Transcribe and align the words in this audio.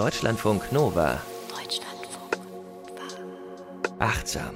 Deutschlandfunk 0.00 0.72
Nova. 0.72 1.20
Deutschlandfunk 1.50 2.38
Nova. 2.88 3.98
Achtsam. 3.98 4.54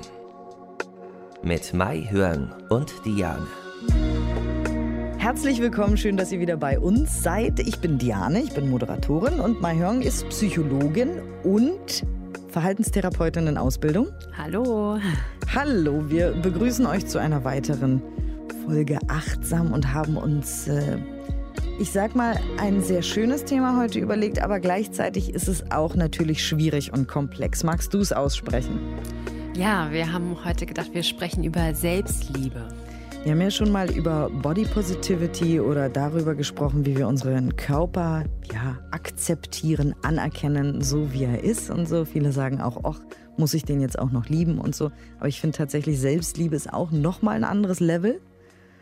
Mit 1.42 1.74
Mai 1.74 2.08
Hörn 2.08 2.50
und 2.70 2.90
Diane. 3.04 3.46
Herzlich 5.18 5.60
willkommen, 5.60 5.98
schön, 5.98 6.16
dass 6.16 6.32
ihr 6.32 6.40
wieder 6.40 6.56
bei 6.56 6.78
uns 6.78 7.22
seid. 7.22 7.60
Ich 7.60 7.78
bin 7.78 7.98
Diane, 7.98 8.40
ich 8.40 8.54
bin 8.54 8.70
Moderatorin 8.70 9.38
und 9.38 9.60
Mai 9.60 9.76
Hörn 9.76 10.00
ist 10.00 10.26
Psychologin 10.30 11.20
und 11.42 12.06
Verhaltenstherapeutin 12.48 13.46
in 13.46 13.58
Ausbildung. 13.58 14.08
Hallo. 14.38 14.98
Hallo, 15.54 16.08
wir 16.08 16.32
begrüßen 16.32 16.86
euch 16.86 17.06
zu 17.06 17.18
einer 17.18 17.44
weiteren 17.44 18.00
Folge 18.64 18.98
Achtsam 19.08 19.74
und 19.74 19.92
haben 19.92 20.16
uns, 20.16 20.68
äh, 20.68 20.96
ich 21.78 21.90
sag 21.90 22.14
mal, 22.14 22.38
ein 22.58 22.82
sehr 22.82 23.02
schönes 23.02 23.44
Thema 23.44 23.76
heute 23.80 23.98
überlegt, 23.98 24.40
aber 24.40 24.60
gleichzeitig 24.60 25.34
ist 25.34 25.48
es 25.48 25.70
auch 25.72 25.96
natürlich 25.96 26.46
schwierig 26.46 26.92
und 26.92 27.08
komplex. 27.08 27.64
Magst 27.64 27.92
du 27.94 27.98
es 27.98 28.12
aussprechen? 28.12 28.78
Ja, 29.56 29.90
wir 29.90 30.12
haben 30.12 30.36
heute 30.44 30.66
gedacht, 30.66 30.94
wir 30.94 31.02
sprechen 31.02 31.42
über 31.42 31.74
Selbstliebe. 31.74 32.68
Wir 33.24 33.32
haben 33.32 33.40
ja 33.40 33.50
schon 33.50 33.72
mal 33.72 33.90
über 33.90 34.30
Body 34.30 34.64
Positivity 34.66 35.58
oder 35.58 35.88
darüber 35.88 36.34
gesprochen, 36.34 36.84
wie 36.86 36.96
wir 36.96 37.08
unseren 37.08 37.56
Körper 37.56 38.24
ja, 38.52 38.78
akzeptieren, 38.90 39.94
anerkennen, 40.02 40.82
so 40.82 41.12
wie 41.12 41.24
er 41.24 41.42
ist 41.42 41.70
und 41.70 41.88
so. 41.88 42.04
Viele 42.04 42.32
sagen 42.32 42.60
auch, 42.60 42.84
ach, 42.84 43.00
muss 43.36 43.54
ich 43.54 43.64
den 43.64 43.80
jetzt 43.80 43.98
auch 43.98 44.10
noch 44.10 44.28
lieben 44.28 44.58
und 44.58 44.76
so. 44.76 44.92
Aber 45.18 45.28
ich 45.28 45.40
finde 45.40 45.56
tatsächlich, 45.56 45.98
Selbstliebe 45.98 46.54
ist 46.54 46.72
auch 46.72 46.92
nochmal 46.92 47.36
ein 47.36 47.44
anderes 47.44 47.80
Level. 47.80 48.20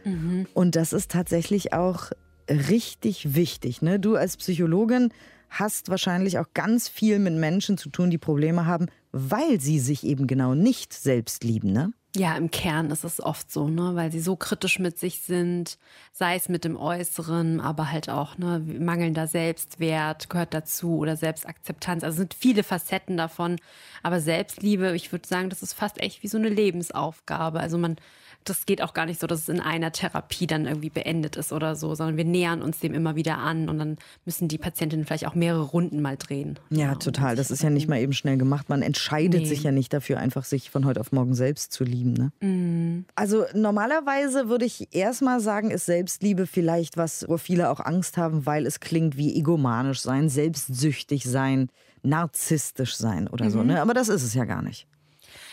Mhm. 0.04 0.46
Und 0.52 0.76
das 0.76 0.92
ist 0.92 1.10
tatsächlich 1.10 1.72
auch 1.72 2.10
richtig 2.48 3.34
wichtig. 3.34 3.82
Ne? 3.82 3.98
Du 3.98 4.16
als 4.16 4.36
Psychologin 4.36 5.12
hast 5.50 5.90
wahrscheinlich 5.90 6.38
auch 6.38 6.46
ganz 6.54 6.88
viel 6.88 7.18
mit 7.18 7.34
Menschen 7.34 7.76
zu 7.76 7.90
tun, 7.90 8.10
die 8.10 8.18
Probleme 8.18 8.66
haben, 8.66 8.86
weil 9.12 9.60
sie 9.60 9.78
sich 9.78 10.04
eben 10.04 10.26
genau 10.26 10.54
nicht 10.54 10.92
selbst 10.94 11.44
lieben. 11.44 11.72
Ne? 11.72 11.92
Ja, 12.14 12.36
im 12.36 12.50
Kern 12.50 12.90
ist 12.90 13.04
es 13.04 13.22
oft 13.22 13.50
so, 13.50 13.68
ne, 13.68 13.92
weil 13.94 14.12
sie 14.12 14.20
so 14.20 14.36
kritisch 14.36 14.78
mit 14.78 14.98
sich 14.98 15.22
sind, 15.22 15.78
sei 16.12 16.36
es 16.36 16.50
mit 16.50 16.62
dem 16.62 16.76
Äußeren, 16.76 17.58
aber 17.58 17.90
halt 17.90 18.10
auch, 18.10 18.36
ne, 18.36 18.58
mangelnder 18.60 19.26
Selbstwert 19.26 20.28
gehört 20.28 20.52
dazu 20.52 20.98
oder 20.98 21.16
Selbstakzeptanz. 21.16 22.04
Also 22.04 22.18
sind 22.18 22.34
viele 22.34 22.64
Facetten 22.64 23.16
davon. 23.16 23.56
Aber 24.02 24.20
Selbstliebe, 24.20 24.94
ich 24.94 25.10
würde 25.10 25.26
sagen, 25.26 25.48
das 25.48 25.62
ist 25.62 25.72
fast 25.72 26.02
echt 26.02 26.22
wie 26.22 26.28
so 26.28 26.36
eine 26.36 26.50
Lebensaufgabe. 26.50 27.60
Also 27.60 27.78
man 27.78 27.96
das 28.44 28.66
geht 28.66 28.82
auch 28.82 28.94
gar 28.94 29.06
nicht 29.06 29.20
so, 29.20 29.26
dass 29.26 29.40
es 29.40 29.48
in 29.48 29.60
einer 29.60 29.92
Therapie 29.92 30.46
dann 30.46 30.66
irgendwie 30.66 30.90
beendet 30.90 31.36
ist 31.36 31.52
oder 31.52 31.76
so, 31.76 31.94
sondern 31.94 32.16
wir 32.16 32.24
nähern 32.24 32.62
uns 32.62 32.80
dem 32.80 32.94
immer 32.94 33.16
wieder 33.16 33.38
an 33.38 33.68
und 33.68 33.78
dann 33.78 33.96
müssen 34.24 34.48
die 34.48 34.58
Patientinnen 34.58 35.06
vielleicht 35.06 35.26
auch 35.26 35.34
mehrere 35.34 35.62
Runden 35.62 36.00
mal 36.00 36.16
drehen. 36.16 36.58
Ja, 36.70 36.78
ja 36.78 36.94
total. 36.94 37.36
Das 37.36 37.50
ist 37.50 37.62
ja 37.62 37.70
nicht 37.70 37.88
mal 37.88 37.98
eben 37.98 38.12
schnell 38.12 38.36
gemacht. 38.36 38.68
Man 38.68 38.82
entscheidet 38.82 39.42
nee. 39.42 39.46
sich 39.46 39.62
ja 39.62 39.72
nicht 39.72 39.92
dafür, 39.92 40.18
einfach 40.18 40.44
sich 40.44 40.70
von 40.70 40.84
heute 40.84 41.00
auf 41.00 41.12
morgen 41.12 41.34
selbst 41.34 41.72
zu 41.72 41.84
lieben. 41.84 42.12
Ne? 42.12 42.32
Mhm. 42.40 43.04
Also 43.14 43.44
normalerweise 43.54 44.48
würde 44.48 44.64
ich 44.64 44.94
erstmal 44.94 45.40
sagen, 45.40 45.70
ist 45.70 45.86
Selbstliebe 45.86 46.46
vielleicht 46.46 46.96
was, 46.96 47.24
wo 47.28 47.36
viele 47.36 47.70
auch 47.70 47.80
Angst 47.80 48.16
haben, 48.16 48.46
weil 48.46 48.66
es 48.66 48.80
klingt 48.80 49.16
wie 49.16 49.36
egomanisch 49.36 50.00
sein, 50.00 50.28
selbstsüchtig 50.28 51.24
sein, 51.24 51.68
narzisstisch 52.02 52.96
sein 52.96 53.28
oder 53.28 53.46
mhm. 53.46 53.50
so. 53.50 53.62
Ne? 53.62 53.80
Aber 53.80 53.94
das 53.94 54.08
ist 54.08 54.22
es 54.22 54.34
ja 54.34 54.44
gar 54.44 54.62
nicht. 54.62 54.86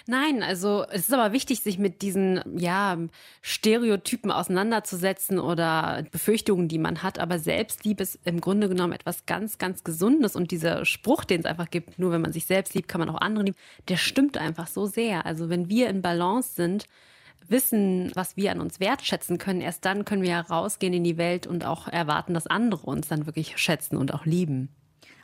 Nein, 0.09 0.41
also 0.41 0.85
es 0.89 1.02
ist 1.02 1.13
aber 1.13 1.33
wichtig, 1.33 1.59
sich 1.59 1.77
mit 1.77 2.02
diesen 2.02 2.41
ja, 2.57 2.97
Stereotypen 3.43 4.31
auseinanderzusetzen 4.31 5.38
oder 5.38 6.03
Befürchtungen, 6.11 6.67
die 6.67 6.79
man 6.79 7.03
hat. 7.03 7.19
Aber 7.19 7.38
Selbstliebe 7.38 8.02
ist 8.02 8.17
im 8.25 8.41
Grunde 8.41 8.69
genommen 8.69 8.93
etwas 8.93 9.27
ganz, 9.27 9.59
ganz 9.59 9.83
Gesundes. 9.83 10.35
Und 10.35 10.49
dieser 10.49 10.83
Spruch, 10.83 11.25
den 11.25 11.41
es 11.41 11.45
einfach 11.45 11.69
gibt, 11.69 11.99
nur 11.99 12.11
wenn 12.11 12.21
man 12.21 12.33
sich 12.33 12.47
selbst 12.47 12.73
liebt, 12.73 12.87
kann 12.87 12.97
man 12.97 13.09
auch 13.11 13.21
andere 13.21 13.45
lieben, 13.45 13.57
der 13.87 13.97
stimmt 13.97 14.35
einfach 14.39 14.65
so 14.65 14.87
sehr. 14.87 15.27
Also 15.27 15.47
wenn 15.47 15.69
wir 15.69 15.89
in 15.89 16.02
Balance 16.02 16.55
sind, 16.55 16.87
wissen, 17.48 18.11
was 18.15 18.36
wir 18.36 18.52
an 18.52 18.61
uns 18.61 18.80
wertschätzen 18.80 19.37
können, 19.37 19.61
erst 19.61 19.86
dann 19.86 20.05
können 20.05 20.23
wir 20.23 20.31
ja 20.31 20.42
rausgehen 20.42 20.93
in 20.93 21.03
die 21.03 21.17
Welt 21.19 21.45
und 21.45 21.65
auch 21.65 21.87
erwarten, 21.87 22.33
dass 22.33 22.48
andere 22.48 22.87
uns 22.87 23.09
dann 23.09 23.27
wirklich 23.27 23.59
schätzen 23.59 23.95
und 23.95 24.11
auch 24.11 24.25
lieben. 24.25 24.69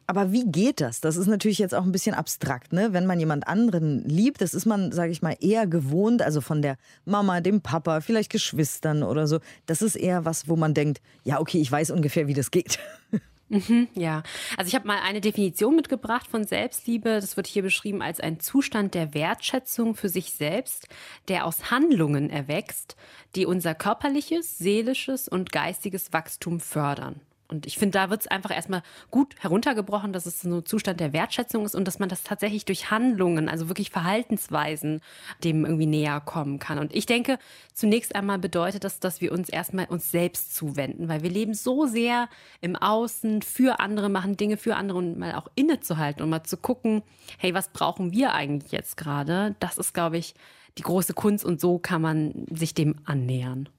Aber 0.08 0.32
wie 0.32 0.46
geht 0.46 0.82
das? 0.82 1.02
Das 1.02 1.18
ist 1.18 1.28
natürlich 1.28 1.58
jetzt 1.58 1.74
auch 1.74 1.84
ein 1.84 1.92
bisschen 1.92 2.14
abstrakt, 2.14 2.74
ne? 2.74 2.94
Wenn 2.94 3.08
man 3.08 3.20
jemand 3.20 3.48
anderen 3.48 4.08
liebt, 4.08 4.42
das 4.42 4.54
ist 4.54 4.66
man, 4.66 4.92
sage 4.92 5.12
ich 5.12 5.22
mal, 5.22 5.36
eher 5.40 5.66
gewohnt, 5.66 6.22
also 6.22 6.42
von 6.42 6.62
der 6.62 6.78
Mama, 7.06 7.42
dem 7.42 7.62
Papa, 7.62 8.02
vielleicht 8.02 8.32
Geschwistern 8.32 9.02
oder 9.02 9.26
so. 9.26 9.40
Das 9.66 9.82
ist 9.82 9.96
eher 9.96 10.24
was, 10.26 10.48
wo 10.48 10.56
man 10.56 10.74
denkt, 10.74 11.02
ja, 11.24 11.40
okay, 11.40 11.60
ich 11.60 11.72
weiß 11.72 11.90
ungefähr, 11.92 12.28
wie 12.28 12.34
das 12.34 12.52
geht. 12.52 12.80
Mhm, 13.48 13.90
ja, 13.94 14.24
also 14.58 14.70
ich 14.70 14.76
habe 14.76 14.88
mal 14.88 15.00
eine 15.04 15.22
Definition 15.22 15.76
mitgebracht 15.76 16.28
von 16.28 16.46
Selbstliebe. 16.46 17.10
Das 17.22 17.38
wird 17.38 17.46
hier 17.46 17.62
beschrieben 17.62 18.02
als 18.02 18.20
ein 18.20 18.40
Zustand 18.40 18.96
der 18.96 19.14
Wertschätzung 19.14 19.94
für 19.94 20.10
sich 20.10 20.32
selbst, 20.32 20.88
der 21.28 21.46
aus 21.46 21.70
Handlungen 21.70 22.32
erwächst, 22.32 22.96
die 23.36 23.46
unser 23.46 23.76
körperliches, 23.76 24.58
seelisches 24.58 25.28
und 25.28 25.52
geistiges 25.52 26.12
Wachstum 26.12 26.60
fördern. 26.60 27.22
Und 27.48 27.68
ich 27.68 27.78
finde, 27.78 28.00
da 28.00 28.10
wird 28.10 28.22
es 28.22 28.28
einfach 28.28 28.52
erstmal 28.52 28.82
gut 29.12 29.36
heruntergebrochen, 29.40 30.14
dass 30.14 30.26
es 30.26 30.42
so 30.42 30.50
ein 30.50 30.66
Zustand 30.66 31.00
der 31.00 31.14
Wertschätzung 31.14 31.64
ist 31.66 31.76
und 31.76 31.88
dass 31.88 32.00
man 32.00 32.10
das 32.10 32.24
tatsächlich 32.24 32.66
durch 32.66 32.90
Handlungen, 32.90 33.50
also 33.50 33.70
wirklich 33.70 33.92
Verhaltensweisen, 33.92 35.02
dem 35.44 35.64
irgendwie 35.64 35.86
näher 35.86 36.22
kommen 36.22 36.58
kann. 36.58 36.80
Und 36.80 36.96
ich 36.96 37.06
denke, 37.06 37.38
zunächst 37.74 38.16
einmal 38.16 38.40
bedeutet 38.40 38.84
das, 38.84 39.00
dass 39.00 39.22
wir 39.22 39.32
uns 39.32 39.50
erstmal 39.50 39.86
uns 39.86 40.10
selbst 40.10 40.56
zuwenden, 40.56 41.08
weil 41.08 41.22
wir 41.22 41.30
leben 41.30 41.54
so 41.54 41.86
sehr 41.86 42.30
im 42.62 42.76
Außen 42.76 43.44
für 43.44 43.80
andere, 43.80 44.10
machen 44.10 44.38
Dinge 44.38 44.58
für 44.58 44.76
andere 44.76 44.98
und 44.98 45.20
mal 45.20 45.36
auch 45.36 45.48
innezuhalten 45.54 46.24
und 46.24 46.30
mal 46.30 46.44
zu 46.44 46.58
gucken, 46.58 47.04
hey, 47.38 47.54
was 47.54 47.70
brauchen 47.70 48.12
wir 48.12 48.34
eigentlich 48.34 48.72
jetzt 48.72 48.98
gerade? 48.98 49.56
Das 49.60 49.78
ist, 49.78 49.94
glaube 49.94 50.18
ich, 50.18 50.34
die 50.78 50.84
große 50.84 51.14
Kunst 51.14 51.46
und 51.46 51.62
so 51.62 51.78
kann 51.78 52.02
man 52.02 52.46
sich 52.50 52.74
dem 52.74 52.96
annähern. 53.06 53.70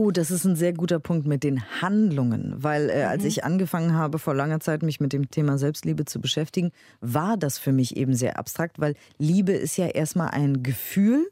Oh, 0.00 0.12
das 0.12 0.30
ist 0.30 0.44
ein 0.44 0.54
sehr 0.54 0.72
guter 0.72 1.00
Punkt 1.00 1.26
mit 1.26 1.42
den 1.42 1.60
Handlungen, 1.82 2.54
weil 2.56 2.88
äh, 2.88 3.02
als 3.02 3.22
mhm. 3.22 3.28
ich 3.30 3.42
angefangen 3.42 3.94
habe, 3.94 4.20
vor 4.20 4.32
langer 4.32 4.60
Zeit 4.60 4.84
mich 4.84 5.00
mit 5.00 5.12
dem 5.12 5.28
Thema 5.28 5.58
Selbstliebe 5.58 6.04
zu 6.04 6.20
beschäftigen, 6.20 6.70
war 7.00 7.36
das 7.36 7.58
für 7.58 7.72
mich 7.72 7.96
eben 7.96 8.14
sehr 8.14 8.38
abstrakt, 8.38 8.78
weil 8.78 8.94
Liebe 9.18 9.50
ist 9.50 9.76
ja 9.76 9.86
erstmal 9.88 10.28
ein 10.28 10.62
Gefühl 10.62 11.26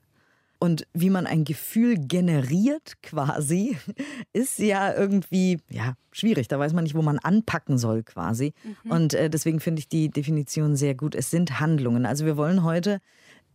und 0.58 0.84
wie 0.92 1.10
man 1.10 1.28
ein 1.28 1.44
Gefühl 1.44 1.96
generiert 1.96 2.94
quasi, 3.04 3.76
ist 4.32 4.58
ja 4.58 4.92
irgendwie 4.92 5.60
ja, 5.70 5.94
schwierig. 6.10 6.48
Da 6.48 6.58
weiß 6.58 6.72
man 6.72 6.82
nicht, 6.82 6.96
wo 6.96 7.02
man 7.02 7.20
anpacken 7.20 7.78
soll 7.78 8.02
quasi. 8.02 8.52
Mhm. 8.64 8.90
Und 8.90 9.14
äh, 9.14 9.30
deswegen 9.30 9.60
finde 9.60 9.78
ich 9.78 9.88
die 9.88 10.08
Definition 10.08 10.74
sehr 10.74 10.96
gut. 10.96 11.14
Es 11.14 11.30
sind 11.30 11.60
Handlungen. 11.60 12.04
Also 12.04 12.26
wir 12.26 12.36
wollen 12.36 12.64
heute 12.64 12.98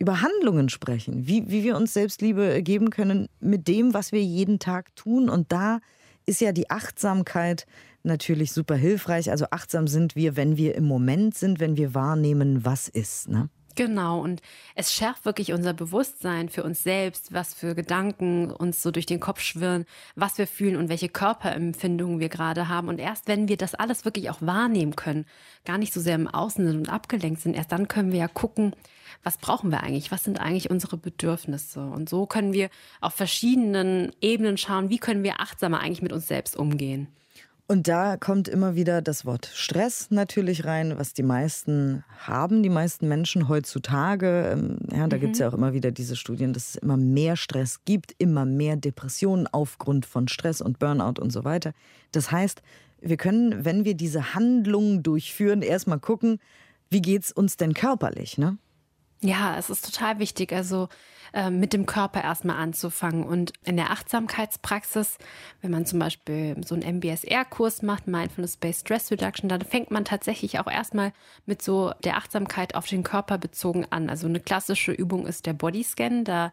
über 0.02 0.22
Handlungen 0.22 0.68
sprechen, 0.70 1.28
wie, 1.28 1.50
wie 1.52 1.64
wir 1.64 1.78
uns 1.78 1.94
Selbstliebe 1.94 2.64
geben 2.64 2.90
können 2.90 3.28
mit 3.40 3.68
dem, 3.68 3.94
was 3.94 4.12
wir 4.12 4.24
jeden 4.24 4.58
Tag 4.58 4.96
tun. 4.96 5.30
Und 5.30 5.52
da 5.52 5.80
ist 6.26 6.42
ja 6.42 6.52
die 6.52 6.72
Achtsamkeit 6.72 7.68
natürlich 8.02 8.52
super 8.52 8.76
hilfreich. 8.76 9.30
Also 9.30 9.46
achtsam 9.52 9.88
sind 9.88 10.16
wir, 10.16 10.36
wenn 10.36 10.58
wir 10.58 10.74
im 10.74 10.86
Moment 10.86 11.36
sind, 11.36 11.60
wenn 11.60 11.78
wir 11.78 11.94
wahrnehmen, 11.94 12.66
was 12.66 12.88
ist. 12.88 13.30
Ne? 13.30 13.50
Genau, 13.76 14.20
und 14.22 14.42
es 14.76 14.94
schärft 14.94 15.26
wirklich 15.26 15.54
unser 15.54 15.74
Bewusstsein 15.74 16.50
für 16.50 16.64
uns 16.64 16.84
selbst, 16.84 17.34
was 17.34 17.54
für 17.54 17.76
Gedanken 17.76 18.52
uns 18.52 18.82
so 18.82 18.92
durch 18.92 19.06
den 19.06 19.20
Kopf 19.20 19.42
schwirren, 19.42 19.86
was 20.16 20.38
wir 20.38 20.48
fühlen 20.48 20.76
und 20.76 20.90
welche 20.90 21.10
Körperempfindungen 21.10 22.20
wir 22.20 22.30
gerade 22.30 22.68
haben. 22.68 22.88
Und 22.88 23.00
erst 23.00 23.28
wenn 23.28 23.48
wir 23.48 23.58
das 23.58 23.76
alles 23.76 24.06
wirklich 24.06 24.30
auch 24.30 24.42
wahrnehmen 24.42 24.96
können, 24.96 25.26
gar 25.66 25.78
nicht 25.78 25.94
so 25.94 26.00
sehr 26.00 26.16
im 26.16 26.28
Außen 26.28 26.66
sind 26.66 26.78
und 26.78 26.90
abgelenkt 26.90 27.42
sind, 27.42 27.56
erst 27.56 27.72
dann 27.72 27.88
können 27.88 28.12
wir 28.12 28.20
ja 28.20 28.28
gucken, 28.28 28.76
was 29.24 29.38
brauchen 29.38 29.72
wir 29.72 29.84
eigentlich, 29.84 30.12
was 30.12 30.24
sind 30.24 30.40
eigentlich 30.40 30.70
unsere 30.70 30.98
Bedürfnisse. 30.98 31.82
Und 31.82 32.10
so 32.10 32.26
können 32.26 32.54
wir 32.54 32.70
auf 33.02 33.14
verschiedenen 33.14 34.12
Ebenen 34.22 34.58
schauen, 34.58 34.90
wie 34.90 34.98
können 34.98 35.24
wir 35.24 35.40
achtsamer 35.40 35.80
eigentlich 35.80 36.02
mit 36.02 36.14
uns 36.14 36.28
selbst 36.28 36.56
umgehen. 36.56 37.08
Und 37.72 37.88
da 37.88 38.18
kommt 38.18 38.50
immer 38.50 38.76
wieder 38.76 39.02
das 39.02 39.26
Wort 39.26 39.50
Stress 39.54 40.12
natürlich 40.12 40.66
rein, 40.66 41.00
was 41.00 41.14
die 41.14 41.24
meisten 41.24 42.04
haben, 42.20 42.64
die 42.64 42.70
meisten 42.70 43.08
Menschen 43.08 43.48
heutzutage. 43.48 44.50
Ähm, 44.52 44.78
ja, 44.92 45.08
da 45.08 45.16
mhm. 45.16 45.22
gibt 45.22 45.34
es 45.36 45.40
ja 45.40 45.48
auch 45.48 45.54
immer 45.54 45.72
wieder 45.72 45.90
diese 45.90 46.18
Studien, 46.18 46.52
dass 46.52 46.72
es 46.72 46.76
immer 46.76 46.98
mehr 46.98 47.38
Stress 47.38 47.86
gibt, 47.86 48.14
immer 48.18 48.44
mehr 48.44 48.76
Depressionen 48.76 49.48
aufgrund 49.48 50.06
von 50.06 50.28
Stress 50.28 50.60
und 50.60 50.80
Burnout 50.80 51.22
und 51.22 51.32
so 51.32 51.46
weiter. 51.46 51.72
Das 52.12 52.30
heißt, 52.30 52.62
wir 53.00 53.16
können, 53.16 53.64
wenn 53.64 53.86
wir 53.86 53.94
diese 53.94 54.34
Handlungen 54.34 55.02
durchführen, 55.02 55.62
erstmal 55.62 56.00
gucken, 56.02 56.40
wie 56.90 57.02
geht 57.02 57.24
es 57.24 57.32
uns 57.32 57.56
denn 57.56 57.74
körperlich, 57.74 58.38
ne? 58.38 58.58
Ja, 59.22 59.58
es 59.58 59.70
ist 59.70 59.86
total 59.86 60.20
wichtig, 60.20 60.52
also 60.52 60.90
äh, 61.34 61.50
mit 61.50 61.74
dem 61.74 61.86
Körper 61.86 62.24
erstmal 62.24 62.58
anzufangen. 62.58 63.24
Und 63.24 63.54
in 63.64 63.78
der 63.78 63.92
Achtsamkeitspraxis, 63.92 65.18
wenn 65.62 65.72
man 65.72 65.86
zum 65.86 66.00
Beispiel 66.00 66.56
so 66.66 66.76
einen 66.76 66.98
MBSR-Kurs 66.98 67.82
macht, 67.82 68.08
Mindfulness-Based 68.08 68.82
Stress 68.82 69.12
Reduction, 69.12 69.50
dann 69.50 69.62
fängt 69.62 69.92
man 69.92 70.06
tatsächlich 70.06 70.60
auch 70.60 70.70
erstmal 70.70 71.14
mit 71.46 71.62
so 71.62 71.94
der 72.04 72.18
Achtsamkeit 72.18 72.76
auf 72.76 72.88
den 72.88 73.04
Körper 73.04 73.38
bezogen 73.38 73.86
an. 73.90 74.10
Also 74.10 74.28
eine 74.28 74.40
klassische 74.40 74.92
Übung 74.92 75.26
ist 75.26 75.46
der 75.46 75.54
Bodyscan. 75.54 76.24
Da 76.24 76.52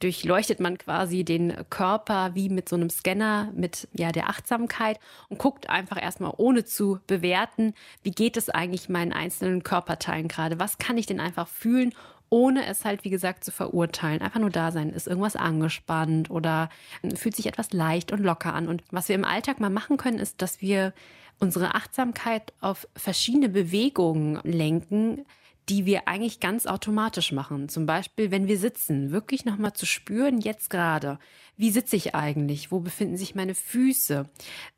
durchleuchtet 0.00 0.60
man 0.60 0.78
quasi 0.78 1.24
den 1.24 1.54
Körper 1.70 2.34
wie 2.34 2.48
mit 2.48 2.68
so 2.68 2.76
einem 2.76 2.90
Scanner 2.90 3.50
mit 3.54 3.88
ja 3.92 4.12
der 4.12 4.28
Achtsamkeit 4.28 4.98
und 5.28 5.38
guckt 5.38 5.68
einfach 5.68 6.00
erstmal 6.00 6.32
ohne 6.36 6.64
zu 6.64 7.00
bewerten, 7.06 7.74
wie 8.02 8.12
geht 8.12 8.36
es 8.36 8.48
eigentlich 8.48 8.88
meinen 8.88 9.12
einzelnen 9.12 9.62
Körperteilen 9.62 10.28
gerade? 10.28 10.60
Was 10.60 10.78
kann 10.78 10.98
ich 10.98 11.06
denn 11.06 11.20
einfach 11.20 11.48
fühlen? 11.48 11.92
Ohne 12.30 12.66
es 12.66 12.84
halt, 12.84 13.04
wie 13.04 13.10
gesagt, 13.10 13.44
zu 13.44 13.50
verurteilen. 13.50 14.22
Einfach 14.22 14.40
nur 14.40 14.50
da 14.50 14.70
sein. 14.70 14.90
Ist 14.90 15.06
irgendwas 15.06 15.36
angespannt 15.36 16.30
oder 16.30 16.68
fühlt 17.14 17.36
sich 17.36 17.46
etwas 17.46 17.72
leicht 17.72 18.12
und 18.12 18.20
locker 18.20 18.54
an. 18.54 18.68
Und 18.68 18.82
was 18.90 19.08
wir 19.08 19.14
im 19.14 19.24
Alltag 19.24 19.60
mal 19.60 19.70
machen 19.70 19.96
können, 19.96 20.18
ist, 20.18 20.42
dass 20.42 20.60
wir 20.60 20.92
unsere 21.38 21.74
Achtsamkeit 21.74 22.52
auf 22.60 22.88
verschiedene 22.96 23.48
Bewegungen 23.48 24.40
lenken, 24.42 25.24
die 25.68 25.86
wir 25.86 26.08
eigentlich 26.08 26.40
ganz 26.40 26.66
automatisch 26.66 27.32
machen. 27.32 27.68
Zum 27.68 27.86
Beispiel, 27.86 28.30
wenn 28.30 28.48
wir 28.48 28.58
sitzen, 28.58 29.10
wirklich 29.10 29.44
nochmal 29.44 29.74
zu 29.74 29.86
spüren, 29.86 30.40
jetzt 30.40 30.70
gerade, 30.70 31.18
wie 31.58 31.70
sitze 31.70 31.96
ich 31.96 32.14
eigentlich? 32.14 32.70
Wo 32.70 32.78
befinden 32.78 33.16
sich 33.16 33.34
meine 33.34 33.54
Füße? 33.54 34.26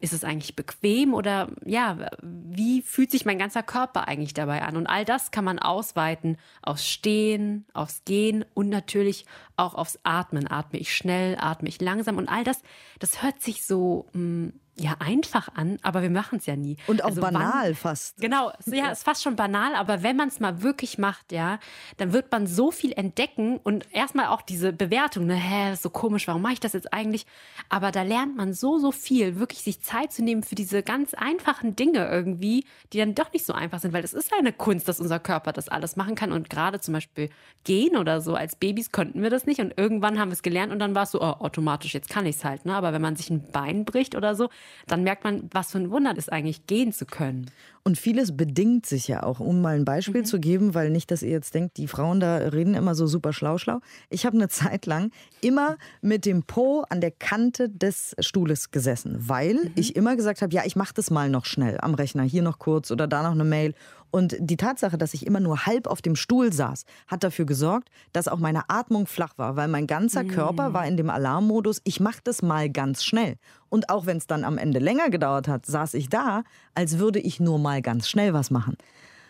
Ist 0.01 0.15
es 0.15 0.25
eigentlich 0.25 0.57
bequem 0.57 1.13
oder 1.13 1.51
ja, 1.65 2.09
wie 2.23 2.81
fühlt 2.81 3.11
sich 3.11 3.27
mein 3.27 3.39
ganzer 3.39 3.63
Körper 3.63 4.09
eigentlich 4.09 4.33
dabei 4.33 4.63
an? 4.63 4.79
Und 4.79 4.87
all 4.87 5.05
das 5.05 5.31
kann 5.31 5.45
man 5.45 5.59
ausweiten 5.59 6.39
aufs 6.63 6.89
Stehen, 6.89 7.67
aufs 7.75 8.03
Gehen 8.07 8.47
und 8.55 8.71
natürlich 8.71 9.27
auch 9.57 9.75
aufs 9.75 9.99
Atmen. 10.05 10.51
Atme 10.51 10.79
ich 10.79 10.97
schnell, 10.97 11.37
atme 11.39 11.69
ich 11.69 11.83
langsam 11.83 12.17
und 12.17 12.31
all 12.31 12.45
das, 12.45 12.63
das 12.99 13.23
hört 13.23 13.43
sich 13.43 13.63
so 13.67 14.07
mh, 14.15 14.19
hm, 14.19 14.53
ja 14.81 14.97
einfach 14.99 15.49
an, 15.55 15.79
aber 15.83 16.03
wir 16.03 16.11
machen 16.11 16.39
es 16.39 16.47
ja 16.47 16.57
nie. 16.57 16.77
Und 16.87 17.03
auch 17.03 17.09
also 17.09 17.21
banal 17.21 17.69
wann, 17.69 17.75
fast. 17.75 18.17
Genau, 18.19 18.51
ja, 18.67 18.91
ist 18.91 19.05
fast 19.05 19.23
schon 19.23 19.37
banal, 19.37 19.75
aber 19.75 20.03
wenn 20.03 20.17
man 20.17 20.29
es 20.29 20.41
mal 20.41 20.63
wirklich 20.63 20.99
macht, 20.99 21.33
ja, 21.33 21.59
dann 21.99 22.13
wird 22.13 22.33
man 22.33 22.47
so 22.47 22.71
viel 22.71 22.93
entdecken 22.93 23.59
und 23.59 23.87
erstmal 23.93 24.29
auch 24.29 24.43
diese 24.43 24.73
Bewertung, 24.73 25.27
ne, 25.27 25.35
hä, 25.35 25.75
so 25.75 25.91
komisch, 25.91 26.27
warum 26.27 26.43
mache 26.43 26.55
ich 26.55 26.61
das 26.61 26.70
jetzt 26.73 26.93
eigentlich? 26.93 27.27
Aber 27.69 27.91
da 27.93 28.03
lernt 28.03 28.37
man 28.37 28.53
so, 28.53 28.79
so 28.79 28.93
viel, 28.93 29.39
wirklich 29.39 29.63
sich 29.63 29.81
Zeit 29.81 30.13
zu 30.13 30.23
nehmen 30.23 30.43
für 30.43 30.55
diese 30.55 30.83
ganz 30.83 31.15
einfachen 31.15 31.77
Dinge 31.77 32.09
irgendwie, 32.09 32.65
die 32.93 32.99
dann 32.99 33.15
doch 33.15 33.33
nicht 33.33 33.47
so 33.47 33.53
einfach 33.53 33.81
sind, 33.81 33.93
weil 33.93 34.05
es 34.05 34.13
ist 34.13 34.33
eine 34.33 34.53
Kunst, 34.53 34.89
dass 34.89 35.01
unser 35.01 35.19
Körper 35.19 35.53
das 35.53 35.69
alles 35.69 35.97
machen 35.97 36.15
kann 36.15 36.33
und 36.33 36.51
gerade 36.51 36.81
zum 36.81 36.95
Beispiel 36.95 37.31
gehen 37.65 37.97
oder 37.97 38.21
so, 38.21 38.35
als 38.35 38.57
Babys 38.57 38.93
konnten 38.93 39.23
wir 39.23 39.31
das 39.31 39.47
nicht 39.47 39.61
und 39.61 39.75
irgendwann 39.77 40.19
haben 40.19 40.31
wir 40.31 40.35
es 40.35 40.43
gelernt 40.43 40.73
und 40.73 40.79
dann 40.79 40.95
war 40.95 41.05
es 41.05 41.11
so, 41.11 41.21
oh, 41.21 41.37
automatisch, 41.41 41.95
jetzt 41.95 42.09
kann 42.09 42.27
ich 42.27 42.37
es 42.37 42.45
halt, 42.45 42.65
ne? 42.65 42.75
Aber 42.75 42.93
wenn 42.93 43.03
man 43.03 43.17
sich 43.17 43.31
ein 43.31 43.51
Bein 43.53 43.85
bricht 43.85 44.15
oder 44.15 44.35
so, 44.35 44.49
dann 44.87 45.03
merkt 45.03 45.25
man, 45.25 45.49
was 45.53 45.73
für 45.73 45.79
ein 45.79 45.91
Wunder 45.91 46.17
ist 46.17 46.33
eigentlich, 46.33 46.67
gehen 46.67 46.93
zu 46.93 47.07
können. 47.07 47.51
Und 47.83 47.99
vieles 47.99 48.37
bedingt 48.37 48.85
sich 48.85 49.09
ja 49.09 49.23
auch, 49.23 49.41
um 49.41 49.63
mal 49.63 49.75
ein 49.75 49.85
Beispiel 49.85 50.21
mhm. 50.21 50.27
zu 50.27 50.39
geben, 50.39 50.75
weil 50.75 50.91
nicht, 50.91 51.11
dass 51.11 51.23
ihr 51.23 51.31
jetzt 51.31 51.55
denkt, 51.55 51.79
die 51.79 51.89
Frauen 51.89 52.21
da 52.21 52.37
reden 52.37 52.75
immer 52.75 52.95
so 52.95 53.07
super 53.07 53.33
schlau 53.33 53.57
schlau. 53.59 53.81
Ich 54.11 54.27
habe 54.27 54.37
eine 54.37 54.49
Zeit 54.49 54.87
lang 54.87 55.11
immer 55.41 55.79
mit 56.03 56.27
dem 56.27 56.43
Po 56.43 56.85
an 56.91 57.01
der 57.01 57.11
Kante 57.11 57.71
des 57.71 58.15
Stuhles 58.21 58.71
gesessen, 58.71 59.17
weil 59.19 59.55
mhm. 59.55 59.73
ich 59.77 59.97
immer 59.97 60.17
gesagt 60.17 60.43
habe, 60.43 60.55
ja, 60.55 60.63
ich 60.65 60.77
mache 60.77 60.95
das 60.95 61.11
mal 61.11 61.31
noch 61.31 61.47
schnell 61.47 61.79
am 61.81 61.95
Rechner, 61.95 62.23
hier 62.23 62.43
noch 62.43 62.59
kurz 62.59 62.91
oder 62.91 63.07
da 63.07 63.23
noch 63.23 63.33
eine 63.33 63.45
Mail. 63.45 63.75
Und 64.11 64.37
die 64.39 64.57
Tatsache, 64.57 64.99
dass 64.99 65.15
ich 65.15 65.27
immer 65.27 65.41
nur 65.41 65.67
halb 65.67 65.87
auf 65.87 66.03
dem 66.03 66.17
Stuhl 66.17 66.53
saß, 66.53 66.85
hat 67.07 67.23
dafür 67.23 67.45
gesorgt, 67.45 67.91
dass 68.13 68.29
auch 68.29 68.39
meine 68.39 68.69
Atmung 68.69 69.07
flach 69.07 69.39
war, 69.39 69.57
weil 69.57 69.69
mein 69.69 69.87
ganzer 69.87 70.25
Körper 70.25 70.71
mm. 70.71 70.73
war 70.75 70.87
in 70.87 70.97
dem 70.97 71.11
Alarmmodus, 71.11 71.81
ich 71.85 72.01
mache 72.01 72.21
das 72.25 72.43
mal 72.43 72.69
ganz 72.71 73.05
schnell. 73.05 73.37
Und 73.69 73.89
auch 73.89 74.07
wenn 74.07 74.17
es 74.17 74.27
dann 74.27 74.45
am 74.45 74.59
Ende 74.59 74.81
länger 74.81 75.11
gedauert 75.11 75.47
hat, 75.49 75.67
saß 75.67 75.95
ich 75.95 76.09
da, 76.09 76.43
als 76.75 76.99
würde 76.99 77.21
ich 77.21 77.41
nur 77.41 77.59
mal 77.59 77.83
ganz 77.83 78.09
schnell 78.09 78.33
was 78.33 78.51
machen. 78.51 78.77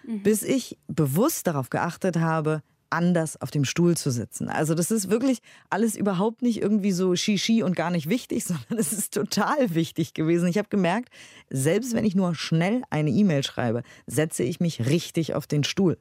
Mhm. 0.06 0.22
Bis 0.22 0.42
ich 0.42 0.78
bewusst 0.88 1.46
darauf 1.46 1.68
geachtet 1.70 2.18
habe, 2.18 2.62
anders 2.90 3.40
auf 3.40 3.50
dem 3.50 3.64
Stuhl 3.64 3.96
zu 3.96 4.10
sitzen. 4.10 4.48
Also 4.48 4.74
das 4.74 4.90
ist 4.90 5.10
wirklich 5.10 5.40
alles 5.70 5.96
überhaupt 5.96 6.42
nicht 6.42 6.60
irgendwie 6.60 6.92
so 6.92 7.14
Shishi 7.16 7.62
und 7.62 7.76
gar 7.76 7.90
nicht 7.90 8.08
wichtig, 8.08 8.44
sondern 8.44 8.78
es 8.78 8.92
ist 8.92 9.14
total 9.14 9.74
wichtig 9.74 10.14
gewesen. 10.14 10.48
Ich 10.48 10.58
habe 10.58 10.68
gemerkt, 10.68 11.08
selbst 11.48 11.94
wenn 11.94 12.04
ich 12.04 12.14
nur 12.14 12.34
schnell 12.34 12.82
eine 12.90 13.10
E-Mail 13.10 13.42
schreibe, 13.42 13.82
setze 14.06 14.42
ich 14.42 14.60
mich 14.60 14.86
richtig 14.86 15.34
auf 15.34 15.46
den 15.46 15.64
Stuhl. 15.64 15.98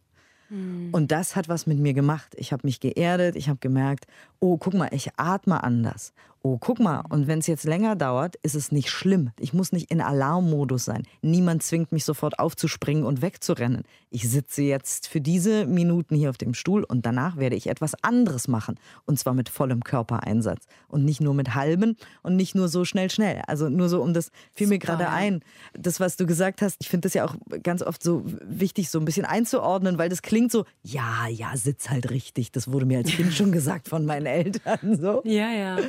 Hm. 0.50 0.90
Und 0.92 1.12
das 1.12 1.36
hat 1.36 1.48
was 1.48 1.68
mit 1.68 1.80
mir 1.80 1.94
gemacht. 1.94 2.36
Ich 2.38 2.52
habe 2.52 2.66
mich 2.66 2.80
geerdet, 2.80 3.36
ich 3.36 3.50
habe 3.50 3.60
gemerkt, 3.60 4.06
oh, 4.40 4.58
guck 4.58 4.74
mal, 4.74 4.90
ich 4.92 5.10
atme 5.18 5.64
anders 5.64 6.14
oh, 6.42 6.58
guck 6.58 6.80
mal, 6.80 7.04
und 7.10 7.28
wenn 7.28 7.40
es 7.40 7.48
jetzt 7.48 7.66
länger 7.66 7.96
dauert, 7.96 8.36
ist 8.38 8.56
es 8.56 8.72
nicht 8.72 8.90
schlimm. 8.90 9.32
Ich 9.40 9.54
muss 9.54 9.72
nicht 9.72 9.92
in 9.92 10.02
Alarmmodus 10.02 10.86
sein. 10.86 11.04
Niemand 11.22 11.64
zwingt 11.64 11.92
mich 11.92 12.06
sofort 12.06 12.40
aufzuspringen 12.40 13.04
und 13.04 13.22
wegzurennen. 13.22 13.84
Ich 14.10 14.30
sitze 14.30 14.62
jetzt 14.62 15.08
für 15.08 15.22
diese 15.22 15.66
Minuten 15.66 16.16
hier 16.16 16.30
auf 16.30 16.38
dem 16.38 16.54
Stuhl 16.54 16.84
und 16.84 17.06
danach 17.06 17.38
werde 17.38 17.56
ich 17.56 17.68
etwas 17.68 17.94
anderes 18.04 18.48
machen. 18.48 18.80
Und 19.06 19.20
zwar 19.20 19.34
mit 19.34 19.50
vollem 19.50 19.84
Körpereinsatz. 19.84 20.66
Und 20.88 21.04
nicht 21.04 21.20
nur 21.20 21.34
mit 21.34 21.56
halben 21.56 21.98
und 22.24 22.36
nicht 22.36 22.56
nur 22.56 22.70
so 22.70 22.86
schnell, 22.86 23.10
schnell. 23.10 23.42
Also 23.48 23.70
nur 23.70 23.90
so 23.90 24.02
um 24.02 24.14
das 24.14 24.32
fiel 24.54 24.68
Super, 24.68 24.76
mir 24.76 24.80
gerade 24.80 25.10
ein. 25.10 25.42
Das, 25.74 26.00
was 26.00 26.16
du 26.16 26.26
gesagt 26.26 26.62
hast, 26.62 26.78
ich 26.80 26.90
finde 26.90 27.08
das 27.08 27.14
ja 27.14 27.26
auch 27.26 27.36
ganz 27.64 27.84
oft 27.84 28.02
so 28.02 28.24
wichtig, 28.44 28.90
so 28.90 29.00
ein 29.00 29.06
bisschen 29.06 29.26
einzuordnen, 29.26 29.98
weil 29.98 30.10
das 30.10 30.22
klingt 30.22 30.52
so, 30.52 30.66
ja, 30.84 31.28
ja, 31.28 31.56
sitz 31.56 31.90
halt 31.90 32.10
richtig. 32.10 32.52
Das 32.52 32.72
wurde 32.72 32.86
mir 32.86 33.00
als 33.00 33.10
Kind 33.10 33.34
schon 33.34 33.52
gesagt 33.52 33.90
von 33.90 34.06
meinen 34.06 34.26
Eltern. 34.26 34.98
So. 35.00 35.22
Ja, 35.26 35.52
ja. 35.52 35.80
ja. 35.80 35.86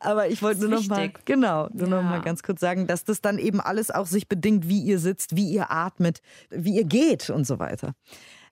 Aber 0.00 0.28
ich 0.28 0.42
wollte 0.42 0.60
nur 0.60 0.70
noch 0.70 0.86
mal, 0.86 1.10
genau, 1.24 1.68
nur 1.72 1.88
ja. 1.88 1.96
noch 1.96 2.02
mal 2.02 2.20
ganz 2.20 2.42
kurz 2.42 2.60
sagen, 2.60 2.86
dass 2.86 3.04
das 3.04 3.20
dann 3.20 3.38
eben 3.38 3.60
alles 3.60 3.90
auch 3.90 4.06
sich 4.06 4.28
bedingt, 4.28 4.68
wie 4.68 4.80
ihr 4.80 4.98
sitzt, 4.98 5.36
wie 5.36 5.50
ihr 5.50 5.70
atmet, 5.70 6.20
wie 6.50 6.76
ihr 6.76 6.84
geht 6.84 7.30
und 7.30 7.46
so 7.46 7.58
weiter. 7.58 7.94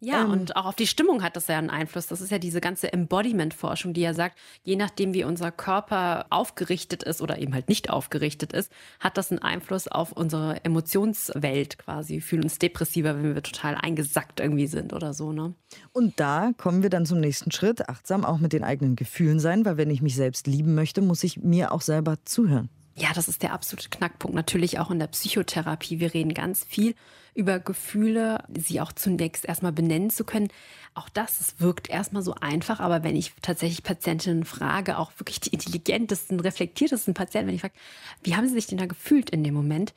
Ja, 0.00 0.24
ähm, 0.24 0.30
und 0.30 0.56
auch 0.56 0.66
auf 0.66 0.74
die 0.74 0.86
Stimmung 0.86 1.22
hat 1.22 1.36
das 1.36 1.46
ja 1.46 1.58
einen 1.58 1.70
Einfluss. 1.70 2.06
Das 2.06 2.20
ist 2.20 2.30
ja 2.30 2.38
diese 2.38 2.60
ganze 2.60 2.92
Embodiment-Forschung, 2.92 3.94
die 3.94 4.02
ja 4.02 4.14
sagt, 4.14 4.38
je 4.62 4.76
nachdem, 4.76 5.14
wie 5.14 5.24
unser 5.24 5.50
Körper 5.50 6.26
aufgerichtet 6.30 7.02
ist 7.02 7.22
oder 7.22 7.38
eben 7.38 7.54
halt 7.54 7.68
nicht 7.68 7.90
aufgerichtet 7.90 8.52
ist, 8.52 8.70
hat 9.00 9.16
das 9.16 9.30
einen 9.30 9.40
Einfluss 9.40 9.88
auf 9.88 10.12
unsere 10.12 10.64
Emotionswelt 10.64 11.78
quasi. 11.78 12.14
Wir 12.14 12.22
fühlen 12.22 12.44
uns 12.44 12.58
depressiver, 12.58 13.16
wenn 13.16 13.34
wir 13.34 13.42
total 13.42 13.74
eingesackt 13.76 14.40
irgendwie 14.40 14.66
sind 14.66 14.92
oder 14.92 15.14
so. 15.14 15.32
Ne? 15.32 15.54
Und 15.92 16.20
da 16.20 16.52
kommen 16.56 16.82
wir 16.82 16.90
dann 16.90 17.06
zum 17.06 17.20
nächsten 17.20 17.50
Schritt, 17.50 17.88
achtsam 17.88 18.24
auch 18.24 18.38
mit 18.38 18.52
den 18.52 18.64
eigenen 18.64 18.96
Gefühlen 18.96 19.40
sein, 19.40 19.64
weil 19.64 19.76
wenn 19.76 19.90
ich 19.90 20.02
mich 20.02 20.16
selbst 20.16 20.46
lieben 20.46 20.74
möchte, 20.74 21.00
muss 21.00 21.24
ich 21.24 21.38
mir 21.38 21.72
auch 21.72 21.80
selber 21.80 22.16
zuhören. 22.24 22.68
Ja, 22.96 23.08
das 23.12 23.28
ist 23.28 23.42
der 23.42 23.52
absolute 23.52 23.88
Knackpunkt. 23.88 24.36
Natürlich 24.36 24.78
auch 24.78 24.90
in 24.90 25.00
der 25.00 25.08
Psychotherapie. 25.08 25.98
Wir 25.98 26.14
reden 26.14 26.32
ganz 26.32 26.64
viel 26.64 26.94
über 27.34 27.58
Gefühle, 27.58 28.44
sie 28.56 28.80
auch 28.80 28.92
zunächst 28.92 29.44
erstmal 29.44 29.72
benennen 29.72 30.10
zu 30.10 30.24
können. 30.24 30.48
Auch 30.94 31.08
das, 31.08 31.40
es 31.40 31.60
wirkt 31.60 31.90
erstmal 31.90 32.22
so 32.22 32.34
einfach, 32.40 32.80
aber 32.80 33.02
wenn 33.02 33.16
ich 33.16 33.32
tatsächlich 33.42 33.82
Patientinnen 33.82 34.44
frage, 34.44 34.98
auch 34.98 35.12
wirklich 35.18 35.40
die 35.40 35.50
intelligentesten, 35.50 36.38
reflektiertesten 36.38 37.14
Patienten, 37.14 37.48
wenn 37.48 37.56
ich 37.56 37.60
frage, 37.60 37.74
wie 38.22 38.36
haben 38.36 38.46
sie 38.46 38.54
sich 38.54 38.66
denn 38.66 38.78
da 38.78 38.86
gefühlt 38.86 39.30
in 39.30 39.42
dem 39.42 39.54
Moment, 39.54 39.92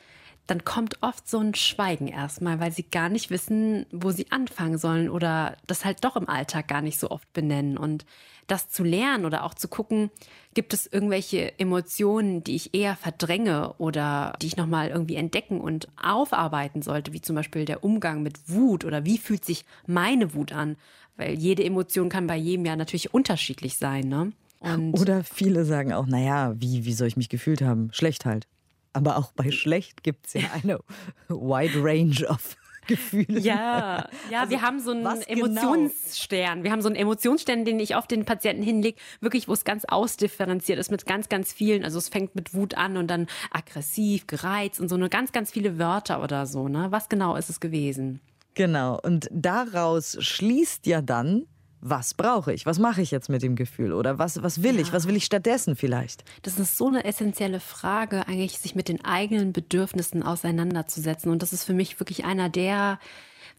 dann 0.48 0.64
kommt 0.64 1.04
oft 1.04 1.30
so 1.30 1.40
ein 1.40 1.54
Schweigen 1.54 2.08
erstmal, 2.08 2.60
weil 2.60 2.72
sie 2.72 2.84
gar 2.84 3.10
nicht 3.10 3.30
wissen, 3.30 3.86
wo 3.92 4.12
sie 4.12 4.32
anfangen 4.32 4.78
sollen 4.78 5.10
oder 5.10 5.58
das 5.68 5.86
halt 5.86 6.04
doch 6.04 6.16
im 6.16 6.30
Alltag 6.30 6.68
gar 6.70 6.82
nicht 6.82 7.00
so 7.00 7.12
oft 7.12 7.32
benennen. 7.34 7.78
Und 7.78 8.06
das 8.48 8.70
zu 8.70 8.84
lernen 8.84 9.26
oder 9.26 9.44
auch 9.44 9.54
zu 9.54 9.68
gucken, 9.68 10.10
gibt 10.54 10.74
es 10.74 10.88
irgendwelche 10.88 11.60
Emotionen, 11.60 12.44
die 12.44 12.56
ich 12.56 12.74
eher 12.74 12.96
verdränge 12.96 13.74
oder 13.78 14.34
die 14.42 14.48
ich 14.48 14.58
nochmal 14.58 14.90
irgendwie 14.90 15.16
entdecken 15.16 15.62
und 15.62 15.88
aufarbeiten 16.02 16.82
sollte, 16.82 17.14
wie 17.14 17.22
zum 17.22 17.36
Beispiel 17.36 17.66
der 17.66 17.84
Umgang 17.84 18.24
mit 18.24 18.50
Wut 18.50 18.86
oder 18.86 19.06
wie 19.06 19.18
fühlt 19.18 19.46
sich 19.46 19.66
meine 19.86 20.34
Wut 20.34 20.54
an? 20.54 20.78
Weil 21.18 21.34
jede 21.34 21.64
Emotion 21.64 22.10
kann 22.10 22.28
bei 22.28 22.38
jedem 22.38 22.66
ja 22.66 22.76
natürlich 22.76 23.14
unterschiedlich 23.14 23.78
sein, 23.78 24.08
ne? 24.08 24.32
Und 24.60 25.00
oder 25.00 25.24
viele 25.24 25.66
sagen 25.66 25.94
auch, 25.94 26.08
naja, 26.08 26.56
wie, 26.58 26.86
wie 26.86 26.94
soll 26.94 27.08
ich 27.08 27.18
mich 27.18 27.30
gefühlt 27.30 27.62
haben? 27.62 27.90
Schlecht 27.92 28.26
halt. 28.26 28.48
Aber 28.94 29.18
auch 29.18 29.32
bei 29.34 29.52
schlecht 29.52 30.04
gibt 30.04 30.28
es 30.28 30.34
ja 30.34 30.50
eine 30.64 30.80
wide 31.28 31.84
range 31.84 32.28
of 32.28 32.56
Gefühle. 32.88 33.40
Ja, 33.40 34.10
ja, 34.32 34.40
also, 34.42 34.52
wir 34.52 34.62
haben 34.62 34.80
so 34.80 34.92
einen 34.92 35.04
genau? 35.04 35.22
Emotionsstern. 35.28 36.52
Genau? 36.52 36.64
Wir 36.64 36.72
haben 36.72 36.82
so 36.82 36.88
einen 36.88 36.96
Emotionsstern, 36.96 37.66
den 37.66 37.80
ich 37.80 37.96
auf 37.96 38.08
den 38.08 38.26
Patienten 38.26 38.64
hinlege, 38.64 38.98
wirklich, 39.22 39.48
wo 39.48 39.54
es 39.54 39.64
ganz 39.64 39.86
ausdifferenziert 39.86 40.80
ist 40.80 40.92
mit 40.92 41.06
ganz, 41.06 41.30
ganz 41.30 41.54
vielen. 41.54 41.84
Also 41.84 41.98
es 41.98 42.10
fängt 42.10 42.36
mit 42.36 42.54
Wut 42.54 42.76
an 42.76 42.98
und 42.98 43.08
dann 43.08 43.28
aggressiv, 43.52 44.28
gereizt 44.28 44.80
und 44.80 44.90
so 44.90 44.96
eine 44.96 45.10
ganz, 45.10 45.32
ganz 45.32 45.52
viele 45.52 45.78
Wörter 45.78 46.24
oder 46.24 46.46
so. 46.46 46.68
Ne? 46.68 46.88
Was 46.90 47.10
genau 47.10 47.36
ist 47.36 47.50
es 47.50 47.60
gewesen? 47.60 48.22
Genau. 48.56 49.00
Und 49.02 49.30
daraus 49.32 50.18
schließt 50.20 50.88
ja 50.88 51.02
dann, 51.02 51.46
was 51.82 52.14
brauche 52.14 52.54
ich? 52.54 52.66
Was 52.66 52.80
mache 52.80 53.02
ich 53.02 53.12
jetzt 53.12 53.30
mit 53.30 53.42
dem 53.42 53.56
Gefühl? 53.56 53.94
Oder 53.94 54.18
was, 54.18 54.42
was 54.42 54.64
will 54.64 54.76
ja. 54.76 54.82
ich? 54.82 54.94
Was 54.94 55.08
will 55.08 55.16
ich 55.16 55.26
stattdessen 55.26 55.76
vielleicht? 55.76 56.24
Das 56.42 56.60
ist 56.60 56.78
so 56.78 56.88
eine 56.88 57.06
essentielle 57.06 57.60
Frage, 57.60 58.28
eigentlich 58.28 58.58
sich 58.60 58.76
mit 58.76 58.90
den 58.90 59.04
eigenen 59.06 59.54
Bedürfnissen 59.54 60.24
auseinanderzusetzen. 60.24 61.32
Und 61.32 61.42
das 61.42 61.54
ist 61.54 61.64
für 61.64 61.74
mich 61.74 62.00
wirklich 62.00 62.26
einer 62.26 62.50
der, 62.50 63.00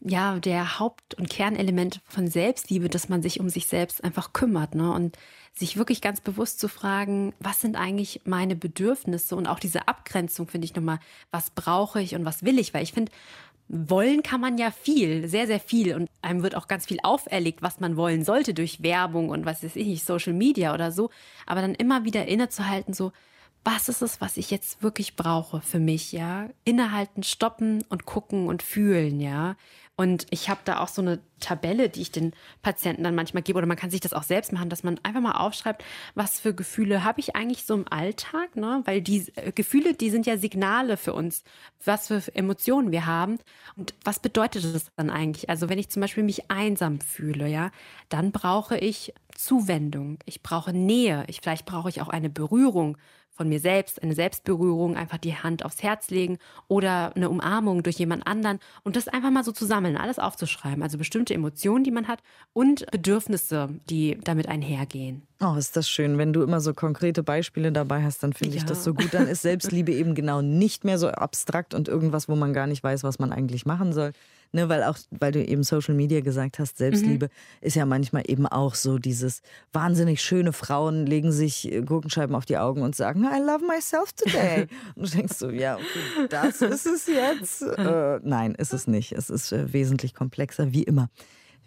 ja, 0.01 0.39
der 0.39 0.79
Haupt- 0.79 1.15
und 1.15 1.29
Kernelemente 1.29 2.01
von 2.07 2.27
Selbstliebe, 2.27 2.89
dass 2.89 3.09
man 3.09 3.21
sich 3.21 3.39
um 3.39 3.49
sich 3.49 3.67
selbst 3.67 4.03
einfach 4.03 4.33
kümmert. 4.33 4.75
Ne? 4.75 4.91
Und 4.91 5.17
sich 5.53 5.77
wirklich 5.77 6.01
ganz 6.01 6.21
bewusst 6.21 6.59
zu 6.59 6.67
fragen, 6.67 7.33
was 7.39 7.61
sind 7.61 7.75
eigentlich 7.75 8.21
meine 8.25 8.55
Bedürfnisse? 8.55 9.35
Und 9.35 9.47
auch 9.47 9.59
diese 9.59 9.87
Abgrenzung 9.87 10.47
finde 10.47 10.65
ich 10.65 10.75
nochmal, 10.75 10.99
was 11.31 11.49
brauche 11.49 12.01
ich 12.01 12.15
und 12.15 12.25
was 12.25 12.43
will 12.43 12.59
ich? 12.59 12.73
Weil 12.73 12.83
ich 12.83 12.93
finde, 12.93 13.11
wollen 13.69 14.23
kann 14.23 14.41
man 14.41 14.57
ja 14.57 14.71
viel, 14.71 15.27
sehr, 15.27 15.47
sehr 15.47 15.59
viel. 15.59 15.95
Und 15.95 16.09
einem 16.21 16.43
wird 16.43 16.55
auch 16.55 16.67
ganz 16.67 16.87
viel 16.87 16.99
auferlegt, 17.03 17.61
was 17.61 17.79
man 17.79 17.95
wollen 17.95 18.25
sollte 18.25 18.53
durch 18.53 18.81
Werbung 18.81 19.29
und 19.29 19.45
was 19.45 19.63
weiß 19.63 19.75
ich 19.75 19.87
nicht, 19.87 20.05
Social 20.05 20.33
Media 20.33 20.73
oder 20.73 20.91
so. 20.91 21.11
Aber 21.45 21.61
dann 21.61 21.75
immer 21.75 22.03
wieder 22.03 22.25
innezuhalten, 22.25 22.93
so, 22.93 23.11
was 23.63 23.87
ist 23.87 24.01
es, 24.01 24.21
was 24.21 24.37
ich 24.37 24.51
jetzt 24.51 24.81
wirklich 24.81 25.15
brauche 25.15 25.61
für 25.61 25.79
mich, 25.79 26.11
ja? 26.11 26.49
Innehalten, 26.63 27.23
stoppen 27.23 27.83
und 27.89 28.05
gucken 28.05 28.47
und 28.47 28.63
fühlen, 28.63 29.21
ja? 29.21 29.55
Und 29.99 30.27
ich 30.29 30.47
habe 30.49 30.61
da 30.63 30.79
auch 30.79 30.87
so 30.87 31.01
eine 31.01 31.19
Tabelle, 31.41 31.89
die 31.89 32.01
ich 32.03 32.09
den 32.13 32.31
Patienten 32.61 33.03
dann 33.03 33.15
manchmal 33.15 33.43
gebe, 33.43 33.57
oder 33.57 33.67
man 33.67 33.75
kann 33.75 33.91
sich 33.91 33.99
das 33.99 34.13
auch 34.13 34.23
selbst 34.23 34.53
machen, 34.53 34.69
dass 34.69 34.81
man 34.81 34.97
einfach 35.03 35.19
mal 35.19 35.33
aufschreibt, 35.33 35.83
was 36.15 36.39
für 36.39 36.53
Gefühle 36.53 37.03
habe 37.03 37.19
ich 37.19 37.35
eigentlich 37.35 37.65
so 37.65 37.73
im 37.73 37.85
Alltag, 37.89 38.55
ne? 38.55 38.81
Weil 38.85 39.01
die 39.01 39.25
äh, 39.35 39.51
Gefühle, 39.51 39.95
die 39.95 40.09
sind 40.09 40.25
ja 40.25 40.37
Signale 40.37 40.95
für 40.95 41.11
uns, 41.11 41.43
was 41.83 42.07
für 42.07 42.23
Emotionen 42.33 42.93
wir 42.93 43.07
haben. 43.07 43.39
Und 43.75 43.93
was 44.05 44.21
bedeutet 44.21 44.73
das 44.73 44.85
dann 44.95 45.09
eigentlich? 45.09 45.49
Also 45.49 45.67
wenn 45.67 45.77
ich 45.77 45.89
zum 45.89 45.99
Beispiel 45.99 46.23
mich 46.23 46.49
einsam 46.49 47.01
fühle, 47.01 47.49
ja, 47.49 47.69
dann 48.07 48.31
brauche 48.31 48.77
ich 48.77 49.13
Zuwendung, 49.35 50.19
ich 50.23 50.41
brauche 50.41 50.71
Nähe, 50.71 51.25
ich, 51.27 51.41
vielleicht 51.41 51.65
brauche 51.65 51.89
ich 51.89 51.99
auch 51.99 52.07
eine 52.07 52.29
Berührung 52.29 52.97
von 53.39 53.47
mir 53.47 53.61
selbst, 53.61 54.03
eine 54.03 54.15
Selbstberührung, 54.15 54.97
einfach 54.97 55.17
die 55.17 55.33
Hand 55.33 55.63
aufs 55.63 55.81
Herz 55.81 56.09
legen 56.09 56.39
oder 56.67 57.15
eine 57.15 57.29
Umarmung 57.29 57.83
durch 57.83 57.95
jemand 57.95 58.27
anderen 58.27 58.59
und 58.83 58.97
das 58.97 59.07
einfach 59.07 59.31
mal 59.31 59.45
so 59.45 59.53
zu 59.53 59.65
sammeln, 59.65 59.95
alles 59.95 60.19
aufzuschreiben. 60.19 60.83
Also 60.83 60.97
bestimmte 60.97 61.33
Emotionen, 61.33 61.85
die 61.85 61.91
man 61.91 62.09
hat 62.09 62.19
und 62.51 62.85
Bedürfnisse, 62.91 63.69
die 63.89 64.17
damit 64.25 64.49
einhergehen. 64.49 65.21
Oh, 65.39 65.55
ist 65.55 65.77
das 65.77 65.89
schön. 65.89 66.17
Wenn 66.17 66.33
du 66.33 66.43
immer 66.43 66.59
so 66.59 66.73
konkrete 66.73 67.23
Beispiele 67.23 67.71
dabei 67.71 68.03
hast, 68.03 68.21
dann 68.23 68.33
finde 68.33 68.57
ja. 68.57 68.61
ich 68.61 68.65
das 68.65 68.83
so 68.83 68.93
gut. 68.93 69.13
Dann 69.13 69.25
ist 69.25 69.41
Selbstliebe 69.43 69.93
eben 69.93 70.15
genau 70.15 70.41
nicht 70.41 70.83
mehr 70.83 70.97
so 70.97 71.07
abstrakt 71.07 71.73
und 71.73 71.87
irgendwas, 71.87 72.27
wo 72.27 72.35
man 72.35 72.51
gar 72.51 72.67
nicht 72.67 72.83
weiß, 72.83 73.03
was 73.05 73.19
man 73.19 73.31
eigentlich 73.31 73.65
machen 73.65 73.93
soll, 73.93 74.11
Ne, 74.51 74.67
weil 74.67 74.81
auch, 74.83 74.97
weil 75.11 75.31
du 75.31 75.45
eben 75.45 75.61
Social 75.61 75.93
Media 75.93 76.21
gesagt 76.21 76.57
hast, 76.57 76.79
Selbstliebe 76.79 77.27
mhm. 77.27 77.31
ist 77.61 77.75
ja 77.75 77.85
manchmal 77.85 78.23
eben 78.25 78.47
auch 78.47 78.73
so 78.73 78.97
dieses 78.97 79.43
wahnsinnig 79.73 80.23
schöne 80.23 80.53
Frauen 80.53 81.05
legen 81.05 81.31
sich 81.31 81.71
äh, 81.71 81.81
Gurkenscheiben 81.81 82.35
auf 82.35 82.45
die 82.45 82.57
Augen 82.57 82.81
und 82.81 82.95
sagen, 82.95 83.25
I 83.25 83.39
love 83.39 83.63
myself 83.65 84.11
today. 84.13 84.65
und 84.95 85.13
du 85.13 85.17
denkst 85.17 85.35
so, 85.37 85.51
ja, 85.51 85.75
okay, 85.75 86.27
das 86.29 86.61
ist 86.63 86.87
es 86.87 87.05
jetzt. 87.05 87.61
Äh, 87.61 88.19
nein, 88.23 88.55
ist 88.55 88.73
es 88.73 88.87
nicht. 88.87 89.11
Es 89.11 89.29
ist 89.29 89.51
äh, 89.51 89.71
wesentlich 89.71 90.15
komplexer, 90.15 90.73
wie 90.73 90.83
immer. 90.83 91.11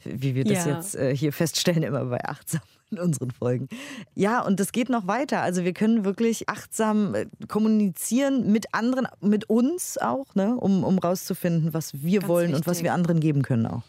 Wie 0.03 0.35
wir 0.35 0.43
das 0.43 0.67
ja. 0.67 0.75
jetzt 0.75 0.97
äh, 0.97 1.15
hier 1.15 1.33
feststellen, 1.33 1.85
immer 1.85 2.05
bei 2.07 2.25
achtsam 2.25 2.62
in 2.93 2.99
unseren 2.99 3.31
Folgen. 3.31 3.69
Ja, 4.15 4.41
und 4.41 4.61
das 4.61 4.73
geht 4.73 4.89
noch 4.89 5.07
weiter. 5.07 5.43
Also 5.43 5.65
wir 5.65 5.73
können 5.73 6.05
wirklich 6.05 6.49
achtsam 6.49 7.15
äh, 7.15 7.27
kommunizieren 7.49 8.53
mit 8.53 8.75
anderen, 8.75 9.09
mit 9.21 9.49
uns 9.51 9.99
auch, 9.99 10.35
ne? 10.35 10.55
um, 10.57 10.85
um 10.85 10.99
rauszufinden, 10.99 11.75
was 11.75 12.03
wir 12.03 12.21
Ganz 12.21 12.29
wollen 12.29 12.49
wichtig. 12.49 12.57
und 12.57 12.67
was 12.67 12.83
wir 12.83 12.93
anderen 12.93 13.21
geben 13.21 13.43
können 13.43 13.67
auch. 13.67 13.83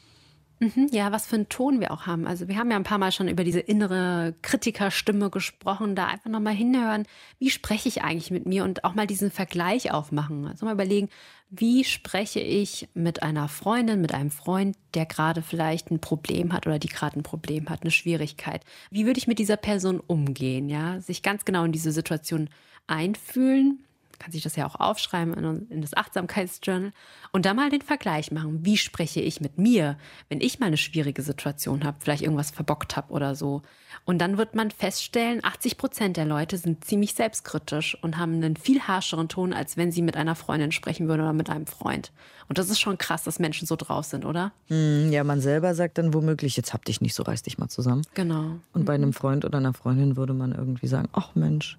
Mhm, 0.60 0.88
ja, 0.91 1.12
was 1.12 1.25
für 1.25 1.36
einen 1.36 1.50
Ton 1.50 1.79
wir 1.79 1.91
auch 1.91 2.05
haben. 2.05 2.25
Also 2.25 2.48
wir 2.48 2.57
haben 2.57 2.72
ja 2.72 2.77
ein 2.77 2.83
paar 2.83 2.98
Mal 2.98 3.12
schon 3.12 3.27
über 3.27 3.43
diese 3.43 3.60
innere 3.60 4.33
Kritikerstimme 4.41 5.29
gesprochen. 5.29 5.95
Da 5.95 6.07
einfach 6.07 6.29
nochmal 6.29 6.53
hinhören, 6.53 7.05
wie 7.39 7.50
spreche 7.50 7.89
ich 7.89 8.03
eigentlich 8.03 8.31
mit 8.31 8.45
mir 8.45 8.63
und 8.63 8.83
auch 8.83 8.95
mal 8.95 9.07
diesen 9.07 9.31
Vergleich 9.31 9.91
aufmachen. 9.91 10.48
Also 10.48 10.65
mal 10.65 10.74
überlegen, 10.74 11.10
wie 11.50 11.83
spreche 11.83 12.39
ich 12.39 12.88
mit 12.93 13.22
einer 13.24 13.48
Freundin, 13.48 14.01
mit 14.01 14.13
einem 14.13 14.31
Freund, 14.31 14.77
der 14.93 15.05
gerade 15.05 15.41
vielleicht 15.41 15.91
ein 15.91 16.00
Problem 16.00 16.53
hat 16.53 16.65
oder 16.65 16.79
die 16.79 16.88
gerade 16.88 17.19
ein 17.19 17.24
Problem 17.24 17.69
hat, 17.69 17.81
eine 17.81 17.91
Schwierigkeit. 17.91 18.63
Wie 18.89 19.05
würde 19.05 19.17
ich 19.19 19.27
mit 19.27 19.39
dieser 19.39 19.57
Person 19.57 20.00
umgehen? 20.00 20.69
Ja, 20.69 21.00
sich 21.01 21.22
ganz 21.22 21.45
genau 21.45 21.65
in 21.65 21.72
diese 21.72 21.91
Situation 21.91 22.50
einfühlen 22.88 23.86
kann 24.23 24.31
sich 24.31 24.41
das 24.41 24.55
ja 24.55 24.65
auch 24.65 24.75
aufschreiben 24.75 25.33
in, 25.33 25.67
in 25.69 25.81
das 25.81 25.93
Achtsamkeitsjournal 25.95 26.93
und 27.33 27.45
da 27.45 27.53
mal 27.53 27.69
den 27.69 27.81
Vergleich 27.81 28.31
machen. 28.31 28.65
Wie 28.65 28.77
spreche 28.77 29.19
ich 29.19 29.41
mit 29.41 29.57
mir, 29.57 29.97
wenn 30.29 30.39
ich 30.39 30.59
mal 30.59 30.67
eine 30.67 30.77
schwierige 30.77 31.21
Situation 31.21 31.83
habe, 31.83 31.97
vielleicht 31.99 32.23
irgendwas 32.23 32.51
verbockt 32.51 32.95
habe 32.95 33.11
oder 33.11 33.35
so. 33.35 33.63
Und 34.05 34.19
dann 34.19 34.37
wird 34.37 34.55
man 34.55 34.71
feststellen, 34.71 35.43
80 35.43 35.77
Prozent 35.77 36.17
der 36.17 36.25
Leute 36.25 36.57
sind 36.57 36.85
ziemlich 36.85 37.15
selbstkritisch 37.15 37.97
und 38.01 38.17
haben 38.17 38.35
einen 38.35 38.55
viel 38.55 38.81
harscheren 38.81 39.27
Ton, 39.27 39.51
als 39.51 39.75
wenn 39.75 39.91
sie 39.91 40.01
mit 40.01 40.15
einer 40.15 40.35
Freundin 40.35 40.71
sprechen 40.71 41.09
würden 41.09 41.21
oder 41.21 41.33
mit 41.33 41.49
einem 41.49 41.67
Freund. 41.67 42.13
Und 42.47 42.57
das 42.57 42.69
ist 42.69 42.79
schon 42.79 42.97
krass, 42.97 43.23
dass 43.23 43.39
Menschen 43.39 43.67
so 43.67 43.75
drauf 43.75 44.05
sind, 44.05 44.25
oder? 44.25 44.53
Hm, 44.67 45.11
ja, 45.11 45.25
man 45.25 45.41
selber 45.41 45.75
sagt 45.75 45.97
dann 45.97 46.13
womöglich, 46.13 46.55
jetzt 46.55 46.73
hab 46.73 46.85
dich 46.85 47.01
nicht 47.01 47.13
so, 47.13 47.23
reiß 47.23 47.43
dich 47.43 47.57
mal 47.57 47.67
zusammen. 47.67 48.03
Genau. 48.13 48.57
Und 48.71 48.85
bei 48.85 48.93
einem 48.93 49.09
mhm. 49.09 49.13
Freund 49.13 49.43
oder 49.43 49.57
einer 49.57 49.73
Freundin 49.73 50.15
würde 50.15 50.33
man 50.33 50.53
irgendwie 50.53 50.87
sagen, 50.87 51.09
ach 51.11 51.35
Mensch, 51.35 51.77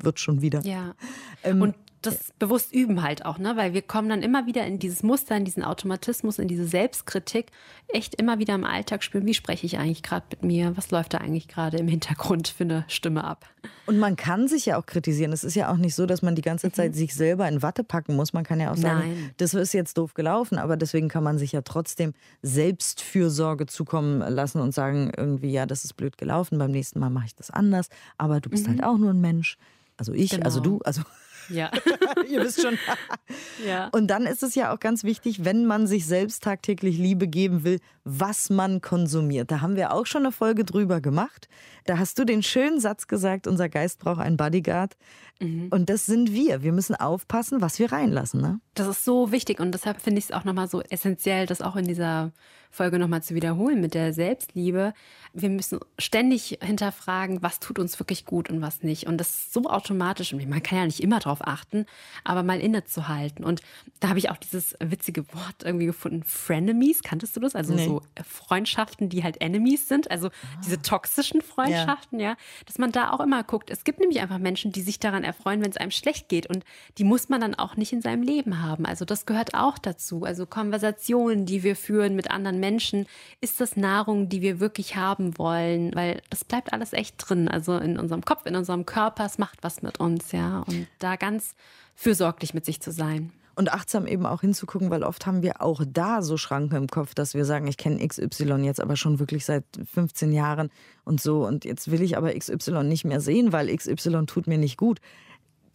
wird 0.00 0.20
schon 0.20 0.42
wieder. 0.42 0.60
Ja. 0.64 0.94
Ähm, 1.42 1.62
und 1.62 1.74
das 2.06 2.32
bewusst 2.38 2.72
üben 2.72 3.02
halt 3.02 3.24
auch, 3.24 3.38
ne? 3.38 3.56
Weil 3.56 3.74
wir 3.74 3.82
kommen 3.82 4.08
dann 4.08 4.22
immer 4.22 4.46
wieder 4.46 4.64
in 4.66 4.78
dieses 4.78 5.02
Muster, 5.02 5.36
in 5.36 5.44
diesen 5.44 5.64
Automatismus, 5.64 6.38
in 6.38 6.48
diese 6.48 6.66
Selbstkritik, 6.66 7.50
echt 7.88 8.14
immer 8.14 8.38
wieder 8.38 8.54
im 8.54 8.64
Alltag 8.64 9.02
spüren, 9.02 9.26
wie 9.26 9.34
spreche 9.34 9.66
ich 9.66 9.78
eigentlich 9.78 10.02
gerade 10.02 10.26
mit 10.30 10.42
mir, 10.42 10.76
was 10.76 10.90
läuft 10.90 11.14
da 11.14 11.18
eigentlich 11.18 11.48
gerade 11.48 11.78
im 11.78 11.88
Hintergrund 11.88 12.48
für 12.48 12.64
eine 12.64 12.84
Stimme 12.88 13.24
ab. 13.24 13.46
Und 13.86 13.98
man 13.98 14.16
kann 14.16 14.48
sich 14.48 14.66
ja 14.66 14.78
auch 14.78 14.86
kritisieren. 14.86 15.32
Es 15.32 15.44
ist 15.44 15.54
ja 15.54 15.70
auch 15.72 15.76
nicht 15.76 15.94
so, 15.94 16.06
dass 16.06 16.22
man 16.22 16.34
die 16.34 16.42
ganze 16.42 16.70
Zeit 16.70 16.92
mhm. 16.92 16.96
sich 16.96 17.14
selber 17.14 17.48
in 17.48 17.62
Watte 17.62 17.84
packen 17.84 18.14
muss. 18.14 18.32
Man 18.32 18.44
kann 18.44 18.60
ja 18.60 18.72
auch 18.72 18.76
sagen, 18.76 19.00
Nein. 19.00 19.30
das 19.38 19.54
ist 19.54 19.72
jetzt 19.72 19.98
doof 19.98 20.14
gelaufen, 20.14 20.58
aber 20.58 20.76
deswegen 20.76 21.08
kann 21.08 21.24
man 21.24 21.38
sich 21.38 21.52
ja 21.52 21.62
trotzdem 21.62 22.14
Selbstfürsorge 22.42 23.66
zukommen 23.66 24.20
lassen 24.20 24.60
und 24.60 24.72
sagen, 24.72 25.12
irgendwie, 25.16 25.50
ja, 25.50 25.66
das 25.66 25.84
ist 25.84 25.94
blöd 25.94 26.18
gelaufen, 26.18 26.58
beim 26.58 26.70
nächsten 26.70 27.00
Mal 27.00 27.10
mache 27.10 27.26
ich 27.26 27.34
das 27.34 27.50
anders, 27.50 27.88
aber 28.18 28.40
du 28.40 28.50
bist 28.50 28.66
mhm. 28.66 28.72
halt 28.72 28.84
auch 28.84 28.98
nur 28.98 29.10
ein 29.10 29.20
Mensch. 29.20 29.56
Also 29.96 30.12
ich, 30.12 30.32
also 30.32 30.36
genau. 30.36 30.46
also 30.46 30.60
du, 30.60 30.78
also 30.84 31.02
ja. 31.48 31.70
Ihr 32.28 32.42
wisst 32.42 32.62
schon. 32.62 32.78
ja. 33.66 33.88
Und 33.88 34.08
dann 34.08 34.26
ist 34.26 34.42
es 34.42 34.54
ja 34.54 34.72
auch 34.72 34.80
ganz 34.80 35.04
wichtig, 35.04 35.44
wenn 35.44 35.66
man 35.66 35.86
sich 35.86 36.06
selbst 36.06 36.42
tagtäglich 36.42 36.98
Liebe 36.98 37.28
geben 37.28 37.64
will, 37.64 37.80
was 38.04 38.50
man 38.50 38.80
konsumiert. 38.80 39.50
Da 39.50 39.60
haben 39.60 39.76
wir 39.76 39.92
auch 39.92 40.06
schon 40.06 40.22
eine 40.22 40.32
Folge 40.32 40.64
drüber 40.64 41.00
gemacht. 41.00 41.48
Da 41.84 41.98
hast 41.98 42.18
du 42.18 42.24
den 42.24 42.42
schönen 42.42 42.80
Satz 42.80 43.06
gesagt, 43.06 43.46
unser 43.46 43.68
Geist 43.68 44.00
braucht 44.00 44.20
einen 44.20 44.36
Bodyguard. 44.36 44.96
Mhm. 45.40 45.68
Und 45.70 45.90
das 45.90 46.06
sind 46.06 46.32
wir. 46.32 46.62
Wir 46.62 46.72
müssen 46.72 46.94
aufpassen, 46.94 47.60
was 47.60 47.78
wir 47.78 47.92
reinlassen. 47.92 48.40
Ne? 48.40 48.60
Das 48.74 48.88
ist 48.88 49.04
so 49.04 49.32
wichtig 49.32 49.60
und 49.60 49.72
deshalb 49.72 50.00
finde 50.00 50.18
ich 50.18 50.26
es 50.26 50.32
auch 50.32 50.44
nochmal 50.44 50.68
so 50.68 50.82
essentiell, 50.82 51.46
das 51.46 51.60
auch 51.60 51.76
in 51.76 51.86
dieser 51.86 52.32
Folge 52.70 52.98
nochmal 52.98 53.22
zu 53.22 53.34
wiederholen 53.34 53.80
mit 53.80 53.94
der 53.94 54.12
Selbstliebe. 54.12 54.92
Wir 55.32 55.48
müssen 55.48 55.80
ständig 55.98 56.58
hinterfragen, 56.62 57.42
was 57.42 57.58
tut 57.58 57.78
uns 57.78 57.98
wirklich 57.98 58.26
gut 58.26 58.50
und 58.50 58.60
was 58.60 58.82
nicht. 58.82 59.06
Und 59.06 59.18
das 59.18 59.30
ist 59.30 59.52
so 59.52 59.64
automatisch. 59.64 60.32
Man 60.32 60.62
kann 60.62 60.78
ja 60.78 60.84
nicht 60.84 61.00
immer 61.00 61.18
drauf 61.18 61.38
achten, 61.40 61.86
aber 62.22 62.42
mal 62.42 62.60
innezuhalten. 62.60 63.44
Und 63.44 63.62
da 64.00 64.08
habe 64.10 64.18
ich 64.18 64.30
auch 64.30 64.36
dieses 64.36 64.76
witzige 64.80 65.26
Wort 65.32 65.62
irgendwie 65.64 65.86
gefunden, 65.86 66.22
Frenemies. 66.22 67.02
Kanntest 67.02 67.34
du 67.36 67.40
das? 67.40 67.54
Also 67.54 67.74
nee. 67.74 67.86
so 67.86 68.02
Freundschaften, 68.22 69.08
die 69.08 69.24
halt 69.24 69.40
Enemies 69.40 69.88
sind. 69.88 70.10
Also 70.10 70.30
diese 70.64 70.82
toxischen 70.82 71.40
Freundschaften, 71.40 72.20
ja. 72.20 72.30
ja. 72.30 72.36
Dass 72.66 72.78
man 72.78 72.92
da 72.92 73.10
auch 73.10 73.20
immer 73.20 73.42
guckt. 73.42 73.70
Es 73.70 73.84
gibt 73.84 74.00
nämlich 74.00 74.20
einfach 74.20 74.38
Menschen, 74.38 74.72
die 74.72 74.82
sich 74.82 74.98
daran 74.98 75.24
erfreuen, 75.26 75.62
wenn 75.62 75.70
es 75.70 75.76
einem 75.76 75.90
schlecht 75.90 76.28
geht. 76.28 76.46
Und 76.46 76.64
die 76.98 77.04
muss 77.04 77.28
man 77.28 77.40
dann 77.40 77.54
auch 77.54 77.76
nicht 77.76 77.92
in 77.92 78.00
seinem 78.00 78.22
Leben 78.22 78.62
haben. 78.62 78.86
Also 78.86 79.04
das 79.04 79.26
gehört 79.26 79.54
auch 79.54 79.78
dazu. 79.78 80.24
Also 80.24 80.46
Konversationen, 80.46 81.44
die 81.44 81.62
wir 81.62 81.76
führen 81.76 82.16
mit 82.16 82.30
anderen 82.30 82.60
Menschen, 82.60 83.06
ist 83.40 83.60
das 83.60 83.76
Nahrung, 83.76 84.28
die 84.28 84.40
wir 84.40 84.60
wirklich 84.60 84.96
haben 84.96 85.36
wollen? 85.38 85.94
Weil 85.94 86.22
das 86.30 86.44
bleibt 86.44 86.72
alles 86.72 86.92
echt 86.92 87.16
drin. 87.18 87.48
Also 87.48 87.76
in 87.76 87.98
unserem 87.98 88.24
Kopf, 88.24 88.46
in 88.46 88.56
unserem 88.56 88.86
Körper, 88.86 89.26
es 89.26 89.38
macht 89.38 89.62
was 89.62 89.82
mit 89.82 90.00
uns, 90.00 90.32
ja. 90.32 90.60
Und 90.60 90.86
da 90.98 91.16
ganz 91.16 91.54
fürsorglich 91.94 92.54
mit 92.54 92.64
sich 92.64 92.80
zu 92.80 92.92
sein. 92.92 93.32
Und 93.56 93.72
achtsam 93.72 94.06
eben 94.06 94.26
auch 94.26 94.42
hinzugucken, 94.42 94.90
weil 94.90 95.02
oft 95.02 95.24
haben 95.24 95.42
wir 95.42 95.62
auch 95.62 95.82
da 95.88 96.20
so 96.20 96.36
Schranken 96.36 96.76
im 96.76 96.88
Kopf, 96.88 97.14
dass 97.14 97.32
wir 97.32 97.46
sagen, 97.46 97.66
ich 97.66 97.78
kenne 97.78 98.06
XY 98.06 98.56
jetzt 98.62 98.82
aber 98.82 98.96
schon 98.96 99.18
wirklich 99.18 99.46
seit 99.46 99.64
15 99.94 100.30
Jahren 100.30 100.70
und 101.04 101.22
so. 101.22 101.46
Und 101.46 101.64
jetzt 101.64 101.90
will 101.90 102.02
ich 102.02 102.18
aber 102.18 102.34
XY 102.34 102.84
nicht 102.84 103.06
mehr 103.06 103.20
sehen, 103.20 103.52
weil 103.52 103.74
XY 103.74 104.26
tut 104.26 104.46
mir 104.46 104.58
nicht 104.58 104.76
gut 104.76 105.00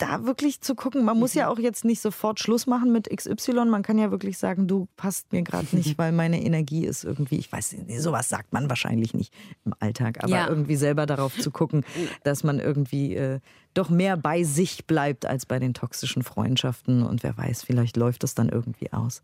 da 0.02 0.26
wirklich 0.26 0.62
zu 0.62 0.76
gucken, 0.76 1.04
man 1.04 1.18
muss 1.18 1.34
ja 1.34 1.46
mhm. 1.46 1.52
auch 1.52 1.60
jetzt 1.60 1.86
nicht 1.86 2.02
sofort 2.02 2.40
Schluss 2.40 2.66
machen 2.66 2.92
mit 2.92 3.10
XY. 3.10 3.66
Man 3.66 3.84
kann 3.84 3.98
ja 3.98 4.12
wirklich 4.12 4.38
sagen, 4.38 4.68
du 4.68 4.88
passt 4.98 5.32
mir 5.32 5.44
gerade 5.44 5.68
nicht, 5.76 5.96
weil 5.98 6.12
meine 6.12 6.42
Energie 6.42 6.86
ist 6.86 7.04
irgendwie, 7.04 7.38
ich 7.38 7.52
weiß 7.52 7.74
nicht, 7.74 8.02
sowas 8.02 8.30
sagt 8.30 8.54
man 8.54 8.70
wahrscheinlich 8.70 9.14
nicht 9.14 9.34
im 9.66 9.74
Alltag, 9.80 10.24
aber 10.24 10.34
ja. 10.34 10.48
irgendwie 10.48 10.76
selber 10.76 11.06
darauf 11.06 11.38
zu 11.38 11.52
gucken, 11.52 11.86
dass 12.24 12.44
man 12.44 12.60
irgendwie 12.60 13.16
äh, 13.16 13.40
doch 13.74 13.90
mehr 13.90 14.18
bei 14.18 14.44
sich 14.44 14.88
bleibt 14.88 15.26
als 15.26 15.46
bei 15.46 15.60
den 15.60 15.74
toxischen 15.74 16.24
Freundschaften. 16.24 17.04
Und 17.04 17.24
wer 17.24 17.38
weiß, 17.38 17.64
vielleicht 17.64 17.98
läuft 17.98 18.24
das 18.24 18.34
dann 18.36 18.50
irgendwie 18.50 18.92
aus. 18.92 19.22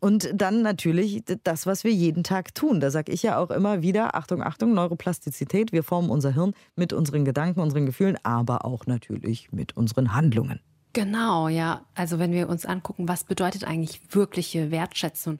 Und 0.00 0.30
dann 0.34 0.62
natürlich 0.62 1.22
das, 1.44 1.66
was 1.66 1.82
wir 1.82 1.92
jeden 1.92 2.22
Tag 2.22 2.54
tun. 2.54 2.80
Da 2.80 2.90
sage 2.90 3.12
ich 3.12 3.22
ja 3.22 3.38
auch 3.38 3.50
immer 3.50 3.82
wieder, 3.82 4.14
Achtung, 4.14 4.42
Achtung, 4.42 4.74
Neuroplastizität. 4.74 5.72
Wir 5.72 5.82
formen 5.82 6.10
unser 6.10 6.34
Hirn 6.34 6.52
mit 6.74 6.92
unseren 6.92 7.24
Gedanken, 7.24 7.60
unseren 7.60 7.86
Gefühlen, 7.86 8.18
aber 8.22 8.64
auch 8.64 8.86
natürlich 8.86 9.50
mit 9.52 9.76
unseren 9.76 10.14
Handlungen. 10.14 10.60
Genau, 10.92 11.48
ja. 11.48 11.82
Also 11.94 12.18
wenn 12.18 12.32
wir 12.32 12.48
uns 12.48 12.66
angucken, 12.66 13.08
was 13.08 13.24
bedeutet 13.24 13.64
eigentlich 13.64 14.00
wirkliche 14.14 14.70
Wertschätzung? 14.70 15.38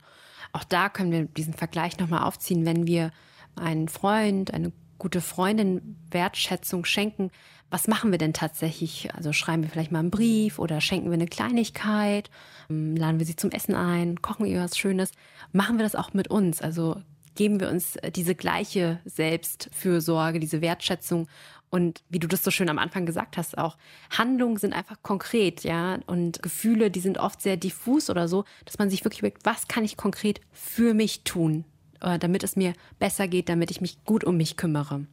Auch 0.53 0.65
da 0.65 0.89
können 0.89 1.13
wir 1.13 1.25
diesen 1.25 1.55
Vergleich 1.55 1.99
nochmal 1.99 2.25
aufziehen, 2.25 2.65
wenn 2.65 2.87
wir 2.87 3.11
einen 3.57 3.89
Freund, 3.89 4.53
eine 4.53 4.73
gute 4.99 5.21
Freundin 5.21 5.97
Wertschätzung 6.11 6.85
schenken, 6.85 7.31
was 7.71 7.89
machen 7.89 8.11
wir 8.11 8.19
denn 8.19 8.33
tatsächlich? 8.33 9.09
Also 9.15 9.33
schreiben 9.33 9.63
wir 9.63 9.71
vielleicht 9.71 9.93
mal 9.93 9.99
einen 9.99 10.11
Brief 10.11 10.59
oder 10.59 10.81
schenken 10.81 11.09
wir 11.09 11.15
eine 11.15 11.27
Kleinigkeit, 11.27 12.31
ähm, 12.71 12.97
laden 12.97 13.19
wir 13.19 13.27
sie 13.27 13.37
zum 13.37 13.51
Essen 13.51 13.75
ein, 13.75 14.23
kochen 14.23 14.47
ihr 14.47 14.61
was 14.61 14.79
Schönes. 14.79 15.11
Machen 15.53 15.79
wir 15.79 15.83
das 15.83 15.95
auch 15.95 16.13
mit 16.15 16.29
uns? 16.29 16.63
Also 16.63 17.03
geben 17.35 17.61
wir 17.61 17.69
uns 17.69 17.97
äh, 17.97 18.11
diese 18.11 18.35
gleiche 18.35 19.01
Selbstfürsorge, 19.05 20.41
diese 20.41 20.61
Wertschätzung 20.61 21.29
und 21.71 22.03
wie 22.09 22.19
du 22.19 22.29
das 22.29 22.45
so 22.45 22.51
schön 22.51 22.69
am 22.69 22.79
Anfang 22.79 23.07
gesagt 23.07 23.37
hast, 23.37 23.59
auch 23.59 23.77
Handlungen 24.17 24.57
sind 24.57 24.73
einfach 24.73 25.03
konkret, 25.03 25.65
ja, 25.65 25.99
und 26.07 26.43
Gefühle, 26.43 26.91
die 26.91 27.01
sind 27.01 27.19
oft 27.19 27.43
sehr 27.43 27.57
diffus 27.57 28.09
oder 28.09 28.29
so, 28.29 28.45
dass 28.65 28.79
man 28.79 28.89
sich 28.89 29.05
wirklich 29.05 29.19
überlegt, 29.19 29.45
was 29.45 29.69
kann 29.69 29.85
ich 29.85 29.97
konkret 29.97 30.41
für 30.53 30.95
mich 30.95 31.25
tun, 31.25 31.65
äh, 32.01 32.19
damit 32.19 32.45
es 32.45 32.57
mir 32.57 32.73
besser 32.99 33.29
geht, 33.29 33.49
damit 33.49 33.71
ich 33.71 33.81
mich 33.81 34.03
gut 34.05 34.25
um 34.25 34.37
mich 34.37 34.57
kümmere. 34.57 35.07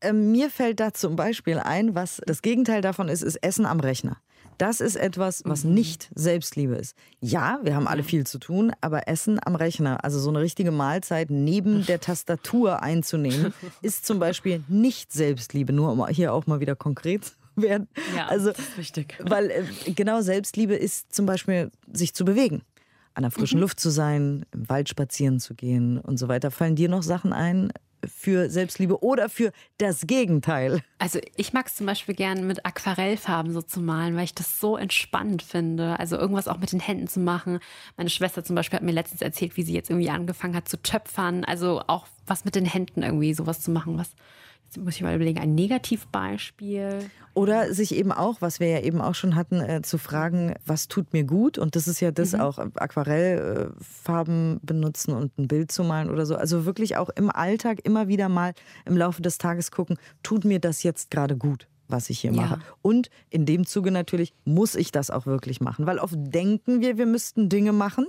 Ähm, 0.00 0.32
mir 0.32 0.50
fällt 0.50 0.80
da 0.80 0.92
zum 0.92 1.16
Beispiel 1.16 1.58
ein, 1.58 1.94
was 1.94 2.20
das 2.26 2.42
Gegenteil 2.42 2.80
davon 2.80 3.08
ist, 3.08 3.22
ist 3.22 3.36
Essen 3.36 3.66
am 3.66 3.80
Rechner. 3.80 4.16
Das 4.58 4.80
ist 4.80 4.96
etwas, 4.96 5.42
was 5.44 5.64
mhm. 5.64 5.74
nicht 5.74 6.10
Selbstliebe 6.14 6.76
ist. 6.76 6.96
Ja, 7.20 7.60
wir 7.62 7.74
haben 7.74 7.86
alle 7.86 8.02
viel 8.02 8.26
zu 8.26 8.38
tun, 8.38 8.72
aber 8.80 9.06
Essen 9.08 9.38
am 9.44 9.54
Rechner, 9.54 10.02
also 10.02 10.18
so 10.18 10.30
eine 10.30 10.40
richtige 10.40 10.70
Mahlzeit 10.70 11.30
neben 11.30 11.84
der 11.86 12.00
Tastatur 12.00 12.82
einzunehmen, 12.82 13.52
ist 13.82 14.06
zum 14.06 14.18
Beispiel 14.18 14.64
nicht 14.68 15.12
Selbstliebe. 15.12 15.72
Nur 15.72 15.92
um 15.92 16.06
hier 16.08 16.32
auch 16.32 16.46
mal 16.46 16.60
wieder 16.60 16.74
konkret 16.74 17.24
zu 17.24 17.32
werden. 17.56 17.88
Ja, 18.16 18.26
also, 18.28 18.50
das 18.50 18.60
ist 18.60 18.78
wichtig. 18.78 19.18
Weil 19.20 19.50
äh, 19.50 19.92
genau 19.92 20.22
Selbstliebe 20.22 20.74
ist 20.74 21.14
zum 21.14 21.26
Beispiel, 21.26 21.70
sich 21.92 22.14
zu 22.14 22.24
bewegen 22.24 22.62
an 23.16 23.22
der 23.22 23.30
frischen 23.30 23.56
mhm. 23.58 23.62
Luft 23.62 23.80
zu 23.80 23.88
sein, 23.88 24.44
im 24.52 24.68
Wald 24.68 24.90
spazieren 24.90 25.40
zu 25.40 25.54
gehen 25.54 25.98
und 25.98 26.18
so 26.18 26.28
weiter. 26.28 26.50
Fallen 26.50 26.76
dir 26.76 26.90
noch 26.90 27.02
Sachen 27.02 27.32
ein, 27.32 27.72
für 28.04 28.50
Selbstliebe 28.50 29.02
oder 29.02 29.28
für 29.28 29.52
das 29.78 30.06
Gegenteil? 30.06 30.82
Also 30.98 31.20
ich 31.36 31.52
mag 31.52 31.66
es 31.66 31.76
zum 31.76 31.86
Beispiel 31.86 32.14
gerne 32.14 32.42
mit 32.42 32.64
Aquarellfarben 32.64 33.52
so 33.52 33.62
zu 33.62 33.80
malen, 33.80 34.16
weil 34.16 34.24
ich 34.24 34.34
das 34.34 34.60
so 34.60 34.76
entspannend 34.76 35.42
finde. 35.42 35.98
Also 35.98 36.16
irgendwas 36.16 36.48
auch 36.48 36.58
mit 36.58 36.72
den 36.72 36.80
Händen 36.80 37.08
zu 37.08 37.20
machen. 37.20 37.60
Meine 37.96 38.10
Schwester 38.10 38.44
zum 38.44 38.56
Beispiel 38.56 38.76
hat 38.76 38.84
mir 38.84 38.92
letztens 38.92 39.22
erzählt, 39.22 39.56
wie 39.56 39.62
sie 39.62 39.74
jetzt 39.74 39.90
irgendwie 39.90 40.10
angefangen 40.10 40.56
hat 40.56 40.68
zu 40.68 40.80
töpfern. 40.80 41.44
Also 41.44 41.82
auch 41.86 42.06
was 42.26 42.44
mit 42.44 42.54
den 42.54 42.66
Händen 42.66 43.02
irgendwie 43.02 43.34
sowas 43.34 43.60
zu 43.60 43.70
machen, 43.70 43.98
was 43.98 44.10
Jetzt 44.66 44.78
muss 44.78 44.96
ich 44.96 45.02
mal 45.02 45.14
überlegen, 45.14 45.38
ein 45.38 45.54
Negativbeispiel. 45.54 46.98
Oder 47.34 47.72
sich 47.72 47.94
eben 47.94 48.12
auch, 48.12 48.40
was 48.40 48.60
wir 48.60 48.68
ja 48.68 48.80
eben 48.80 49.00
auch 49.00 49.14
schon 49.14 49.36
hatten, 49.36 49.60
äh, 49.60 49.82
zu 49.82 49.96
fragen, 49.96 50.54
was 50.66 50.88
tut 50.88 51.12
mir 51.12 51.24
gut? 51.24 51.56
Und 51.56 51.76
das 51.76 51.86
ist 51.86 52.00
ja 52.00 52.10
das 52.10 52.32
mhm. 52.32 52.40
auch, 52.40 52.58
Aquarellfarben 52.58 54.60
benutzen 54.62 55.14
und 55.14 55.38
ein 55.38 55.46
Bild 55.46 55.70
zu 55.70 55.84
malen 55.84 56.10
oder 56.10 56.26
so. 56.26 56.36
Also 56.36 56.66
wirklich 56.66 56.96
auch 56.96 57.10
im 57.10 57.30
Alltag 57.30 57.78
immer 57.84 58.08
wieder 58.08 58.28
mal 58.28 58.54
im 58.84 58.96
Laufe 58.96 59.22
des 59.22 59.38
Tages 59.38 59.70
gucken, 59.70 59.98
tut 60.22 60.44
mir 60.44 60.58
das 60.58 60.82
jetzt 60.82 61.10
gerade 61.10 61.36
gut? 61.36 61.68
was 61.88 62.10
ich 62.10 62.18
hier 62.18 62.32
mache. 62.32 62.54
Ja. 62.54 62.60
Und 62.82 63.10
in 63.30 63.46
dem 63.46 63.64
Zuge 63.64 63.92
natürlich 63.92 64.34
muss 64.44 64.74
ich 64.74 64.90
das 64.90 65.08
auch 65.08 65.24
wirklich 65.24 65.60
machen, 65.60 65.86
weil 65.86 66.00
oft 66.00 66.16
denken 66.16 66.80
wir, 66.80 66.98
wir 66.98 67.06
müssten 67.06 67.48
Dinge 67.48 67.72
machen, 67.72 68.06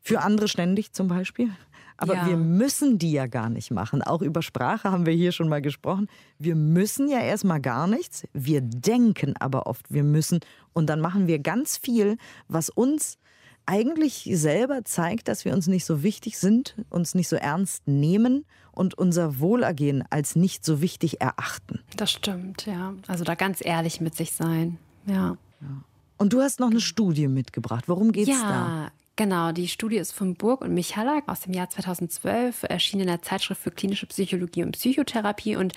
für 0.00 0.20
andere 0.20 0.48
ständig 0.48 0.92
zum 0.92 1.08
Beispiel. 1.08 1.50
Aber 1.98 2.14
ja. 2.14 2.26
wir 2.28 2.36
müssen 2.36 2.98
die 2.98 3.12
ja 3.12 3.26
gar 3.26 3.50
nicht 3.50 3.72
machen. 3.72 4.02
Auch 4.02 4.22
über 4.22 4.40
Sprache 4.40 4.90
haben 4.90 5.04
wir 5.04 5.12
hier 5.12 5.32
schon 5.32 5.48
mal 5.48 5.60
gesprochen. 5.60 6.08
Wir 6.38 6.54
müssen 6.54 7.08
ja 7.08 7.20
erstmal 7.20 7.60
gar 7.60 7.88
nichts. 7.88 8.26
Wir 8.32 8.60
denken 8.60 9.34
aber 9.38 9.66
oft, 9.66 9.92
wir 9.92 10.04
müssen. 10.04 10.38
Und 10.72 10.86
dann 10.86 11.00
machen 11.00 11.26
wir 11.26 11.40
ganz 11.40 11.76
viel, 11.76 12.16
was 12.46 12.70
uns 12.70 13.18
eigentlich 13.66 14.30
selber 14.32 14.84
zeigt, 14.84 15.28
dass 15.28 15.44
wir 15.44 15.52
uns 15.52 15.66
nicht 15.66 15.84
so 15.84 16.02
wichtig 16.02 16.38
sind, 16.38 16.76
uns 16.88 17.14
nicht 17.14 17.28
so 17.28 17.36
ernst 17.36 17.86
nehmen 17.86 18.46
und 18.72 18.94
unser 18.96 19.40
Wohlergehen 19.40 20.04
als 20.08 20.36
nicht 20.36 20.64
so 20.64 20.80
wichtig 20.80 21.20
erachten. 21.20 21.80
Das 21.96 22.12
stimmt, 22.12 22.64
ja. 22.64 22.94
Also 23.08 23.24
da 23.24 23.34
ganz 23.34 23.62
ehrlich 23.62 24.00
mit 24.00 24.14
sich 24.14 24.32
sein. 24.32 24.78
Ja. 25.04 25.36
ja. 25.60 25.84
Und 26.16 26.32
du 26.32 26.40
hast 26.40 26.60
noch 26.60 26.70
eine 26.70 26.80
Studie 26.80 27.28
mitgebracht. 27.28 27.88
Worum 27.88 28.12
geht 28.12 28.28
es 28.28 28.40
ja, 28.40 28.48
da? 28.48 28.92
Genau, 29.18 29.50
die 29.50 29.66
Studie 29.66 29.96
ist 29.96 30.12
von 30.12 30.36
Burg 30.36 30.60
und 30.60 30.72
Michalak 30.74 31.24
aus 31.26 31.40
dem 31.40 31.52
Jahr 31.52 31.68
2012, 31.68 32.62
erschienen 32.68 33.00
in 33.00 33.08
der 33.08 33.20
Zeitschrift 33.20 33.60
für 33.60 33.72
klinische 33.72 34.06
Psychologie 34.06 34.62
und 34.62 34.70
Psychotherapie. 34.78 35.56
Und 35.56 35.72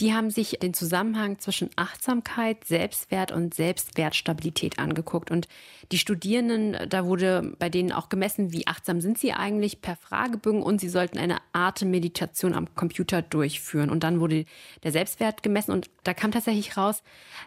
die 0.00 0.14
haben 0.14 0.30
sich 0.30 0.52
den 0.62 0.72
Zusammenhang 0.72 1.38
zwischen 1.38 1.68
Achtsamkeit, 1.76 2.64
Selbstwert 2.64 3.30
und 3.30 3.52
Selbstwertstabilität 3.52 4.78
angeguckt. 4.78 5.30
Und 5.30 5.48
die 5.92 5.98
Studierenden, 5.98 6.88
da 6.88 7.04
wurde 7.04 7.52
bei 7.58 7.68
denen 7.68 7.92
auch 7.92 8.08
gemessen, 8.08 8.54
wie 8.54 8.66
achtsam 8.66 9.02
sind 9.02 9.18
sie 9.18 9.34
eigentlich 9.34 9.82
per 9.82 9.96
Fragebögen 9.96 10.62
und 10.62 10.80
sie 10.80 10.88
sollten 10.88 11.18
eine 11.18 11.36
Atemmeditation 11.52 12.54
am 12.54 12.74
Computer 12.74 13.20
durchführen. 13.20 13.90
Und 13.90 14.02
dann 14.02 14.18
wurde 14.18 14.46
der 14.82 14.92
Selbstwert 14.92 15.42
gemessen 15.42 15.72
und 15.72 15.90
da 16.04 16.14
kam 16.14 16.32
tatsächlich 16.32 16.78
raus, 16.78 17.02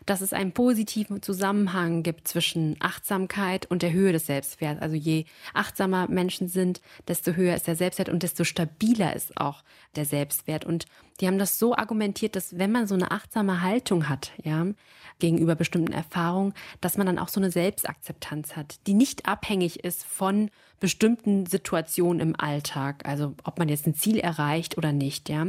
dass 0.06 0.22
es 0.22 0.34
einen 0.34 0.52
positiven 0.52 1.24
Zusammenhang 1.24 2.04
gibt 2.04 2.28
zwischen 2.28 2.76
Achtsamkeit 2.80 3.66
und 3.66 3.82
der 3.82 3.92
Höhe 3.92 4.12
des 4.12 4.28
Selbstwerts. 4.28 4.84
Also 4.84 4.96
je 4.96 5.26
achtsamer 5.54 6.08
Menschen 6.08 6.48
sind, 6.48 6.82
desto 7.08 7.34
höher 7.34 7.56
ist 7.56 7.68
der 7.68 7.76
Selbstwert 7.76 8.10
und 8.10 8.24
desto 8.24 8.44
stabiler 8.44 9.16
ist 9.16 9.38
auch 9.38 9.64
der 9.96 10.06
Selbstwert. 10.06 10.66
Und 10.66 10.86
die 11.20 11.28
haben 11.28 11.40
das 11.40 11.60
so 11.60 11.76
argumentiert, 11.76 12.36
dass 12.36 12.58
wenn 12.58 12.72
man 12.72 12.88
so 12.88 12.96
eine 12.96 13.12
achtsame 13.12 13.62
Haltung 13.62 14.10
hat, 14.10 14.32
ja, 14.44 14.66
gegenüber 15.20 15.56
bestimmten 15.56 15.94
Erfahrungen, 15.94 16.54
dass 16.82 16.98
man 16.98 17.06
dann 17.06 17.20
auch 17.20 17.30
so 17.30 17.40
eine 17.40 17.52
Selbstakzeptanz 17.52 18.56
hat, 18.56 18.80
die 18.88 18.94
nicht 18.94 19.28
abhängig 19.28 19.84
ist 19.84 20.04
von 20.04 20.50
bestimmten 20.80 21.46
Situationen 21.46 22.20
im 22.20 22.40
Alltag. 22.40 23.06
Also 23.06 23.36
ob 23.44 23.60
man 23.60 23.70
jetzt 23.70 23.88
ein 23.88 23.96
Ziel 23.96 24.18
erreicht 24.20 24.78
oder 24.78 24.92
nicht, 24.92 25.30
ja. 25.30 25.48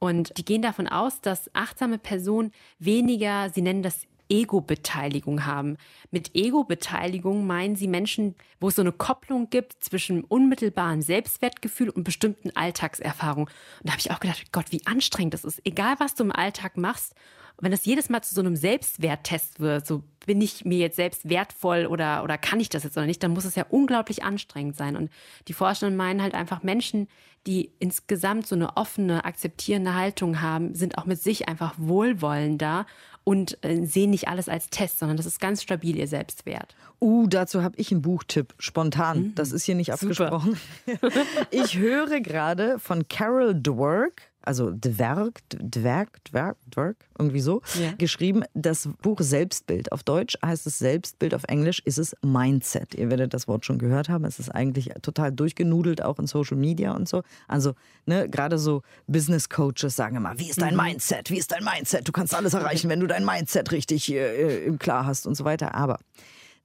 Und 0.00 0.36
die 0.36 0.44
gehen 0.44 0.60
davon 0.60 0.88
aus, 0.88 1.20
dass 1.20 1.54
achtsame 1.54 1.98
Personen 1.98 2.52
weniger, 2.78 3.48
sie 3.50 3.62
nennen 3.62 3.82
das 3.82 4.06
Ego-Beteiligung 4.28 5.46
haben. 5.46 5.76
Mit 6.10 6.34
Ego-Beteiligung 6.34 7.46
meinen 7.46 7.76
sie 7.76 7.88
Menschen, 7.88 8.34
wo 8.60 8.68
es 8.68 8.76
so 8.76 8.82
eine 8.82 8.92
Kopplung 8.92 9.50
gibt 9.50 9.82
zwischen 9.82 10.24
unmittelbarem 10.24 11.02
Selbstwertgefühl 11.02 11.90
und 11.90 12.04
bestimmten 12.04 12.50
Alltagserfahrungen. 12.54 13.48
Und 13.48 13.88
da 13.88 13.92
habe 13.92 14.00
ich 14.00 14.10
auch 14.10 14.20
gedacht, 14.20 14.52
Gott, 14.52 14.66
wie 14.70 14.86
anstrengend 14.86 15.34
das 15.34 15.44
ist. 15.44 15.60
Egal, 15.64 15.96
was 15.98 16.14
du 16.14 16.24
im 16.24 16.32
Alltag 16.32 16.76
machst, 16.76 17.14
wenn 17.60 17.70
das 17.70 17.84
jedes 17.84 18.08
Mal 18.08 18.22
zu 18.22 18.34
so 18.34 18.40
einem 18.40 18.56
Selbstwerttest 18.56 19.60
wird, 19.60 19.86
so 19.86 20.02
bin 20.26 20.40
ich 20.40 20.64
mir 20.64 20.78
jetzt 20.78 20.96
selbst 20.96 21.28
wertvoll 21.28 21.86
oder, 21.86 22.24
oder 22.24 22.36
kann 22.36 22.58
ich 22.58 22.68
das 22.68 22.82
jetzt 22.82 22.96
oder 22.96 23.06
nicht, 23.06 23.22
dann 23.22 23.32
muss 23.32 23.44
es 23.44 23.54
ja 23.54 23.64
unglaublich 23.68 24.24
anstrengend 24.24 24.76
sein. 24.76 24.96
Und 24.96 25.10
die 25.46 25.52
Forscher 25.52 25.90
meinen 25.90 26.20
halt 26.20 26.34
einfach 26.34 26.62
Menschen, 26.62 27.08
die 27.46 27.72
insgesamt 27.78 28.46
so 28.46 28.54
eine 28.54 28.76
offene, 28.76 29.24
akzeptierende 29.24 29.94
Haltung 29.94 30.40
haben, 30.40 30.74
sind 30.74 30.98
auch 30.98 31.04
mit 31.04 31.20
sich 31.20 31.46
einfach 31.46 31.74
wohlwollender 31.76 32.86
und 33.24 33.58
äh, 33.64 33.84
sehen 33.86 34.10
nicht 34.10 34.28
alles 34.28 34.48
als 34.48 34.68
Test, 34.68 34.98
sondern 34.98 35.16
das 35.16 35.26
ist 35.26 35.40
ganz 35.40 35.62
stabil 35.62 35.96
ihr 35.96 36.06
Selbstwert. 36.06 36.76
Uh, 37.00 37.26
dazu 37.26 37.62
habe 37.62 37.76
ich 37.78 37.90
einen 37.90 38.02
Buchtipp, 38.02 38.54
spontan. 38.58 39.18
Mhm. 39.18 39.34
Das 39.34 39.50
ist 39.50 39.64
hier 39.64 39.74
nicht 39.74 39.92
abgesprochen. 39.92 40.58
ich 41.50 41.78
höre 41.78 42.20
gerade 42.20 42.78
von 42.78 43.08
Carol 43.08 43.54
Dwork 43.54 44.22
also 44.44 44.70
Dwerg, 44.70 45.40
Dwerg, 45.48 46.22
Dwerg, 46.24 46.56
Dwerg, 46.70 46.96
irgendwie 47.18 47.40
so, 47.40 47.62
ja. 47.80 47.92
geschrieben. 47.98 48.44
Das 48.54 48.88
Buch 49.02 49.20
Selbstbild. 49.20 49.92
Auf 49.92 50.02
Deutsch 50.02 50.36
heißt 50.44 50.66
es 50.66 50.78
Selbstbild, 50.78 51.34
auf 51.34 51.44
Englisch 51.48 51.80
ist 51.84 51.98
es 51.98 52.14
Mindset. 52.22 52.94
Ihr 52.94 53.10
werdet 53.10 53.34
das 53.34 53.48
Wort 53.48 53.64
schon 53.64 53.78
gehört 53.78 54.08
haben. 54.08 54.24
Es 54.24 54.38
ist 54.38 54.50
eigentlich 54.50 54.90
total 55.02 55.32
durchgenudelt, 55.32 56.02
auch 56.02 56.18
in 56.18 56.26
Social 56.26 56.56
Media 56.56 56.92
und 56.92 57.08
so. 57.08 57.22
Also, 57.48 57.74
ne, 58.06 58.28
gerade 58.28 58.58
so 58.58 58.82
Business 59.06 59.48
Coaches 59.48 59.96
sagen 59.96 60.16
immer, 60.16 60.38
wie 60.38 60.50
ist 60.50 60.60
dein 60.60 60.74
mhm. 60.74 60.82
Mindset? 60.82 61.30
Wie 61.30 61.38
ist 61.38 61.52
dein 61.52 61.64
Mindset? 61.64 62.06
Du 62.06 62.12
kannst 62.12 62.34
alles 62.34 62.54
erreichen, 62.54 62.88
wenn 62.90 63.00
du 63.00 63.06
dein 63.06 63.24
Mindset 63.24 63.72
richtig 63.72 64.12
äh, 64.12 64.64
im 64.64 64.78
Klar 64.78 65.06
hast 65.06 65.26
und 65.26 65.34
so 65.34 65.44
weiter. 65.44 65.74
Aber 65.74 65.98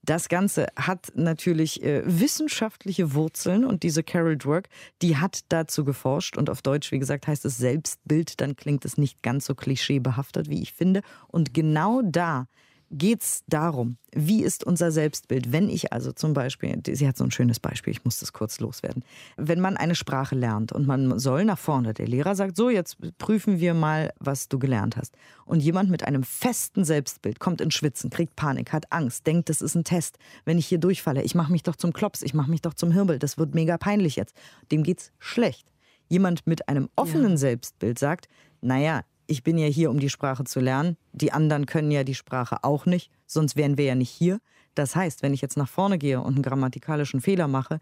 das 0.02 0.28
Ganze 0.28 0.66
hat 0.76 1.12
natürlich 1.14 1.82
äh, 1.82 2.02
wissenschaftliche 2.04 3.14
Wurzeln 3.14 3.64
und 3.64 3.82
diese 3.82 4.02
Carol 4.02 4.36
Dwork, 4.36 4.68
die 5.02 5.18
hat 5.18 5.40
dazu 5.48 5.84
geforscht 5.84 6.36
und 6.36 6.48
auf 6.48 6.62
Deutsch, 6.62 6.90
wie 6.90 6.98
gesagt, 6.98 7.26
heißt 7.26 7.44
es 7.44 7.58
Selbstbild, 7.58 8.40
dann 8.40 8.56
klingt 8.56 8.84
es 8.84 8.96
nicht 8.96 9.22
ganz 9.22 9.46
so 9.46 9.54
klischeebehaftet, 9.54 10.48
wie 10.48 10.62
ich 10.62 10.72
finde. 10.72 11.02
Und 11.28 11.52
genau 11.52 12.00
da 12.02 12.46
geht 12.90 13.22
es 13.22 13.44
darum, 13.46 13.96
wie 14.12 14.42
ist 14.42 14.64
unser 14.64 14.90
Selbstbild, 14.90 15.52
wenn 15.52 15.68
ich 15.68 15.92
also 15.92 16.10
zum 16.12 16.34
Beispiel, 16.34 16.80
sie 16.84 17.06
hat 17.06 17.16
so 17.16 17.22
ein 17.22 17.30
schönes 17.30 17.60
Beispiel, 17.60 17.92
ich 17.92 18.04
muss 18.04 18.18
das 18.18 18.32
kurz 18.32 18.58
loswerden, 18.58 19.04
wenn 19.36 19.60
man 19.60 19.76
eine 19.76 19.94
Sprache 19.94 20.34
lernt 20.34 20.72
und 20.72 20.86
man 20.86 21.18
soll 21.18 21.44
nach 21.44 21.58
vorne, 21.58 21.94
der 21.94 22.08
Lehrer 22.08 22.34
sagt, 22.34 22.56
so, 22.56 22.68
jetzt 22.68 22.96
prüfen 23.18 23.60
wir 23.60 23.74
mal, 23.74 24.12
was 24.18 24.48
du 24.48 24.58
gelernt 24.58 24.96
hast. 24.96 25.14
Und 25.44 25.60
jemand 25.60 25.90
mit 25.90 26.04
einem 26.04 26.24
festen 26.24 26.84
Selbstbild 26.84 27.38
kommt 27.38 27.60
in 27.60 27.70
Schwitzen, 27.70 28.10
kriegt 28.10 28.34
Panik, 28.34 28.72
hat 28.72 28.90
Angst, 28.92 29.26
denkt, 29.26 29.48
das 29.48 29.62
ist 29.62 29.76
ein 29.76 29.84
Test. 29.84 30.18
Wenn 30.44 30.58
ich 30.58 30.66
hier 30.66 30.78
durchfalle, 30.78 31.22
ich 31.22 31.36
mache 31.36 31.52
mich 31.52 31.62
doch 31.62 31.76
zum 31.76 31.92
Klops, 31.92 32.22
ich 32.22 32.34
mache 32.34 32.50
mich 32.50 32.60
doch 32.60 32.74
zum 32.74 32.90
Hirbel, 32.90 33.20
das 33.20 33.38
wird 33.38 33.54
mega 33.54 33.78
peinlich 33.78 34.16
jetzt. 34.16 34.34
Dem 34.72 34.82
geht's 34.82 35.12
schlecht. 35.18 35.66
Jemand 36.08 36.44
mit 36.46 36.68
einem 36.68 36.88
offenen 36.96 37.32
ja. 37.32 37.36
Selbstbild 37.36 38.00
sagt, 38.00 38.28
naja, 38.60 39.02
ich 39.30 39.42
bin 39.44 39.56
ja 39.58 39.66
hier, 39.66 39.90
um 39.90 40.00
die 40.00 40.10
Sprache 40.10 40.44
zu 40.44 40.60
lernen. 40.60 40.96
Die 41.12 41.32
anderen 41.32 41.66
können 41.66 41.90
ja 41.90 42.04
die 42.04 42.14
Sprache 42.14 42.64
auch 42.64 42.84
nicht, 42.84 43.10
sonst 43.26 43.56
wären 43.56 43.78
wir 43.78 43.84
ja 43.84 43.94
nicht 43.94 44.10
hier. 44.10 44.40
Das 44.74 44.96
heißt, 44.96 45.22
wenn 45.22 45.32
ich 45.32 45.40
jetzt 45.40 45.56
nach 45.56 45.68
vorne 45.68 45.98
gehe 45.98 46.20
und 46.20 46.34
einen 46.34 46.42
grammatikalischen 46.42 47.20
Fehler 47.20 47.48
mache, 47.48 47.78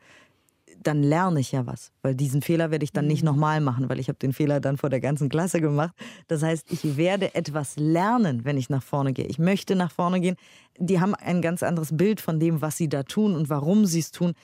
dann 0.83 1.03
lerne 1.03 1.41
ich 1.41 1.51
ja 1.53 1.67
was, 1.67 1.91
weil 2.03 2.15
diesen 2.15 2.41
Fehler 2.43 2.71
werde 2.71 2.85
ich 2.85 2.93
dann 2.93 3.07
nicht 3.07 3.23
Mhm. 3.23 3.31
nochmal 3.31 3.61
machen, 3.61 3.89
weil 3.89 3.99
ich 3.99 4.09
habe 4.09 4.19
den 4.19 4.33
Fehler 4.33 4.61
dann 4.61 4.77
vor 4.77 4.91
der 4.91 5.01
ganzen 5.01 5.29
Klasse 5.29 5.61
gemacht. 5.61 5.95
Das 6.29 6.43
heißt, 6.43 6.71
ich 6.71 6.97
werde 6.97 7.35
etwas 7.35 7.77
lernen, 7.77 8.45
wenn 8.45 8.57
ich 8.59 8.69
nach 8.71 8.83
vorne 8.83 9.13
gehe. 9.13 9.27
Ich 9.27 9.39
möchte 9.39 9.75
nach 9.75 9.91
vorne 9.91 10.21
gehen. 10.21 10.37
Die 10.79 11.01
haben 11.01 11.15
ein 11.15 11.43
ganz 11.43 11.63
anderes 11.63 11.97
Bild 11.97 12.21
von 12.21 12.39
dem, 12.39 12.61
was 12.61 12.77
sie 12.77 12.89
da 12.89 13.03
tun 13.03 13.35
und 13.35 13.49
warum 13.49 13.87
sie 13.87 14.01
es 14.01 14.11
tun. 14.13 14.35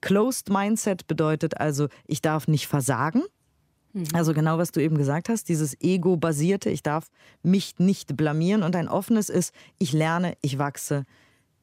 Closed 0.00 0.50
Mindset 0.50 1.06
bedeutet 1.06 1.60
also, 1.60 1.88
ich 2.06 2.20
darf 2.20 2.48
nicht 2.48 2.66
versagen. 2.66 3.22
Also 4.12 4.34
genau, 4.34 4.58
was 4.58 4.72
du 4.72 4.80
eben 4.80 4.98
gesagt 4.98 5.28
hast, 5.28 5.48
dieses 5.48 5.80
Ego-basierte, 5.80 6.70
ich 6.70 6.82
darf 6.82 7.08
mich 7.42 7.78
nicht 7.78 8.16
blamieren 8.16 8.62
und 8.62 8.74
ein 8.76 8.88
offenes 8.88 9.28
ist, 9.28 9.54
ich 9.78 9.92
lerne, 9.92 10.36
ich 10.42 10.58
wachse, 10.58 11.04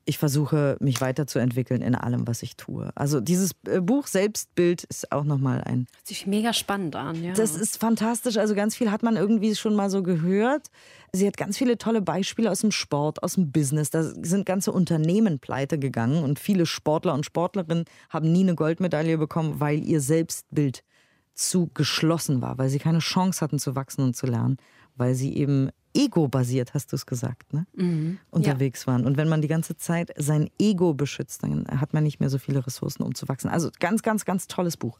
ich 0.05 0.17
versuche 0.17 0.77
mich 0.79 0.99
weiterzuentwickeln 0.99 1.81
in 1.81 1.95
allem, 1.95 2.27
was 2.27 2.41
ich 2.41 2.55
tue. 2.55 2.91
Also 2.95 3.19
dieses 3.19 3.51
äh, 3.67 3.81
Buch 3.81 4.07
Selbstbild 4.07 4.83
ist 4.85 5.11
auch 5.11 5.23
nochmal 5.23 5.63
ein 5.63 5.87
Hört 5.93 6.07
sich 6.07 6.25
mega 6.25 6.53
spannend 6.53 6.95
an, 6.95 7.23
ja. 7.23 7.33
das 7.33 7.55
ist 7.55 7.77
fantastisch. 7.77 8.37
Also 8.37 8.55
ganz 8.55 8.75
viel 8.75 8.91
hat 8.91 9.03
man 9.03 9.15
irgendwie 9.15 9.55
schon 9.55 9.75
mal 9.75 9.89
so 9.89 10.01
gehört. 10.01 10.67
Sie 11.13 11.27
hat 11.27 11.37
ganz 11.37 11.57
viele 11.57 11.77
tolle 11.77 12.01
Beispiele 12.01 12.49
aus 12.49 12.61
dem 12.61 12.71
Sport, 12.71 13.21
aus 13.21 13.35
dem 13.35 13.51
Business. 13.51 13.89
Da 13.89 14.03
sind 14.03 14.45
ganze 14.45 14.71
Unternehmen 14.71 15.39
pleite 15.39 15.77
gegangen 15.77 16.23
und 16.23 16.39
viele 16.39 16.65
Sportler 16.65 17.13
und 17.13 17.25
Sportlerinnen 17.25 17.85
haben 18.09 18.31
nie 18.31 18.41
eine 18.41 18.55
Goldmedaille 18.55 19.17
bekommen, 19.17 19.59
weil 19.59 19.83
ihr 19.83 20.01
Selbstbild 20.01 20.83
zu 21.33 21.69
geschlossen 21.73 22.41
war, 22.41 22.57
weil 22.57 22.69
sie 22.69 22.79
keine 22.79 22.99
Chance 22.99 23.41
hatten 23.41 23.59
zu 23.59 23.75
wachsen 23.75 24.03
und 24.03 24.15
zu 24.15 24.27
lernen, 24.27 24.57
weil 24.95 25.15
sie 25.15 25.35
eben 25.35 25.69
ego-basiert, 25.93 26.73
hast 26.73 26.91
du 26.91 26.95
es 26.95 27.05
gesagt, 27.05 27.53
ne? 27.53 27.65
unterwegs 28.29 28.87
waren. 28.87 29.05
Und 29.05 29.17
wenn 29.17 29.27
man 29.27 29.41
die 29.41 29.47
ganze 29.47 29.75
Zeit 29.75 30.11
sein 30.17 30.49
Ego 30.59 30.93
beschützt, 30.93 31.43
dann 31.43 31.67
hat 31.67 31.93
man 31.93 32.03
nicht 32.03 32.19
mehr 32.19 32.29
so 32.29 32.37
viele 32.37 32.65
Ressourcen, 32.65 33.03
um 33.03 33.13
zu 33.15 33.27
wachsen. 33.27 33.49
Also 33.49 33.69
ganz, 33.79 34.01
ganz, 34.01 34.25
ganz 34.25 34.47
tolles 34.47 34.77
Buch. 34.77 34.99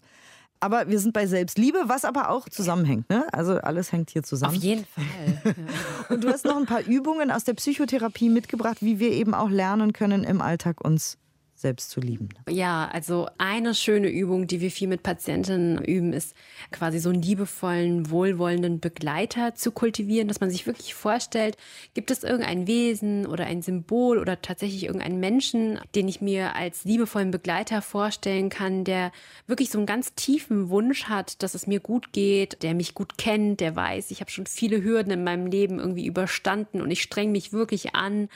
Aber 0.60 0.88
wir 0.90 1.00
sind 1.00 1.14
bei 1.14 1.26
Selbstliebe, 1.26 1.84
was 1.88 2.06
aber 2.06 2.30
auch 2.30 2.48
zusammenhängt. 2.48 3.10
Ne? 3.10 3.26
Also 3.34 3.58
alles 3.58 3.92
hängt 3.92 4.12
hier 4.12 4.22
Auf 4.22 4.28
zusammen. 4.28 4.56
jeden 4.56 4.86
Fall. 4.86 5.04
Ja. 5.44 6.16
Und 6.16 6.24
du 6.24 6.30
hast 6.30 6.46
noch 6.46 6.58
ein 6.58 6.66
paar 6.66 6.84
Übungen 6.84 7.32
aus 7.32 7.46
der 7.46 7.54
Psychotherapie 7.54 8.30
mitgebracht, 8.30 8.78
wie 8.82 9.00
wir 9.00 9.12
eben 9.12 9.34
auch 9.34 9.50
lernen 9.50 9.92
können, 9.92 10.24
im 10.24 10.40
Alltag 10.42 10.84
uns 10.84 11.18
selbst 11.62 11.92
zu 11.92 12.00
lieben. 12.00 12.30
Ja, 12.50 12.90
also 12.92 13.28
eine 13.38 13.74
schöne 13.76 14.10
Übung, 14.10 14.48
die 14.48 14.62
wir 14.62 14.72
viel 14.72 14.88
mit 14.88 15.04
Patientinnen 15.04 15.84
üben, 15.84 16.14
ist 16.14 16.36
quasi 16.72 17.00
so 17.00 17.10
einen 17.10 17.22
liebevollen, 17.22 18.10
wohlwollenden 18.10 18.80
Begleiter 18.80 19.56
zu 19.56 19.72
kultivieren, 19.72 20.28
dass 20.28 20.42
man 20.42 20.50
sich 20.50 20.66
wirklich 20.66 20.94
vorstellt, 20.94 21.58
gibt 21.94 22.12
es 22.12 22.24
irgendein 22.24 22.68
Wesen 22.68 23.26
oder 23.26 23.46
ein 23.46 23.62
Symbol 23.62 24.18
oder 24.18 24.42
tatsächlich 24.42 24.84
irgendeinen 24.84 25.20
Menschen, 25.20 25.80
den 25.96 26.08
ich 26.08 26.22
mir 26.22 26.56
als 26.56 26.84
liebevollen 26.84 27.32
Begleiter 27.32 27.82
vorstellen 27.82 28.50
kann, 28.50 28.84
der 28.84 29.12
wirklich 29.48 29.70
so 29.70 29.78
einen 29.78 29.88
ganz 29.88 30.14
tiefen 30.16 30.70
Wunsch 30.70 31.06
hat, 31.06 31.42
dass 31.44 31.56
es 31.56 31.68
mir 31.68 31.80
gut 31.80 32.12
geht, 32.14 32.64
der 32.64 32.74
mich 32.74 32.94
gut 32.94 33.18
kennt, 33.18 33.60
der 33.60 33.76
weiß, 33.76 34.12
ich 34.12 34.22
habe 34.22 34.32
schon 34.32 34.46
viele 34.46 34.84
Hürden 34.84 35.12
in 35.12 35.24
meinem 35.24 35.48
Leben 35.48 35.80
irgendwie 35.80 36.06
überstanden 36.06 36.82
und 36.82 36.92
ich 36.92 37.02
streng 37.02 37.32
mich 37.32 37.54
wirklich 37.54 37.96
an. 37.96 38.30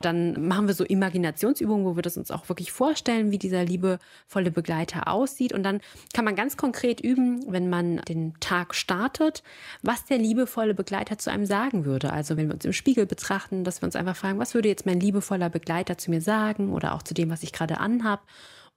Dann 0.00 0.46
machen 0.46 0.66
wir 0.66 0.74
so 0.74 0.84
Imaginationsübungen, 0.84 1.84
wo 1.84 1.96
wir 1.96 2.02
das 2.02 2.16
uns 2.16 2.30
auch 2.30 2.48
wirklich 2.48 2.67
vorstellen, 2.72 3.30
wie 3.30 3.38
dieser 3.38 3.64
liebevolle 3.64 4.50
Begleiter 4.50 5.08
aussieht. 5.08 5.52
Und 5.52 5.62
dann 5.62 5.80
kann 6.14 6.24
man 6.24 6.36
ganz 6.36 6.56
konkret 6.56 7.00
üben, 7.00 7.44
wenn 7.50 7.68
man 7.68 7.98
den 8.08 8.34
Tag 8.40 8.74
startet, 8.74 9.42
was 9.82 10.04
der 10.04 10.18
liebevolle 10.18 10.74
Begleiter 10.74 11.18
zu 11.18 11.30
einem 11.30 11.46
sagen 11.46 11.84
würde. 11.84 12.12
Also 12.12 12.36
wenn 12.36 12.48
wir 12.48 12.54
uns 12.54 12.64
im 12.64 12.72
Spiegel 12.72 13.06
betrachten, 13.06 13.64
dass 13.64 13.82
wir 13.82 13.86
uns 13.86 13.96
einfach 13.96 14.16
fragen, 14.16 14.38
was 14.38 14.54
würde 14.54 14.68
jetzt 14.68 14.86
mein 14.86 15.00
liebevoller 15.00 15.50
Begleiter 15.50 15.98
zu 15.98 16.10
mir 16.10 16.20
sagen 16.20 16.72
oder 16.72 16.94
auch 16.94 17.02
zu 17.02 17.14
dem, 17.14 17.30
was 17.30 17.42
ich 17.42 17.52
gerade 17.52 17.78
anhab. 17.78 18.22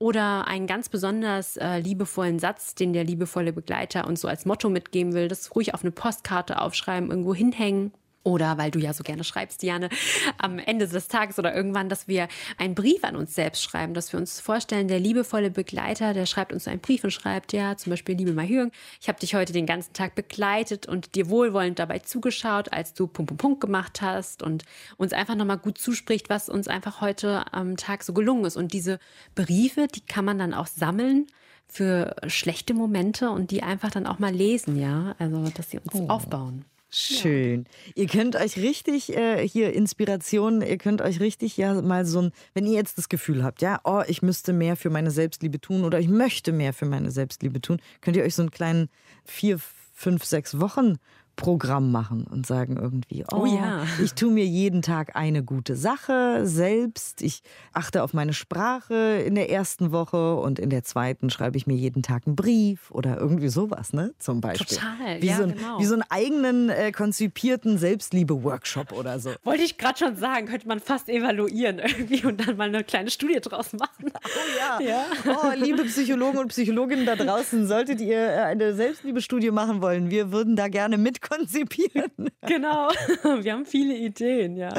Oder 0.02 0.48
einen 0.48 0.66
ganz 0.66 0.90
besonders 0.90 1.58
äh, 1.58 1.78
liebevollen 1.78 2.40
Satz, 2.40 2.74
den 2.74 2.92
der 2.92 3.04
liebevolle 3.04 3.54
Begleiter 3.54 4.08
uns 4.08 4.22
so 4.22 4.28
als 4.28 4.46
Motto 4.46 4.68
mitgeben 4.68 5.14
will, 5.14 5.28
das 5.28 5.54
ruhig 5.56 5.76
auf 5.76 5.84
eine 5.84 5.92
Postkarte 5.92 6.60
aufschreiben, 6.60 7.12
irgendwo 7.12 7.36
hinhängen. 7.36 7.92
Oder 8.24 8.58
weil 8.58 8.70
du 8.70 8.80
ja 8.80 8.94
so 8.94 9.04
gerne 9.04 9.24
schreibst, 9.24 9.62
Diane, 9.62 9.90
am 10.38 10.60
Ende 10.60 10.88
des 10.88 11.08
Tages 11.08 11.40
oder 11.40 11.56
irgendwann, 11.56 11.90
dass 11.90 12.08
wir 12.08 12.28
einen 12.58 12.76
Brief 12.76 13.04
an 13.04 13.16
uns 13.16 13.34
selbst 13.34 13.64
schreiben, 13.64 13.94
dass 13.96 14.14
wir 14.14 14.20
uns 14.20 14.40
vorstellen, 14.40 14.88
der 14.88 15.00
liebevolle 15.00 15.50
Begleiter, 15.50 16.14
der 16.14 16.28
schreibt 16.28 16.54
uns 16.54 16.68
einen 16.68 16.82
Brief 16.82 17.04
und 17.04 17.12
schreibt, 17.12 17.52
ja, 17.52 17.78
zum 17.78 17.90
Beispiel, 17.90 18.16
liebe 18.16 18.34
Mahjong, 18.34 18.72
ich 19.00 19.08
habe 19.08 19.20
dich 19.20 19.34
heute 19.34 19.54
den 19.54 19.66
ganzen 19.66 19.94
Tag 19.94 20.14
begleitet 20.14 20.88
und 20.88 21.16
dir 21.16 21.30
wohlwollend 21.30 21.80
dabei 21.80 22.00
zugeschaut, 22.00 22.72
als 22.72 22.94
du 22.94 23.08
Punkt, 23.08 23.30
Punkt, 23.30 23.42
Punkt 23.42 23.62
gemacht 23.62 24.02
hast 24.02 24.44
und 24.44 24.66
uns 24.98 25.14
einfach 25.14 25.36
nochmal 25.36 25.58
gut 25.58 25.78
zuspricht, 25.78 26.30
was 26.30 26.48
uns 26.48 26.68
einfach 26.68 27.02
heute 27.02 27.52
am 27.54 27.76
Tag 27.76 28.04
so 28.04 28.14
gelungen 28.14 28.46
ist. 28.46 28.56
Und 28.56 28.74
diese 28.74 29.00
Briefe, 29.34 29.88
die 29.88 30.02
kann 30.02 30.26
man 30.26 30.38
dann 30.38 30.54
auch 30.54 30.68
sammeln 30.68 31.28
für 31.68 32.16
schlechte 32.28 32.74
Momente 32.74 33.30
und 33.30 33.50
die 33.50 33.64
einfach 33.64 33.92
dann 33.92 34.06
auch 34.06 34.20
mal 34.20 34.34
lesen, 34.34 34.78
ja, 34.78 35.16
also 35.18 35.50
dass 35.50 35.72
sie 35.72 35.80
uns 35.80 36.10
aufbauen. 36.10 36.66
Schön. 36.94 37.66
Ihr 37.96 38.08
könnt 38.08 38.36
euch 38.36 38.58
richtig 38.58 39.16
äh, 39.16 39.48
hier 39.48 39.72
Inspiration, 39.72 40.62
ihr 40.62 40.78
könnt 40.78 41.02
euch 41.02 41.22
richtig 41.22 41.56
ja 41.56 41.82
mal 41.82 42.06
so 42.06 42.24
ein, 42.24 42.32
wenn 42.54 42.66
ihr 42.66 42.74
jetzt 42.74 42.98
das 42.98 43.08
Gefühl 43.08 43.46
habt, 43.46 43.62
ja, 43.62 43.80
oh, 43.86 44.04
ich 44.08 44.22
müsste 44.22 44.52
mehr 44.52 44.76
für 44.76 44.90
meine 44.90 45.10
Selbstliebe 45.10 45.62
tun 45.62 45.86
oder 45.86 46.00
ich 46.00 46.10
möchte 46.10 46.52
mehr 46.52 46.74
für 46.74 46.86
meine 46.86 47.10
Selbstliebe 47.10 47.62
tun, 47.62 47.82
könnt 48.02 48.18
ihr 48.18 48.24
euch 48.24 48.36
so 48.36 48.42
einen 48.42 48.52
kleinen 48.52 48.90
vier, 49.24 49.58
fünf, 49.94 50.26
sechs 50.26 50.60
Wochen 50.60 50.98
Programm 51.42 51.92
machen 51.92 52.26
und 52.30 52.46
sagen 52.46 52.78
irgendwie, 52.78 53.26
oh, 53.32 53.42
Oh 53.42 53.46
ja. 53.48 53.84
ich 54.02 54.14
tue 54.14 54.32
mir 54.32 54.46
jeden 54.46 54.84
Tag 54.84 55.16
eine 55.16 55.44
gute 55.44 55.76
Sache 55.76 56.42
selbst, 56.44 57.24
ich 57.24 57.42
achte 57.74 58.04
auf 58.04 58.14
meine 58.14 58.34
Sprache 58.34 59.24
in 59.26 59.34
der 59.34 59.50
ersten 59.50 59.92
Woche 59.92 60.36
und 60.36 60.60
in 60.60 60.70
der 60.70 60.84
zweiten 60.84 61.32
schreibe 61.32 61.58
ich 61.58 61.66
mir 61.66 61.74
jeden 61.74 62.04
Tag 62.04 62.28
einen 62.28 62.36
Brief 62.36 62.92
oder 62.92 63.18
irgendwie 63.18 63.48
sowas, 63.50 63.92
ne? 63.92 64.14
Zum 64.20 64.40
Beispiel. 64.40 64.78
Total, 64.78 65.20
wie 65.20 65.28
ja, 65.28 65.38
so 65.38 65.44
ein, 65.44 65.56
genau. 65.56 65.80
Wie 65.80 65.86
so 65.86 65.94
einen 65.96 66.04
eigenen 66.10 66.70
äh, 66.70 66.92
konzipierten 66.92 67.80
Selbstliebe-Workshop 67.80 68.92
oder 68.92 69.20
so. 69.20 69.32
Wollte 69.44 69.64
ich 69.64 69.80
gerade 69.80 69.98
schon 69.98 70.16
sagen, 70.18 70.46
könnte 70.46 70.68
man 70.68 70.80
fast 70.80 71.10
evaluieren 71.10 71.80
irgendwie 71.80 72.24
und 72.24 72.46
dann 72.48 72.56
mal 72.56 72.68
eine 72.68 72.84
kleine 72.84 73.10
Studie 73.10 73.40
draus 73.42 73.74
machen. 73.74 74.12
Oh 74.24 74.84
ja. 74.84 75.06
Oh, 75.28 75.52
liebe 75.56 75.84
Psychologen 75.86 76.38
und 76.38 76.50
Psychologinnen 76.50 77.06
da 77.06 77.16
draußen, 77.16 77.68
solltet 77.68 78.00
ihr 78.00 78.18
äh, 78.18 78.40
eine 78.42 78.74
Selbstliebe-Studie 78.74 79.52
machen 79.52 79.82
wollen, 79.82 80.10
wir 80.10 80.32
würden 80.32 80.56
da 80.56 80.68
gerne 80.68 80.98
mitkonzipieren. 81.32 82.12
Genau. 82.48 82.90
Wir 83.44 83.54
haben 83.54 83.66
viele 83.66 83.96
Ideen, 83.96 84.58
ja. 84.58 84.74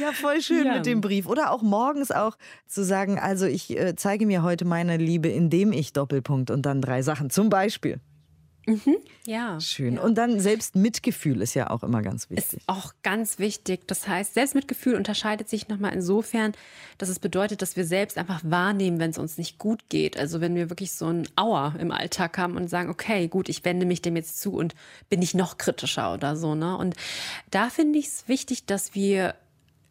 Ja, 0.00 0.12
voll 0.12 0.40
schön 0.40 0.66
Ja. 0.66 0.76
mit 0.76 0.86
dem 0.86 1.00
Brief. 1.02 1.26
Oder 1.26 1.52
auch 1.52 1.60
morgens 1.62 2.10
auch 2.10 2.36
zu 2.66 2.82
sagen, 2.82 3.18
also 3.18 3.44
ich 3.46 3.78
äh, 3.78 3.94
zeige 3.94 4.24
mir 4.26 4.42
heute 4.42 4.64
meine 4.64 4.96
Liebe, 4.96 5.28
indem 5.28 5.72
ich 5.72 5.92
Doppelpunkt 5.92 6.50
und 6.50 6.62
dann 6.64 6.80
drei 6.80 7.02
Sachen. 7.02 7.28
Zum 7.28 7.50
Beispiel. 7.50 8.00
Ja. 9.26 9.60
Schön. 9.60 9.98
Und 9.98 10.16
dann 10.16 10.40
selbst 10.40 10.76
Mitgefühl 10.76 11.40
ist 11.40 11.54
ja 11.54 11.70
auch 11.70 11.82
immer 11.82 12.02
ganz 12.02 12.30
wichtig. 12.30 12.60
Ist 12.60 12.68
auch 12.68 12.92
ganz 13.02 13.38
wichtig. 13.38 13.86
Das 13.86 14.06
heißt, 14.06 14.34
Selbstmitgefühl 14.34 14.94
unterscheidet 14.94 15.48
sich 15.48 15.68
nochmal 15.68 15.92
insofern, 15.92 16.52
dass 16.98 17.08
es 17.08 17.18
bedeutet, 17.18 17.62
dass 17.62 17.76
wir 17.76 17.86
selbst 17.86 18.18
einfach 18.18 18.40
wahrnehmen, 18.44 18.98
wenn 18.98 19.10
es 19.10 19.18
uns 19.18 19.38
nicht 19.38 19.58
gut 19.58 19.88
geht. 19.88 20.18
Also 20.18 20.40
wenn 20.40 20.54
wir 20.54 20.70
wirklich 20.70 20.92
so 20.92 21.06
ein 21.06 21.28
Auer 21.36 21.74
im 21.78 21.90
Alltag 21.90 22.36
haben 22.38 22.56
und 22.56 22.68
sagen, 22.68 22.90
okay, 22.90 23.28
gut, 23.28 23.48
ich 23.48 23.64
wende 23.64 23.86
mich 23.86 24.02
dem 24.02 24.16
jetzt 24.16 24.40
zu 24.40 24.54
und 24.54 24.74
bin 25.08 25.20
nicht 25.20 25.34
noch 25.34 25.58
kritischer 25.58 26.12
oder 26.14 26.36
so. 26.36 26.54
Ne? 26.54 26.76
Und 26.76 26.94
da 27.50 27.70
finde 27.70 27.98
ich 27.98 28.06
es 28.06 28.28
wichtig, 28.28 28.66
dass 28.66 28.94
wir 28.94 29.34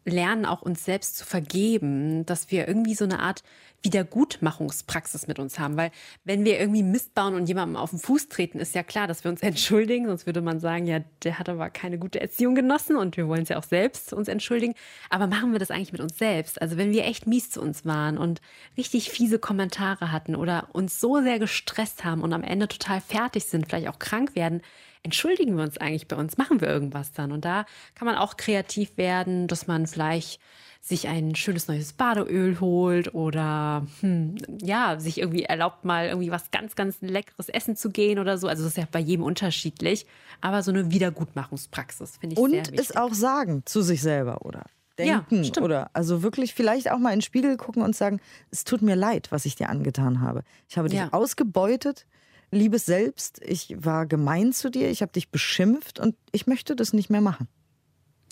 lernen, 0.04 0.44
auch 0.44 0.62
uns 0.62 0.84
selbst 0.84 1.16
zu 1.16 1.24
vergeben, 1.24 2.26
dass 2.26 2.50
wir 2.50 2.68
irgendwie 2.68 2.94
so 2.94 3.04
eine 3.04 3.20
Art 3.20 3.42
Wiedergutmachungspraxis 3.84 5.26
mit 5.26 5.38
uns 5.38 5.58
haben. 5.58 5.76
Weil 5.76 5.90
wenn 6.24 6.44
wir 6.44 6.58
irgendwie 6.58 6.82
Mist 6.82 7.14
bauen 7.14 7.34
und 7.34 7.46
jemandem 7.46 7.76
auf 7.76 7.90
den 7.90 7.98
Fuß 7.98 8.28
treten, 8.28 8.58
ist 8.58 8.74
ja 8.74 8.82
klar, 8.82 9.06
dass 9.06 9.22
wir 9.22 9.30
uns 9.30 9.42
entschuldigen. 9.42 10.06
Sonst 10.06 10.26
würde 10.26 10.40
man 10.40 10.58
sagen, 10.58 10.86
ja, 10.86 11.00
der 11.22 11.38
hat 11.38 11.48
aber 11.48 11.70
keine 11.70 11.98
gute 11.98 12.20
Erziehung 12.20 12.54
genossen 12.54 12.96
und 12.96 13.16
wir 13.16 13.28
wollen 13.28 13.42
es 13.42 13.50
ja 13.50 13.58
auch 13.58 13.64
selbst 13.64 14.12
uns 14.12 14.28
entschuldigen. 14.28 14.74
Aber 15.10 15.26
machen 15.26 15.52
wir 15.52 15.58
das 15.58 15.70
eigentlich 15.70 15.92
mit 15.92 16.00
uns 16.00 16.18
selbst? 16.18 16.60
Also 16.60 16.76
wenn 16.76 16.92
wir 16.92 17.04
echt 17.04 17.26
mies 17.26 17.50
zu 17.50 17.60
uns 17.60 17.84
waren 17.84 18.18
und 18.18 18.40
richtig 18.76 19.10
fiese 19.10 19.38
Kommentare 19.38 20.10
hatten 20.10 20.34
oder 20.34 20.68
uns 20.72 20.98
so 20.98 21.20
sehr 21.20 21.38
gestresst 21.38 22.04
haben 22.04 22.22
und 22.22 22.32
am 22.32 22.42
Ende 22.42 22.68
total 22.68 23.00
fertig 23.00 23.44
sind, 23.44 23.66
vielleicht 23.66 23.88
auch 23.88 23.98
krank 23.98 24.34
werden, 24.34 24.62
entschuldigen 25.02 25.56
wir 25.56 25.62
uns 25.62 25.78
eigentlich 25.78 26.08
bei 26.08 26.16
uns? 26.16 26.38
Machen 26.38 26.60
wir 26.60 26.68
irgendwas 26.68 27.12
dann? 27.12 27.30
Und 27.30 27.44
da 27.44 27.66
kann 27.94 28.06
man 28.06 28.16
auch 28.16 28.36
kreativ 28.36 28.96
werden, 28.96 29.46
dass 29.46 29.66
man 29.66 29.86
vielleicht 29.86 30.40
sich 30.86 31.08
ein 31.08 31.34
schönes 31.34 31.66
neues 31.66 31.94
Badeöl 31.94 32.60
holt 32.60 33.14
oder 33.14 33.86
hm, 34.00 34.36
ja, 34.60 35.00
sich 35.00 35.16
irgendwie 35.18 35.44
erlaubt, 35.44 35.86
mal 35.86 36.08
irgendwie 36.08 36.30
was 36.30 36.50
ganz, 36.50 36.74
ganz 36.76 36.96
leckeres 37.00 37.48
essen 37.48 37.74
zu 37.74 37.88
gehen 37.90 38.18
oder 38.18 38.36
so. 38.36 38.48
Also 38.48 38.64
das 38.64 38.72
ist 38.72 38.76
ja 38.76 38.86
bei 38.92 38.98
jedem 38.98 39.24
unterschiedlich. 39.24 40.04
Aber 40.42 40.62
so 40.62 40.70
eine 40.70 40.90
Wiedergutmachungspraxis 40.90 42.18
finde 42.18 42.34
ich 42.34 42.38
sehr 42.38 42.44
Und 42.44 42.56
wichtig. 42.72 42.80
es 42.80 42.96
auch 42.96 43.14
sagen 43.14 43.62
zu 43.64 43.80
sich 43.80 44.02
selber 44.02 44.44
oder 44.44 44.64
denken 44.98 45.36
Ja, 45.36 45.44
stimmt. 45.44 45.64
oder 45.64 45.90
also 45.94 46.22
wirklich 46.22 46.52
vielleicht 46.54 46.90
auch 46.90 46.98
mal 46.98 47.10
in 47.12 47.16
den 47.20 47.22
Spiegel 47.22 47.56
gucken 47.56 47.82
und 47.82 47.96
sagen, 47.96 48.20
es 48.50 48.64
tut 48.64 48.82
mir 48.82 48.94
leid, 48.94 49.32
was 49.32 49.46
ich 49.46 49.56
dir 49.56 49.70
angetan 49.70 50.20
habe. 50.20 50.42
Ich 50.68 50.76
habe 50.76 50.90
dich 50.90 50.98
Ja. 50.98 51.08
ausgebeutet, 51.12 52.06
liebes 52.50 52.84
Selbst, 52.84 53.40
ich 53.42 53.74
war 53.78 54.04
gemein 54.04 54.52
zu 54.52 54.70
dir, 54.70 54.90
ich 54.90 55.00
habe 55.00 55.12
dich 55.12 55.30
beschimpft 55.30 55.98
und 55.98 56.14
ich 56.30 56.46
möchte 56.46 56.76
das 56.76 56.92
nicht 56.92 57.08
mehr 57.08 57.22
machen. 57.22 57.48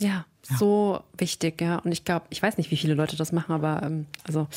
Ja, 0.00 0.26
so 0.42 1.02
wichtig, 1.16 1.60
ja. 1.60 1.78
Und 1.78 1.92
ich 1.92 2.04
glaube, 2.04 2.26
ich 2.30 2.42
weiß 2.42 2.58
nicht, 2.58 2.70
wie 2.70 2.76
viele 2.76 2.94
Leute 2.94 3.16
das 3.16 3.32
machen, 3.32 3.52
aber 3.52 3.82
ähm, 3.82 4.06
also 4.24 4.48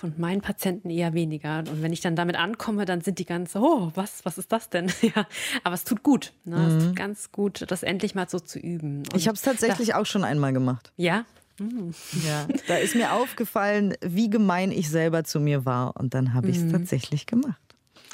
von 0.00 0.14
meinen 0.16 0.40
Patienten 0.40 0.88
eher 0.88 1.12
weniger. 1.12 1.58
Und 1.58 1.82
wenn 1.82 1.92
ich 1.92 2.00
dann 2.00 2.16
damit 2.16 2.36
ankomme, 2.36 2.86
dann 2.86 3.02
sind 3.02 3.18
die 3.18 3.26
ganz, 3.26 3.54
oh, 3.54 3.92
was, 3.94 4.24
was 4.24 4.38
ist 4.38 4.50
das 4.50 4.70
denn? 4.70 4.90
ja, 5.02 5.26
aber 5.62 5.74
es 5.74 5.84
tut 5.84 6.02
gut. 6.02 6.32
Ne? 6.44 6.56
Mhm. 6.56 6.78
Es 6.78 6.84
tut 6.84 6.96
ganz 6.96 7.32
gut, 7.32 7.64
das 7.68 7.82
endlich 7.82 8.14
mal 8.14 8.28
so 8.28 8.40
zu 8.40 8.58
üben. 8.58 9.00
Und 9.00 9.16
ich 9.16 9.28
habe 9.28 9.36
es 9.36 9.42
tatsächlich 9.42 9.88
da, 9.88 9.98
auch 9.98 10.06
schon 10.06 10.24
einmal 10.24 10.54
gemacht. 10.54 10.92
Ja? 10.96 11.26
Mhm. 11.58 11.92
Ja, 12.26 12.46
da 12.68 12.76
ist 12.76 12.94
mir 12.94 13.12
aufgefallen, 13.12 13.94
wie 14.00 14.30
gemein 14.30 14.72
ich 14.72 14.88
selber 14.88 15.24
zu 15.24 15.38
mir 15.38 15.66
war. 15.66 15.94
Und 15.96 16.14
dann 16.14 16.32
habe 16.32 16.48
ich 16.48 16.56
es 16.56 16.62
mhm. 16.62 16.72
tatsächlich 16.72 17.26
gemacht. 17.26 17.60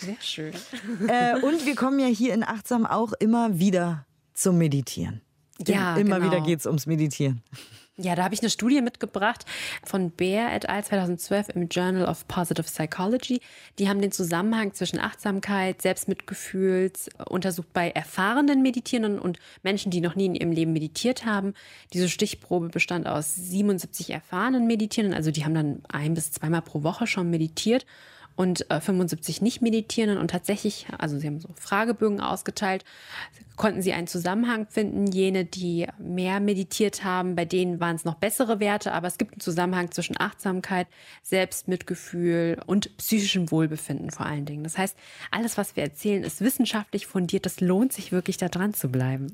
Sehr 0.00 0.20
schön. 0.20 0.52
Äh, 1.06 1.40
und 1.40 1.64
wir 1.64 1.74
kommen 1.76 2.00
ja 2.00 2.06
hier 2.06 2.34
in 2.34 2.42
Achtsam 2.42 2.84
auch 2.84 3.12
immer 3.14 3.58
wieder 3.58 4.04
zum 4.34 4.58
Meditieren. 4.58 5.22
Ja, 5.66 5.96
immer 5.96 6.20
genau. 6.20 6.32
wieder 6.32 6.44
geht 6.44 6.60
es 6.60 6.66
ums 6.66 6.86
Meditieren. 6.86 7.42
Ja, 7.98 8.14
da 8.14 8.24
habe 8.24 8.34
ich 8.34 8.42
eine 8.42 8.50
Studie 8.50 8.82
mitgebracht 8.82 9.46
von 9.82 10.10
Bear 10.10 10.54
et 10.54 10.68
al. 10.68 10.84
2012 10.84 11.48
im 11.54 11.68
Journal 11.68 12.04
of 12.04 12.28
Positive 12.28 12.64
Psychology. 12.64 13.40
Die 13.78 13.88
haben 13.88 14.02
den 14.02 14.12
Zusammenhang 14.12 14.74
zwischen 14.74 14.98
Achtsamkeit, 14.98 15.80
Selbstmitgefühl 15.80 16.92
untersucht 17.26 17.72
bei 17.72 17.88
erfahrenen 17.88 18.60
Meditierenden 18.60 19.18
und 19.18 19.38
Menschen, 19.62 19.90
die 19.90 20.02
noch 20.02 20.14
nie 20.14 20.26
in 20.26 20.34
ihrem 20.34 20.52
Leben 20.52 20.74
meditiert 20.74 21.24
haben. 21.24 21.54
Diese 21.94 22.10
Stichprobe 22.10 22.68
bestand 22.68 23.06
aus 23.06 23.34
77 23.34 24.10
erfahrenen 24.10 24.66
Meditierenden, 24.66 25.16
also 25.16 25.30
die 25.30 25.46
haben 25.46 25.54
dann 25.54 25.82
ein 25.88 26.12
bis 26.12 26.32
zweimal 26.32 26.60
pro 26.60 26.82
Woche 26.82 27.06
schon 27.06 27.30
meditiert 27.30 27.86
und 28.36 28.70
äh, 28.70 28.80
75 28.80 29.40
nicht 29.40 29.62
meditierenden 29.62 30.18
und 30.18 30.30
tatsächlich, 30.30 30.86
also 30.98 31.18
sie 31.18 31.26
haben 31.26 31.40
so 31.40 31.48
Fragebögen 31.58 32.20
ausgeteilt, 32.20 32.84
konnten 33.56 33.80
sie 33.80 33.94
einen 33.94 34.06
Zusammenhang 34.06 34.66
finden. 34.68 35.06
Jene, 35.06 35.46
die 35.46 35.86
mehr 35.98 36.40
meditiert 36.40 37.02
haben, 37.02 37.34
bei 37.34 37.46
denen 37.46 37.80
waren 37.80 37.96
es 37.96 38.04
noch 38.04 38.16
bessere 38.16 38.60
Werte, 38.60 38.92
aber 38.92 39.08
es 39.08 39.16
gibt 39.16 39.32
einen 39.32 39.40
Zusammenhang 39.40 39.90
zwischen 39.90 40.20
Achtsamkeit, 40.20 40.86
Selbstmitgefühl 41.22 42.60
und 42.66 42.94
psychischem 42.98 43.50
Wohlbefinden 43.50 44.10
vor 44.10 44.26
allen 44.26 44.44
Dingen. 44.44 44.64
Das 44.64 44.76
heißt, 44.76 44.96
alles, 45.30 45.56
was 45.56 45.74
wir 45.74 45.82
erzählen, 45.82 46.22
ist 46.22 46.42
wissenschaftlich 46.42 47.06
fundiert. 47.06 47.46
Das 47.46 47.60
lohnt 47.60 47.94
sich 47.94 48.12
wirklich, 48.12 48.36
da 48.36 48.48
dran 48.48 48.74
zu 48.74 48.88
bleiben. 48.88 49.32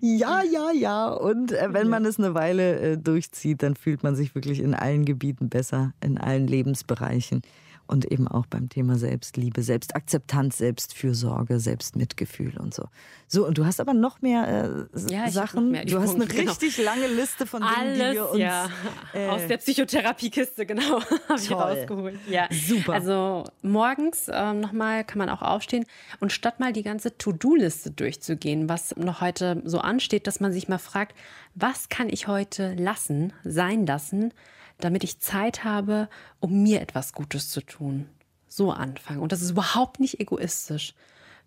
Ja, 0.00 0.42
ja, 0.42 0.70
ja. 0.70 1.08
Und 1.08 1.50
äh, 1.50 1.72
wenn 1.72 1.88
man 1.88 2.04
es 2.04 2.20
eine 2.20 2.34
Weile 2.34 2.78
äh, 2.78 2.96
durchzieht, 2.96 3.64
dann 3.64 3.74
fühlt 3.74 4.04
man 4.04 4.14
sich 4.14 4.36
wirklich 4.36 4.60
in 4.60 4.74
allen 4.74 5.04
Gebieten 5.04 5.48
besser, 5.48 5.92
in 6.00 6.18
allen 6.18 6.46
Lebensbereichen 6.46 7.42
und 7.86 8.10
eben 8.10 8.28
auch 8.28 8.46
beim 8.46 8.68
Thema 8.68 8.96
Selbstliebe, 8.96 9.62
Selbstakzeptanz, 9.62 10.58
Selbstfürsorge, 10.58 11.60
Selbstmitgefühl 11.60 12.56
und 12.58 12.74
so. 12.74 12.84
So, 13.28 13.46
und 13.46 13.58
du 13.58 13.64
hast 13.64 13.80
aber 13.80 13.94
noch 13.94 14.22
mehr 14.22 14.88
äh, 14.94 15.12
ja, 15.12 15.30
Sachen. 15.30 15.72
Mehr 15.72 15.84
du 15.84 16.00
hast 16.00 16.14
eine 16.14 16.26
genau. 16.26 16.50
richtig 16.50 16.78
lange 16.78 17.06
Liste 17.08 17.46
von 17.46 17.62
Dingen, 17.62 17.74
Alles, 17.76 18.10
die 18.10 18.14
wir 18.14 18.30
uns 18.30 18.38
ja. 18.38 18.68
Äh, 19.14 19.28
aus 19.28 19.46
der 19.46 19.56
Psychotherapiekiste 19.56 20.66
genau 20.66 21.00
habe 21.28 21.40
ich 21.40 21.50
rausgeholt. 21.50 22.18
Ja, 22.28 22.48
super. 22.50 22.92
Also 22.92 23.44
morgens 23.62 24.28
äh, 24.28 24.52
nochmal 24.52 25.04
kann 25.04 25.18
man 25.18 25.28
auch 25.28 25.42
aufstehen 25.42 25.86
und 26.20 26.32
statt 26.32 26.60
mal 26.60 26.72
die 26.72 26.82
ganze 26.82 27.16
To-Do-Liste 27.16 27.90
durchzugehen, 27.90 28.68
was 28.68 28.96
noch 28.96 29.20
heute 29.20 29.62
so 29.64 29.78
ansteht, 29.78 30.26
dass 30.26 30.40
man 30.40 30.52
sich 30.52 30.68
mal 30.68 30.78
fragt, 30.78 31.16
was 31.54 31.88
kann 31.88 32.08
ich 32.08 32.28
heute 32.28 32.74
lassen, 32.74 33.32
sein 33.44 33.86
lassen? 33.86 34.32
Damit 34.78 35.04
ich 35.04 35.20
Zeit 35.20 35.64
habe, 35.64 36.08
um 36.40 36.62
mir 36.62 36.80
etwas 36.80 37.12
Gutes 37.12 37.50
zu 37.50 37.60
tun. 37.60 38.08
So 38.48 38.72
anfangen. 38.72 39.20
Und 39.20 39.32
das 39.32 39.42
ist 39.42 39.50
überhaupt 39.50 40.00
nicht 40.00 40.20
egoistisch. 40.20 40.94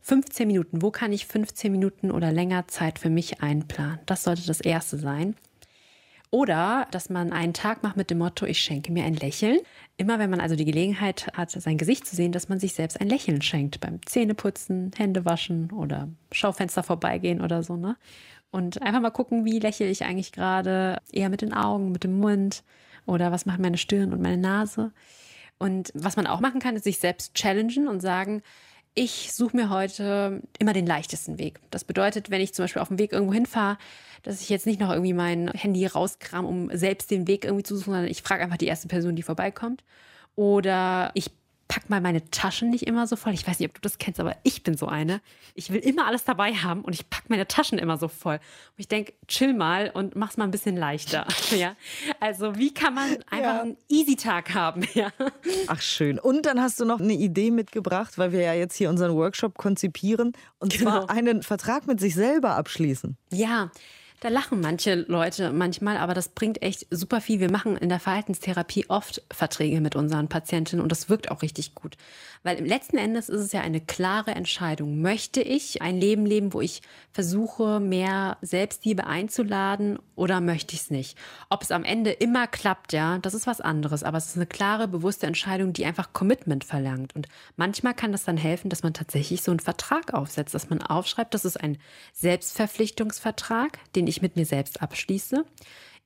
15 0.02 0.48
Minuten, 0.48 0.82
wo 0.82 0.92
kann 0.92 1.12
ich 1.12 1.26
15 1.26 1.72
Minuten 1.72 2.12
oder 2.12 2.32
länger 2.32 2.68
Zeit 2.68 3.00
für 3.00 3.10
mich 3.10 3.42
einplanen? 3.42 4.00
Das 4.06 4.24
sollte 4.24 4.46
das 4.46 4.62
Erste 4.62 4.98
sein. 4.98 5.36
Oder 6.32 6.88
dass 6.92 7.10
man 7.10 7.34
einen 7.34 7.54
Tag 7.54 7.82
macht 7.82 7.98
mit 7.98 8.12
dem 8.12 8.20
Motto, 8.20 8.46
ich 8.46 8.60
schenke 8.60 8.92
mir 8.92 9.04
ein 9.04 9.16
Lächeln. 9.16 9.58
Immer 9.98 10.20
wenn 10.20 10.30
man 10.30 10.40
also 10.40 10.56
die 10.56 10.66
Gelegenheit 10.66 11.28
hat, 11.34 11.50
sein 11.50 11.78
Gesicht 11.78 12.06
zu 12.06 12.16
sehen, 12.16 12.32
dass 12.32 12.50
man 12.50 12.60
sich 12.60 12.74
selbst 12.76 13.02
ein 13.02 13.10
Lächeln 13.10 13.42
schenkt 13.42 13.80
beim 13.80 14.00
Zähneputzen, 14.06 14.92
Hände 14.96 15.26
waschen 15.26 15.72
oder 15.72 16.08
Schaufenster 16.32 16.84
vorbeigehen 16.84 17.42
oder 17.42 17.64
so. 17.64 17.78
Ne? 17.78 17.98
Und 18.52 18.82
einfach 18.82 19.02
mal 19.02 19.10
gucken, 19.10 19.44
wie 19.44 19.60
lächle 19.60 19.88
ich 19.88 20.04
eigentlich 20.06 20.32
gerade, 20.32 21.00
eher 21.12 21.30
mit 21.30 21.42
den 21.42 21.54
Augen, 21.54 21.92
mit 21.92 22.04
dem 22.04 22.20
Mund, 22.20 22.64
oder 23.10 23.32
was 23.32 23.46
machen 23.46 23.62
meine 23.62 23.78
Stirn 23.78 24.14
und 24.14 24.22
meine 24.22 24.38
Nase. 24.38 24.92
Und 25.58 25.92
was 25.94 26.16
man 26.16 26.28
auch 26.28 26.40
machen 26.40 26.62
kann, 26.62 26.76
ist 26.76 26.86
sich 26.86 27.00
selbst 27.00 27.34
challengen 27.34 27.88
und 27.88 28.00
sagen, 28.00 28.42
ich 28.96 29.34
suche 29.34 29.56
mir 29.56 29.70
heute 29.70 30.42
immer 30.58 30.74
den 30.74 30.86
leichtesten 30.86 31.38
Weg. 31.38 31.60
Das 31.70 31.84
bedeutet, 31.84 32.32
wenn 32.32 32.42
ich 32.42 32.54
zum 32.54 32.64
Beispiel 32.64 32.82
auf 32.82 32.88
dem 32.88 33.00
Weg 33.00 33.12
irgendwo 33.12 33.34
hinfahre, 33.34 33.78
dass 34.24 34.42
ich 34.42 34.50
jetzt 34.50 34.66
nicht 34.66 34.80
noch 34.80 34.90
irgendwie 34.90 35.14
mein 35.14 35.50
Handy 35.50 35.86
rauskram, 35.86 36.46
um 36.46 36.70
selbst 36.76 37.12
den 37.12 37.28
Weg 37.28 37.46
irgendwie 37.46 37.64
zu 37.64 37.76
suchen, 37.76 37.94
sondern 37.94 38.12
ich 38.12 38.22
frage 38.22 38.44
einfach 38.44 38.58
die 38.58 38.68
erste 38.68 38.88
Person, 38.88 39.16
die 39.16 39.24
vorbeikommt. 39.24 39.84
Oder 40.36 41.12
ich 41.14 41.32
pack 41.70 41.90
mal 41.90 42.02
meine 42.02 42.30
Taschen 42.32 42.72
nicht 42.72 42.88
immer 42.88 43.08
so 43.08 43.16
voll. 43.16 43.32
Ich 43.34 43.48
weiß 43.48 43.60
nicht, 43.60 43.70
ob 43.70 43.76
du 43.76 43.82
das 43.82 44.00
kennst, 44.00 44.20
aber 44.20 44.36
ich 44.44 44.64
bin 44.64 44.76
so 44.76 44.88
eine. 44.88 45.22
Ich 45.54 45.72
will 45.72 45.80
immer 45.80 46.08
alles 46.08 46.26
dabei 46.26 46.54
haben 46.54 46.82
und 46.82 46.94
ich 46.94 47.10
pack 47.10 47.30
meine 47.30 47.48
Taschen 47.48 47.78
immer 47.78 47.98
so 47.98 48.08
voll. 48.08 48.36
Und 48.36 48.76
ich 48.78 48.88
denke, 48.88 49.14
chill 49.28 49.54
mal 49.54 49.92
und 49.94 50.16
mach's 50.16 50.36
mal 50.36 50.46
ein 50.46 50.52
bisschen 50.52 50.76
leichter. 50.76 51.28
ja. 51.56 51.76
Also, 52.20 52.58
wie 52.58 52.74
kann 52.74 52.96
man 52.96 53.12
einfach 53.30 53.40
ja. 53.40 53.62
einen 53.62 53.78
Easy-Tag 53.88 54.54
haben? 54.54 54.86
Ja. 54.96 55.12
Ach, 55.68 55.82
schön. 55.82 56.20
Und 56.20 56.48
dann 56.48 56.60
hast 56.60 56.80
du 56.80 56.84
noch 56.84 57.00
eine 57.00 57.14
Idee 57.14 57.52
mitgebracht, 57.52 58.18
weil 58.18 58.32
wir 58.32 58.42
ja 58.42 58.54
jetzt 58.54 58.76
hier 58.76 58.90
unseren 58.90 59.16
Workshop 59.16 59.56
konzipieren 59.58 60.34
und 60.58 60.74
genau. 60.74 61.06
zwar 61.06 61.10
einen 61.12 61.44
Vertrag 61.44 61.86
mit 61.86 62.00
sich 62.00 62.16
selber 62.16 62.56
abschließen. 62.56 63.16
Ja. 63.32 63.72
Da 64.22 64.28
lachen 64.28 64.60
manche 64.60 64.96
Leute 64.96 65.54
manchmal, 65.54 65.96
aber 65.96 66.14
das 66.14 66.28
bringt 66.28 66.62
echt 66.62 66.88
super 66.92 67.22
viel. 67.22 67.40
Wir 67.40 67.50
machen 67.50 67.78
in 67.78 67.88
der 67.88 68.02
Verhaltenstherapie 68.02 68.90
oft 68.90 69.22
Verträge 69.32 69.80
mit 69.80 69.96
unseren 69.96 70.28
Patientinnen 70.28 70.84
und 70.84 70.92
das 70.92 71.08
wirkt 71.08 71.32
auch 71.32 71.42
richtig 71.42 71.74
gut. 71.74 71.96
Weil 72.44 72.58
im 72.58 72.66
letzten 72.66 72.98
Endes 72.98 73.30
ist 73.30 73.40
es 73.40 73.54
ja 73.54 73.62
eine 73.62 73.80
klare 73.80 74.32
Entscheidung. 74.32 75.02
Möchte 75.02 75.42
ich 75.42 75.82
ein 75.82 75.98
Leben 75.98 76.26
leben, 76.26 76.54
wo 76.54 76.60
ich 76.60 76.82
versuche, 77.14 77.80
mehr 77.80 78.38
Selbstliebe 78.42 79.08
einzuladen 79.08 80.00
oder 80.16 80.42
möchte 80.42 80.76
ich 80.76 80.82
es 80.82 80.90
nicht? 80.90 81.18
Ob 81.50 81.62
es 81.62 81.72
am 81.72 81.86
Ende 81.86 82.12
immer 82.12 82.48
klappt, 82.48 82.92
ja, 82.92 83.20
das 83.20 83.34
ist 83.34 83.48
was 83.48 83.62
anderes. 83.62 84.04
Aber 84.04 84.18
es 84.18 84.28
ist 84.28 84.36
eine 84.36 84.48
klare, 84.48 84.90
bewusste 84.90 85.28
Entscheidung, 85.28 85.72
die 85.72 85.86
einfach 85.86 86.12
Commitment 86.12 86.66
verlangt. 86.66 87.16
Und 87.16 87.30
manchmal 87.56 87.94
kann 87.94 88.12
das 88.12 88.26
dann 88.26 88.38
helfen, 88.38 88.70
dass 88.70 88.84
man 88.84 88.94
tatsächlich 88.94 89.44
so 89.44 89.52
einen 89.52 89.62
Vertrag 89.62 90.14
aufsetzt, 90.14 90.54
dass 90.54 90.70
man 90.70 90.82
aufschreibt, 90.82 91.34
das 91.34 91.46
ist 91.46 91.58
ein 91.58 91.78
Selbstverpflichtungsvertrag, 92.14 93.80
den 93.96 94.09
ich 94.10 94.22
mit 94.22 94.36
mir 94.36 94.46
selbst 94.46 94.82
abschließe. 94.82 95.46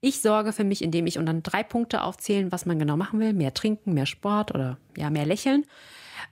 Ich 0.02 0.20
sorge 0.22 0.52
für 0.52 0.66
mich, 0.66 0.84
indem 0.84 1.08
ich 1.08 1.18
und 1.18 1.26
dann 1.26 1.44
drei 1.44 1.64
Punkte 1.64 2.04
aufzählen, 2.04 2.52
was 2.52 2.66
man 2.66 2.78
genau 2.78 2.98
machen 2.98 3.20
will. 3.20 3.34
Mehr 3.34 3.54
trinken, 3.54 3.94
mehr 3.94 4.06
Sport 4.06 4.54
oder 4.54 4.78
ja, 4.98 5.10
mehr 5.10 5.26
lächeln. 5.26 5.66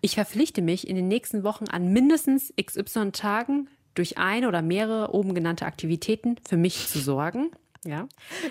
Ich 0.02 0.16
verpflichte 0.16 0.62
mich 0.62 0.88
in 0.88 0.96
den 0.96 1.08
nächsten 1.08 1.44
Wochen 1.44 1.66
an 1.66 1.94
mindestens 1.94 2.54
XY 2.62 3.12
Tagen 3.12 3.70
durch 3.94 4.18
eine 4.18 4.48
oder 4.48 4.62
mehrere 4.62 5.14
oben 5.14 5.34
genannte 5.34 5.66
Aktivitäten 5.66 6.36
für 6.48 6.58
mich 6.58 6.88
zu 6.88 7.00
sorgen. 7.00 7.52
Ja. 7.86 8.08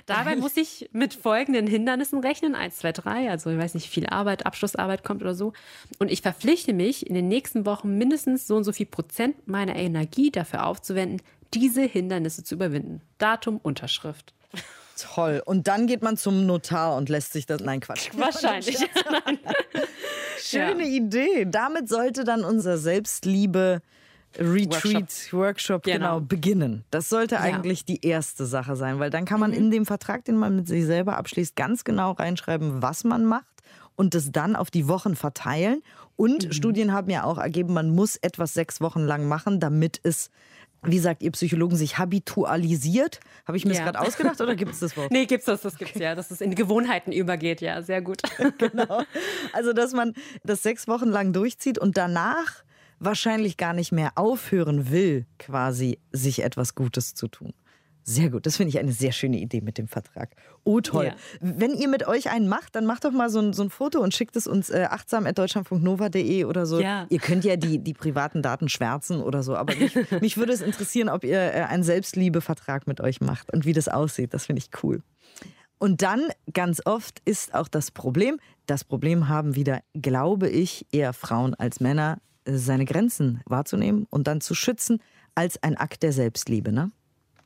Dabei 0.07 0.35
muss 0.35 0.57
ich 0.57 0.91
mit 0.93 1.15
folgenden 1.15 1.67
Hindernissen 1.67 2.19
rechnen. 2.21 2.55
Eins, 2.55 2.79
zwei, 2.79 2.91
drei. 2.93 3.31
Also, 3.31 3.51
ich 3.51 3.59
weiß 3.59 3.75
nicht, 3.75 3.89
viel 3.89 4.07
Arbeit, 4.07 4.45
Abschlussarbeit 4.45 5.05
kommt 5.05 5.23
oder 5.23 5.35
so. 5.35 5.53
Und 5.99 6.11
ich 6.11 6.23
verpflichte 6.23 6.73
mich, 6.73 7.07
in 7.07 7.15
den 7.15 7.29
nächsten 7.29 7.65
Wochen 7.65 7.97
mindestens 7.97 8.47
so 8.47 8.57
und 8.57 8.65
so 8.65 8.73
viel 8.73 8.87
Prozent 8.87 9.47
meiner 9.47 9.77
Energie 9.77 10.33
dafür 10.33 10.67
aufzuwenden, 10.67 11.23
diese 11.55 11.83
Hindernisse 11.83 12.45
zu 12.45 12.55
überwinden. 12.55 13.03
Datum, 13.19 13.59
Unterschrift. 13.59 14.35
Toll. 14.97 15.43
Und 15.45 15.67
dann 15.67 15.87
geht 15.87 16.03
man 16.03 16.17
zum 16.17 16.47
Notar 16.47 16.97
und 16.97 17.09
lässt 17.09 17.33
sich 17.33 17.47
das. 17.47 17.61
Nein, 17.61 17.81
Quatsch. 17.81 18.11
Wahrscheinlich. 18.17 18.77
Schöne 20.39 20.83
ja. 20.87 20.97
Idee. 20.97 21.47
Damit 21.47 21.89
sollte 21.89 22.25
dann 22.25 22.45
unser 22.45 22.79
Selbstliebe. 22.79 23.81
Retreat, 24.39 24.93
Workshop, 24.93 25.33
Workshop 25.33 25.83
genau. 25.83 25.99
genau. 25.99 26.21
beginnen. 26.21 26.85
Das 26.93 27.09
sollte 27.09 27.35
ja. 27.35 27.41
eigentlich 27.41 27.85
die 27.85 28.07
erste 28.07 28.47
Sache 28.47 28.77
sein, 28.77 29.01
weil 29.01 29.11
dann 29.11 29.25
kann 29.25 29.41
man 29.41 29.51
mhm. 29.51 29.57
in 29.57 29.71
dem 29.73 29.87
Vertrag, 29.87 30.25
den 30.25 30.37
man 30.37 30.55
mit 30.55 30.69
sich 30.69 30.87
selber 30.87 31.17
abschließt, 31.17 31.57
ganz 31.57 31.83
genau 31.83 32.13
reinschreiben, 32.13 32.81
was 32.81 33.03
man 33.03 33.25
macht 33.25 33.61
und 33.97 34.15
das 34.15 34.31
dann 34.31 34.55
auf 34.55 34.71
die 34.71 34.87
Wochen 34.87 35.17
verteilen. 35.17 35.83
Und 36.15 36.47
mhm. 36.47 36.53
Studien 36.53 36.93
haben 36.93 37.11
ja 37.11 37.25
auch 37.25 37.39
ergeben, 37.39 37.75
man 37.75 37.91
muss 37.91 38.17
etwas 38.17 38.55
sechs 38.55 38.81
Wochen 38.81 39.01
lang 39.01 39.27
machen, 39.27 39.59
damit 39.59 39.99
es 40.05 40.31
wie 40.83 40.99
sagt 40.99 41.23
ihr 41.23 41.31
Psychologen, 41.33 41.77
sich 41.77 41.99
habitualisiert? 41.99 43.21
Habe 43.47 43.57
ich 43.57 43.65
mir 43.65 43.75
ja. 43.75 43.85
das 43.85 43.93
gerade 43.93 44.07
ausgedacht 44.07 44.41
oder 44.41 44.55
gibt 44.55 44.73
es 44.73 44.81
das 44.81 44.97
Wort? 44.97 45.11
Nee, 45.11 45.27
gibt 45.27 45.41
es 45.41 45.47
das, 45.47 45.63
das 45.63 45.77
gibt 45.77 45.95
es 45.95 46.01
ja, 46.01 46.15
dass 46.15 46.31
es 46.31 46.41
in 46.41 46.55
Gewohnheiten 46.55 47.13
übergeht, 47.13 47.61
ja, 47.61 47.83
sehr 47.83 48.01
gut. 48.03 48.23
genau. 48.59 49.03
Also, 49.53 49.73
dass 49.73 49.93
man 49.93 50.15
das 50.43 50.63
sechs 50.63 50.89
Wochen 50.89 51.09
lang 51.09 51.33
durchzieht 51.33 51.79
und 51.79 51.97
danach 51.97 52.65
wahrscheinlich 52.99 53.57
gar 53.57 53.73
nicht 53.73 53.93
mehr 53.93 54.13
aufhören 54.17 54.91
will, 54.91 55.27
quasi 55.39 55.99
sich 56.13 56.43
etwas 56.43 56.75
Gutes 56.75 57.15
zu 57.15 57.29
tun. 57.29 57.53
Sehr 58.11 58.29
gut, 58.29 58.45
das 58.45 58.57
finde 58.57 58.71
ich 58.71 58.79
eine 58.81 58.91
sehr 58.91 59.13
schöne 59.13 59.39
Idee 59.39 59.61
mit 59.61 59.79
dem 59.79 59.87
Vertrag. 59.87 60.35
Oh, 60.65 60.81
toll. 60.81 61.07
Ja. 61.07 61.15
Wenn 61.41 61.75
ihr 61.75 61.87
mit 61.87 62.09
euch 62.09 62.29
einen 62.29 62.49
macht, 62.49 62.75
dann 62.75 62.85
macht 62.85 63.05
doch 63.05 63.13
mal 63.13 63.31
so 63.31 63.39
ein, 63.39 63.53
so 63.53 63.63
ein 63.63 63.71
Foto 63.71 64.01
und 64.01 64.13
schickt 64.13 64.35
es 64.35 64.49
uns 64.49 64.69
äh, 64.69 64.89
achtsam.deutschlandfunknova.de 64.91 66.45
oder 66.45 66.67
so. 66.67 66.81
Ja. 66.81 67.07
Ihr 67.09 67.21
könnt 67.21 67.45
ja 67.45 67.55
die, 67.55 67.79
die 67.79 67.95
privaten 67.95 68.43
Daten 68.43 68.69
schwärzen 68.69 69.23
oder 69.23 69.45
so, 69.45 69.55
aber 69.55 69.77
mich, 69.77 69.95
mich 70.21 70.37
würde 70.37 70.53
es 70.53 70.61
interessieren, 70.61 71.09
ob 71.09 71.23
ihr 71.23 71.39
äh, 71.39 71.63
einen 71.69 71.85
Selbstliebevertrag 71.85 72.89
mit 72.89 73.01
euch 73.01 73.21
macht 73.21 73.53
und 73.53 73.65
wie 73.65 73.75
das 73.75 73.87
aussieht. 73.87 74.35
Das 74.35 74.47
finde 74.47 74.61
ich 74.61 74.83
cool. 74.83 75.05
Und 75.79 76.03
dann 76.03 76.23
ganz 76.53 76.83
oft 76.85 77.23
ist 77.25 77.55
auch 77.55 77.69
das 77.69 77.93
Problem, 77.93 78.41
das 78.67 78.83
Problem 78.83 79.29
haben 79.29 79.55
wieder, 79.55 79.83
glaube 79.95 80.49
ich, 80.49 80.85
eher 80.91 81.13
Frauen 81.13 81.55
als 81.55 81.79
Männer, 81.79 82.19
seine 82.45 82.87
Grenzen 82.87 83.41
wahrzunehmen 83.47 84.09
und 84.11 84.27
dann 84.27 84.41
zu 84.41 84.57
schützen 84.57 85.01
als 85.37 85.63
ein 85.63 85.77
Akt 85.77 86.03
der 86.03 86.13
Selbstliebe, 86.13 86.73
ne? 86.73 86.91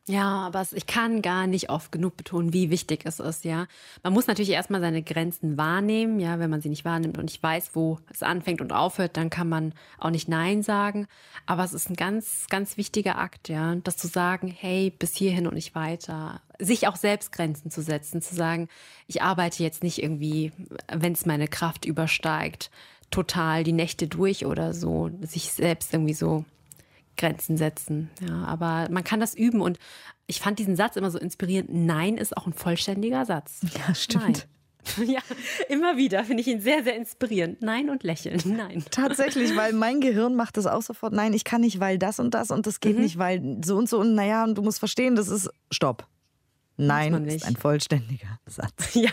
Ja, 0.06 0.40
aber 0.46 0.66
ich 0.72 0.86
kann 0.86 1.22
gar 1.22 1.46
nicht 1.46 1.70
oft 1.70 1.90
genug 1.90 2.18
betonen, 2.18 2.52
wie 2.52 2.68
wichtig 2.68 3.06
es 3.06 3.20
ist, 3.20 3.46
ja. 3.46 3.66
Man 4.02 4.12
muss 4.12 4.26
natürlich 4.26 4.50
erstmal 4.50 4.82
seine 4.82 5.02
Grenzen 5.02 5.56
wahrnehmen, 5.56 6.20
ja. 6.20 6.38
Wenn 6.38 6.50
man 6.50 6.60
sie 6.60 6.68
nicht 6.68 6.84
wahrnimmt 6.84 7.16
und 7.16 7.24
nicht 7.24 7.42
weiß, 7.42 7.70
wo 7.72 7.98
es 8.12 8.22
anfängt 8.22 8.60
und 8.60 8.70
aufhört, 8.70 9.16
dann 9.16 9.30
kann 9.30 9.48
man 9.48 9.72
auch 9.98 10.10
nicht 10.10 10.28
Nein 10.28 10.62
sagen. 10.62 11.06
Aber 11.46 11.64
es 11.64 11.72
ist 11.72 11.88
ein 11.88 11.96
ganz, 11.96 12.48
ganz 12.50 12.76
wichtiger 12.76 13.16
Akt, 13.16 13.48
ja. 13.48 13.76
Das 13.76 13.96
zu 13.96 14.06
sagen, 14.06 14.48
hey, 14.48 14.90
bis 14.90 15.16
hierhin 15.16 15.46
und 15.46 15.54
nicht 15.54 15.74
weiter. 15.74 16.42
Sich 16.58 16.86
auch 16.86 16.96
selbst 16.96 17.32
Grenzen 17.32 17.70
zu 17.70 17.80
setzen, 17.80 18.20
zu 18.20 18.34
sagen, 18.34 18.68
ich 19.06 19.22
arbeite 19.22 19.62
jetzt 19.62 19.82
nicht 19.82 20.02
irgendwie, 20.02 20.52
wenn 20.92 21.14
es 21.14 21.24
meine 21.24 21.48
Kraft 21.48 21.86
übersteigt, 21.86 22.70
total 23.10 23.64
die 23.64 23.72
Nächte 23.72 24.06
durch 24.06 24.44
oder 24.44 24.74
so. 24.74 25.08
Sich 25.22 25.50
selbst 25.52 25.94
irgendwie 25.94 26.14
so 26.14 26.44
Grenzen 27.16 27.56
setzen. 27.56 28.10
Ja, 28.26 28.44
aber 28.44 28.88
man 28.90 29.04
kann 29.04 29.20
das 29.20 29.34
üben 29.34 29.60
und 29.60 29.78
ich 30.26 30.40
fand 30.40 30.58
diesen 30.58 30.76
Satz 30.76 30.96
immer 30.96 31.10
so 31.10 31.18
inspirierend. 31.18 31.70
Nein 31.72 32.16
ist 32.16 32.36
auch 32.36 32.46
ein 32.46 32.52
vollständiger 32.52 33.24
Satz. 33.24 33.60
Ja, 33.76 33.94
stimmt. 33.94 34.24
Nein. 34.24 34.42
Ja, 35.06 35.20
immer 35.70 35.96
wieder 35.96 36.24
finde 36.24 36.42
ich 36.42 36.46
ihn 36.46 36.60
sehr, 36.60 36.84
sehr 36.84 36.94
inspirierend. 36.94 37.62
Nein 37.62 37.88
und 37.88 38.02
lächeln. 38.02 38.40
Nein. 38.56 38.84
Tatsächlich, 38.90 39.56
weil 39.56 39.72
mein 39.72 40.02
Gehirn 40.02 40.34
macht 40.34 40.58
das 40.58 40.66
auch 40.66 40.82
sofort. 40.82 41.14
Nein, 41.14 41.32
ich 41.32 41.44
kann 41.44 41.62
nicht, 41.62 41.80
weil 41.80 41.98
das 41.98 42.20
und 42.20 42.34
das 42.34 42.50
und 42.50 42.66
das 42.66 42.80
geht 42.80 42.96
mhm. 42.96 43.02
nicht, 43.02 43.18
weil 43.18 43.58
so 43.64 43.76
und 43.76 43.88
so 43.88 43.98
und 44.00 44.14
naja, 44.14 44.44
und 44.44 44.56
du 44.56 44.62
musst 44.62 44.78
verstehen, 44.78 45.16
das 45.16 45.28
ist 45.28 45.48
Stopp. 45.70 46.06
Nein 46.76 47.14
ist 47.26 47.46
ein 47.46 47.56
vollständiger 47.56 48.38
Satz. 48.46 48.94
Ja. 48.94 49.10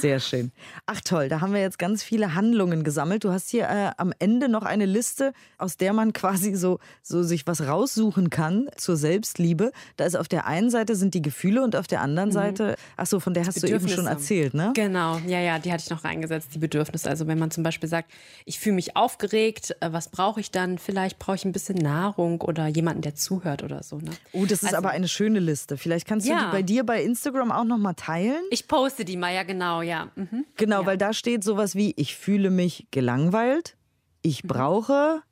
Sehr 0.00 0.20
schön. 0.20 0.52
Ach 0.86 1.00
toll, 1.00 1.28
da 1.28 1.40
haben 1.40 1.52
wir 1.52 1.60
jetzt 1.60 1.78
ganz 1.78 2.02
viele 2.02 2.34
Handlungen 2.34 2.84
gesammelt. 2.84 3.24
Du 3.24 3.32
hast 3.32 3.50
hier 3.50 3.64
äh, 3.64 3.90
am 3.96 4.12
Ende 4.18 4.48
noch 4.48 4.62
eine 4.62 4.86
Liste, 4.86 5.32
aus 5.58 5.76
der 5.76 5.92
man 5.92 6.12
quasi 6.12 6.54
so, 6.54 6.78
so 7.02 7.22
sich 7.22 7.46
was 7.46 7.66
raussuchen 7.66 8.30
kann 8.30 8.68
zur 8.76 8.96
Selbstliebe. 8.96 9.72
Da 9.96 10.04
ist 10.04 10.16
auf 10.16 10.28
der 10.28 10.46
einen 10.46 10.70
Seite 10.70 10.96
sind 10.96 11.14
die 11.14 11.22
Gefühle 11.22 11.62
und 11.62 11.76
auf 11.76 11.86
der 11.86 12.00
anderen 12.00 12.30
mhm. 12.30 12.34
Seite, 12.34 12.76
ach 12.96 13.06
so, 13.06 13.20
von 13.20 13.34
der 13.34 13.46
hast 13.46 13.62
du 13.62 13.66
eben 13.66 13.88
schon 13.88 14.06
erzählt, 14.06 14.54
ne? 14.54 14.72
Genau, 14.74 15.18
ja, 15.26 15.40
ja, 15.40 15.58
die 15.58 15.72
hatte 15.72 15.84
ich 15.84 15.90
noch 15.90 16.04
reingesetzt, 16.04 16.48
die 16.54 16.58
Bedürfnisse. 16.58 17.08
Also 17.08 17.26
wenn 17.26 17.38
man 17.38 17.50
zum 17.50 17.62
Beispiel 17.62 17.88
sagt, 17.88 18.10
ich 18.44 18.58
fühle 18.58 18.76
mich 18.76 18.96
aufgeregt, 18.96 19.76
äh, 19.80 19.92
was 19.92 20.08
brauche 20.08 20.40
ich 20.40 20.50
dann? 20.50 20.78
Vielleicht 20.78 21.18
brauche 21.18 21.36
ich 21.36 21.44
ein 21.44 21.52
bisschen 21.52 21.76
Nahrung 21.78 22.40
oder 22.40 22.66
jemanden, 22.66 23.02
der 23.02 23.14
zuhört 23.14 23.62
oder 23.62 23.82
so. 23.82 23.98
Ne? 23.98 24.10
Oh, 24.32 24.44
das 24.44 24.62
ist 24.62 24.66
also, 24.66 24.76
aber 24.76 24.90
eine 24.90 25.08
schöne 25.08 25.40
Liste. 25.40 25.76
Vielleicht 25.76 26.06
kannst 26.06 26.26
du 26.26 26.30
ja. 26.30 26.46
die 26.46 26.52
bei 26.52 26.62
dir 26.62 26.84
bei 26.84 27.02
Instagram 27.02 27.52
auch 27.52 27.64
noch 27.64 27.78
mal 27.78 27.94
teilen. 27.94 28.42
Ich 28.50 28.68
poste 28.68 29.04
die 29.04 29.16
mal, 29.16 29.34
ja 29.34 29.42
genau, 29.42 29.82
ja. 29.86 30.10
Mhm. 30.16 30.44
Genau, 30.56 30.80
ja. 30.80 30.86
weil 30.86 30.98
da 30.98 31.12
steht 31.12 31.44
sowas 31.44 31.74
wie, 31.74 31.94
ich 31.96 32.16
fühle 32.16 32.50
mich 32.50 32.86
gelangweilt, 32.90 33.76
ich 34.22 34.44
mhm. 34.44 34.48
brauche 34.48 35.22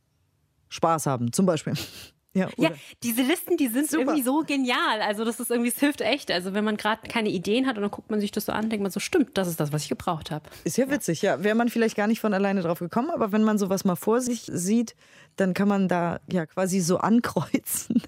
Spaß 0.68 1.06
haben, 1.06 1.32
zum 1.32 1.46
Beispiel. 1.46 1.74
Ja, 2.36 2.48
ja, 2.56 2.70
diese 3.04 3.22
Listen, 3.22 3.56
die 3.56 3.68
sind 3.68 3.88
Super. 3.88 4.02
irgendwie 4.02 4.22
so 4.22 4.42
genial. 4.44 5.00
Also 5.02 5.24
das 5.24 5.38
ist 5.38 5.52
irgendwie, 5.52 5.70
es 5.70 5.78
hilft 5.78 6.00
echt. 6.00 6.32
Also 6.32 6.52
wenn 6.52 6.64
man 6.64 6.76
gerade 6.76 7.08
keine 7.08 7.28
Ideen 7.28 7.68
hat 7.68 7.76
und 7.76 7.82
dann 7.82 7.92
guckt 7.92 8.10
man 8.10 8.18
sich 8.20 8.32
das 8.32 8.46
so 8.46 8.52
an, 8.52 8.68
denkt 8.70 8.82
man 8.82 8.90
so, 8.90 8.98
stimmt, 8.98 9.38
das 9.38 9.46
ist 9.46 9.60
das, 9.60 9.72
was 9.72 9.84
ich 9.84 9.88
gebraucht 9.88 10.32
habe. 10.32 10.50
Ist 10.64 10.76
ja 10.76 10.90
witzig, 10.90 11.22
ja. 11.22 11.36
ja. 11.36 11.44
Wäre 11.44 11.54
man 11.54 11.68
vielleicht 11.68 11.96
gar 11.96 12.08
nicht 12.08 12.18
von 12.18 12.34
alleine 12.34 12.62
drauf 12.62 12.80
gekommen, 12.80 13.10
aber 13.10 13.30
wenn 13.30 13.44
man 13.44 13.56
sowas 13.56 13.84
mal 13.84 13.94
vor 13.94 14.20
sich 14.20 14.50
sieht, 14.52 14.96
dann 15.36 15.54
kann 15.54 15.68
man 15.68 15.86
da 15.86 16.18
ja 16.28 16.44
quasi 16.44 16.80
so 16.80 16.98
ankreuzen 16.98 18.02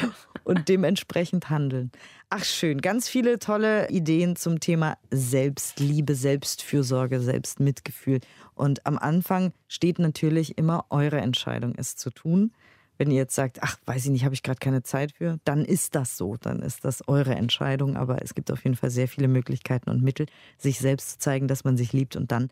ja. 0.00 0.12
und 0.44 0.68
dementsprechend 0.68 1.50
handeln. 1.50 1.90
Ach 2.28 2.44
schön, 2.44 2.80
ganz 2.80 3.08
viele 3.08 3.38
tolle 3.38 3.88
Ideen 3.88 4.34
zum 4.34 4.58
Thema 4.58 4.98
Selbstliebe, 5.12 6.16
Selbstfürsorge, 6.16 7.20
Selbstmitgefühl. 7.20 8.18
Und 8.56 8.84
am 8.84 8.98
Anfang 8.98 9.52
steht 9.68 10.00
natürlich 10.00 10.58
immer 10.58 10.86
eure 10.90 11.18
Entscheidung, 11.18 11.74
es 11.76 11.94
zu 11.94 12.10
tun. 12.10 12.52
Wenn 12.98 13.12
ihr 13.12 13.18
jetzt 13.18 13.36
sagt, 13.36 13.62
ach, 13.62 13.76
weiß 13.86 14.06
ich 14.06 14.10
nicht, 14.10 14.24
habe 14.24 14.34
ich 14.34 14.42
gerade 14.42 14.58
keine 14.58 14.82
Zeit 14.82 15.12
für, 15.12 15.38
dann 15.44 15.64
ist 15.64 15.94
das 15.94 16.16
so, 16.16 16.36
dann 16.36 16.62
ist 16.62 16.84
das 16.84 17.06
eure 17.06 17.36
Entscheidung. 17.36 17.96
Aber 17.96 18.20
es 18.22 18.34
gibt 18.34 18.50
auf 18.50 18.64
jeden 18.64 18.76
Fall 18.76 18.90
sehr 18.90 19.06
viele 19.06 19.28
Möglichkeiten 19.28 19.88
und 19.88 20.02
Mittel, 20.02 20.26
sich 20.58 20.80
selbst 20.80 21.10
zu 21.10 21.18
zeigen, 21.20 21.46
dass 21.46 21.62
man 21.62 21.76
sich 21.76 21.92
liebt 21.92 22.16
und 22.16 22.32
dann 22.32 22.50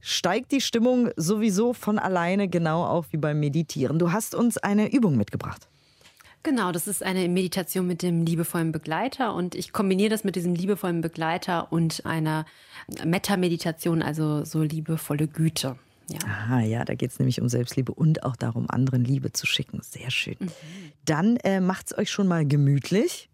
steigt 0.00 0.50
die 0.50 0.60
Stimmung 0.60 1.10
sowieso 1.16 1.74
von 1.74 2.00
alleine, 2.00 2.48
genau 2.48 2.84
auch 2.84 3.06
wie 3.10 3.18
beim 3.18 3.38
Meditieren. 3.38 4.00
Du 4.00 4.10
hast 4.10 4.34
uns 4.34 4.58
eine 4.58 4.92
Übung 4.92 5.16
mitgebracht. 5.16 5.68
Genau, 6.46 6.70
das 6.70 6.86
ist 6.86 7.02
eine 7.02 7.28
Meditation 7.28 7.88
mit 7.88 8.02
dem 8.02 8.24
liebevollen 8.24 8.70
Begleiter 8.70 9.34
und 9.34 9.56
ich 9.56 9.72
kombiniere 9.72 10.10
das 10.10 10.22
mit 10.22 10.36
diesem 10.36 10.54
liebevollen 10.54 11.00
Begleiter 11.00 11.72
und 11.72 12.06
einer 12.06 12.46
Metta-Meditation, 13.04 14.00
also 14.00 14.44
so 14.44 14.62
liebevolle 14.62 15.26
Güte. 15.26 15.76
Ja. 16.08 16.18
Aha, 16.24 16.60
ja, 16.60 16.84
da 16.84 16.94
geht 16.94 17.10
es 17.10 17.18
nämlich 17.18 17.40
um 17.40 17.48
Selbstliebe 17.48 17.92
und 17.92 18.22
auch 18.22 18.36
darum, 18.36 18.70
anderen 18.70 19.04
Liebe 19.04 19.32
zu 19.32 19.44
schicken. 19.44 19.80
Sehr 19.82 20.12
schön. 20.12 20.36
Mhm. 20.38 20.48
Dann 21.04 21.36
äh, 21.38 21.58
macht 21.58 21.86
es 21.86 21.98
euch 21.98 22.12
schon 22.12 22.28
mal 22.28 22.46
gemütlich. 22.46 23.28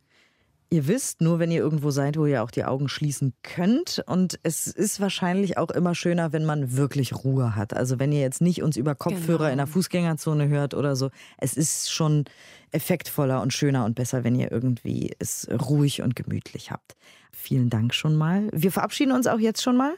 Ihr 0.70 0.88
wisst, 0.88 1.20
nur 1.20 1.38
wenn 1.38 1.50
ihr 1.50 1.60
irgendwo 1.60 1.90
seid, 1.90 2.16
wo 2.16 2.24
ihr 2.24 2.42
auch 2.42 2.50
die 2.50 2.64
Augen 2.64 2.88
schließen 2.88 3.34
könnt. 3.42 4.02
Und 4.06 4.40
es 4.42 4.66
ist 4.68 5.00
wahrscheinlich 5.00 5.58
auch 5.58 5.70
immer 5.70 5.94
schöner, 5.94 6.32
wenn 6.32 6.46
man 6.46 6.74
wirklich 6.78 7.14
Ruhe 7.14 7.56
hat. 7.56 7.76
Also 7.76 7.98
wenn 7.98 8.10
ihr 8.10 8.22
jetzt 8.22 8.40
nicht 8.40 8.62
uns 8.62 8.78
über 8.78 8.94
Kopfhörer 8.94 9.38
genau. 9.40 9.50
in 9.50 9.58
der 9.58 9.66
Fußgängerzone 9.66 10.48
hört 10.48 10.72
oder 10.72 10.96
so. 10.96 11.10
Es 11.36 11.58
ist 11.58 11.92
schon 11.92 12.24
effektvoller 12.72 13.40
und 13.42 13.52
schöner 13.52 13.84
und 13.84 13.94
besser, 13.94 14.24
wenn 14.24 14.34
ihr 14.34 14.50
irgendwie 14.50 15.14
es 15.18 15.48
ruhig 15.50 16.02
und 16.02 16.16
gemütlich 16.16 16.70
habt. 16.70 16.96
Vielen 17.32 17.70
Dank 17.70 17.94
schon 17.94 18.16
mal. 18.16 18.48
Wir 18.52 18.72
verabschieden 18.72 19.12
uns 19.12 19.26
auch 19.26 19.38
jetzt 19.38 19.62
schon 19.62 19.76
mal 19.76 19.94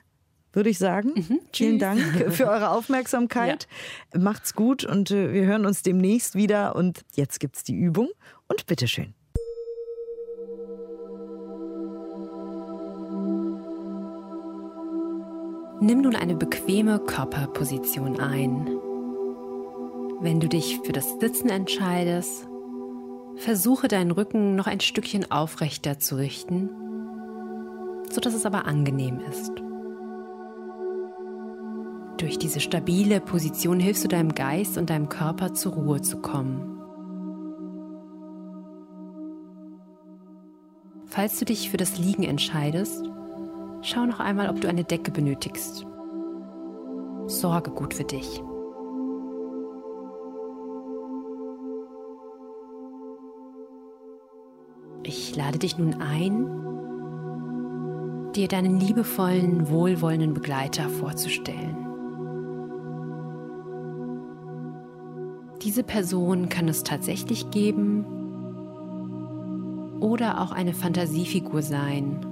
würde 0.55 0.71
ich 0.71 0.79
sagen. 0.79 1.13
Mhm. 1.15 1.41
Vielen 1.53 1.79
Dank 1.79 2.01
für 2.31 2.47
eure 2.47 2.71
Aufmerksamkeit. 2.71 3.67
Ja. 4.13 4.21
Macht's 4.21 4.55
gut 4.55 4.85
und 4.85 5.11
äh, 5.11 5.33
wir 5.33 5.45
hören 5.45 5.67
uns 5.67 5.83
demnächst 5.83 6.35
wieder. 6.35 6.77
Und 6.77 7.05
jetzt 7.15 7.41
gibt's 7.41 7.65
die 7.65 7.75
Übung 7.75 8.09
und 8.49 8.67
bitteschön. 8.67 9.15
Nimm 15.81 16.01
nun 16.01 16.17
eine 16.17 16.35
bequeme 16.35 16.99
Körperposition 16.99 18.19
ein. 18.19 18.67
Wenn 20.21 20.41
du 20.41 20.49
dich 20.49 20.81
für 20.85 20.93
das 20.93 21.19
Sitzen 21.21 21.51
entscheidest, 21.51 22.47
versuche 23.37 23.89
deinen 23.89 24.11
Rücken 24.11 24.57
noch 24.57 24.67
ein 24.67 24.81
Stückchen 24.81 25.31
aufrechter 25.31 25.99
zu 25.99 26.17
richten, 26.17 26.71
sodass 28.11 28.35
es 28.35 28.47
aber 28.47 28.67
angenehm 28.67 29.21
ist. 29.31 29.53
Durch 32.19 32.39
diese 32.39 32.61
stabile 32.61 33.21
Position 33.21 33.81
hilfst 33.81 34.05
du 34.05 34.09
deinem 34.09 34.35
Geist 34.35 34.79
und 34.79 34.91
deinem 34.91 35.09
Körper 35.09 35.53
zur 35.53 35.73
Ruhe 35.73 36.01
zu 36.01 36.19
kommen. 36.19 36.71
Falls 41.07 41.39
du 41.39 41.45
dich 41.45 41.71
für 41.71 41.77
das 41.77 41.99
Liegen 41.99 42.25
entscheidest, 42.25 43.05
Schau 43.87 44.07
noch 44.07 44.19
einmal, 44.19 44.49
ob 44.49 44.63
du 44.63 44.69
eine 44.69 44.83
Decke 44.83 45.11
benötigst. 45.11 45.85
Sorge 47.27 47.71
gut 47.71 47.93
für 47.93 48.05
dich. 48.05 48.43
Ich 55.07 55.37
lade 55.37 55.59
dich 55.59 55.77
nun 55.77 56.01
ein, 56.01 56.47
dir 58.33 58.49
deinen 58.49 58.81
liebevollen, 58.81 59.69
wohlwollenden 59.69 60.33
Begleiter 60.33 60.89
vorzustellen. 60.89 61.77
Diese 65.63 65.83
Person 65.83 66.49
kann 66.49 66.69
es 66.69 66.85
tatsächlich 66.85 67.51
geben 67.51 68.07
oder 70.01 70.41
auch 70.41 70.53
eine 70.53 70.73
Fantasiefigur 70.73 71.61
sein 71.61 72.25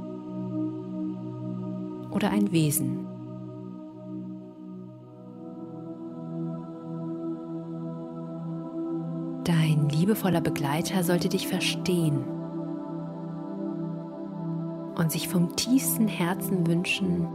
oder 2.11 2.31
ein 2.31 2.53
Wesen. 2.53 3.07
Dein 9.45 9.91
liebevoller 9.91 10.41
Begleiter 10.41 11.05
sollte 11.05 11.29
dich 11.29 11.47
verstehen 11.47 12.42
und 15.03 15.13
sich 15.13 15.29
vom 15.29 15.55
tiefsten 15.57 16.09
Herzen 16.09 16.67
wünschen, 16.67 17.27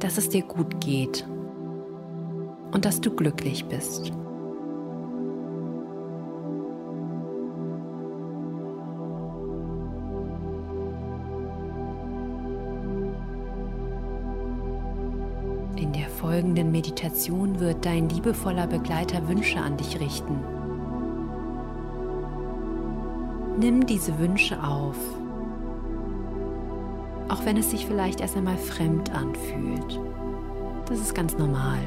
dass 0.00 0.18
es 0.18 0.28
dir 0.28 0.42
gut 0.42 0.80
geht 0.80 1.26
und 2.72 2.84
dass 2.84 3.00
du 3.00 3.10
glücklich 3.10 3.66
bist. 3.66 4.12
folgenden 16.24 16.72
Meditation 16.72 17.60
wird 17.60 17.84
dein 17.84 18.08
liebevoller 18.08 18.66
Begleiter 18.66 19.28
Wünsche 19.28 19.60
an 19.60 19.76
dich 19.76 20.00
richten. 20.00 20.38
Nimm 23.58 23.84
diese 23.86 24.18
Wünsche 24.18 24.60
auf 24.62 24.96
Auch 27.28 27.44
wenn 27.44 27.56
es 27.56 27.70
sich 27.70 27.86
vielleicht 27.86 28.20
erst 28.20 28.36
einmal 28.36 28.56
fremd 28.56 29.14
anfühlt. 29.14 30.00
Das 30.86 31.00
ist 31.00 31.14
ganz 31.14 31.36
normal. 31.38 31.78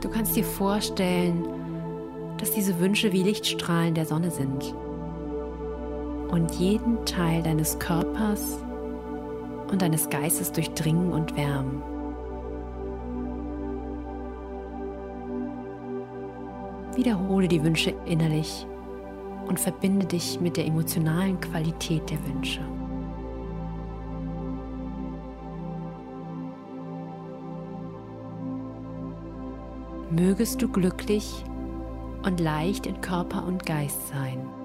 Du 0.00 0.08
kannst 0.08 0.36
dir 0.36 0.44
vorstellen, 0.44 1.44
dass 2.38 2.52
diese 2.52 2.78
Wünsche 2.78 3.12
wie 3.12 3.22
Lichtstrahlen 3.22 3.94
der 3.94 4.06
Sonne 4.06 4.30
sind 4.30 4.74
und 6.30 6.52
jeden 6.52 7.04
Teil 7.04 7.42
deines 7.42 7.78
Körpers 7.78 8.58
und 9.70 9.82
deines 9.82 10.08
Geistes 10.08 10.52
durchdringen 10.52 11.12
und 11.12 11.36
wärmen. 11.36 11.82
Wiederhole 16.94 17.48
die 17.48 17.62
Wünsche 17.62 17.94
innerlich 18.06 18.66
und 19.48 19.58
verbinde 19.58 20.06
dich 20.06 20.40
mit 20.40 20.56
der 20.56 20.66
emotionalen 20.66 21.40
Qualität 21.40 22.08
der 22.10 22.18
Wünsche. 22.26 22.60
Mögest 30.10 30.62
du 30.62 30.68
glücklich 30.68 31.44
und 32.24 32.40
leicht 32.40 32.86
in 32.86 33.00
Körper 33.00 33.46
und 33.46 33.64
Geist 33.66 34.08
sein. 34.08 34.57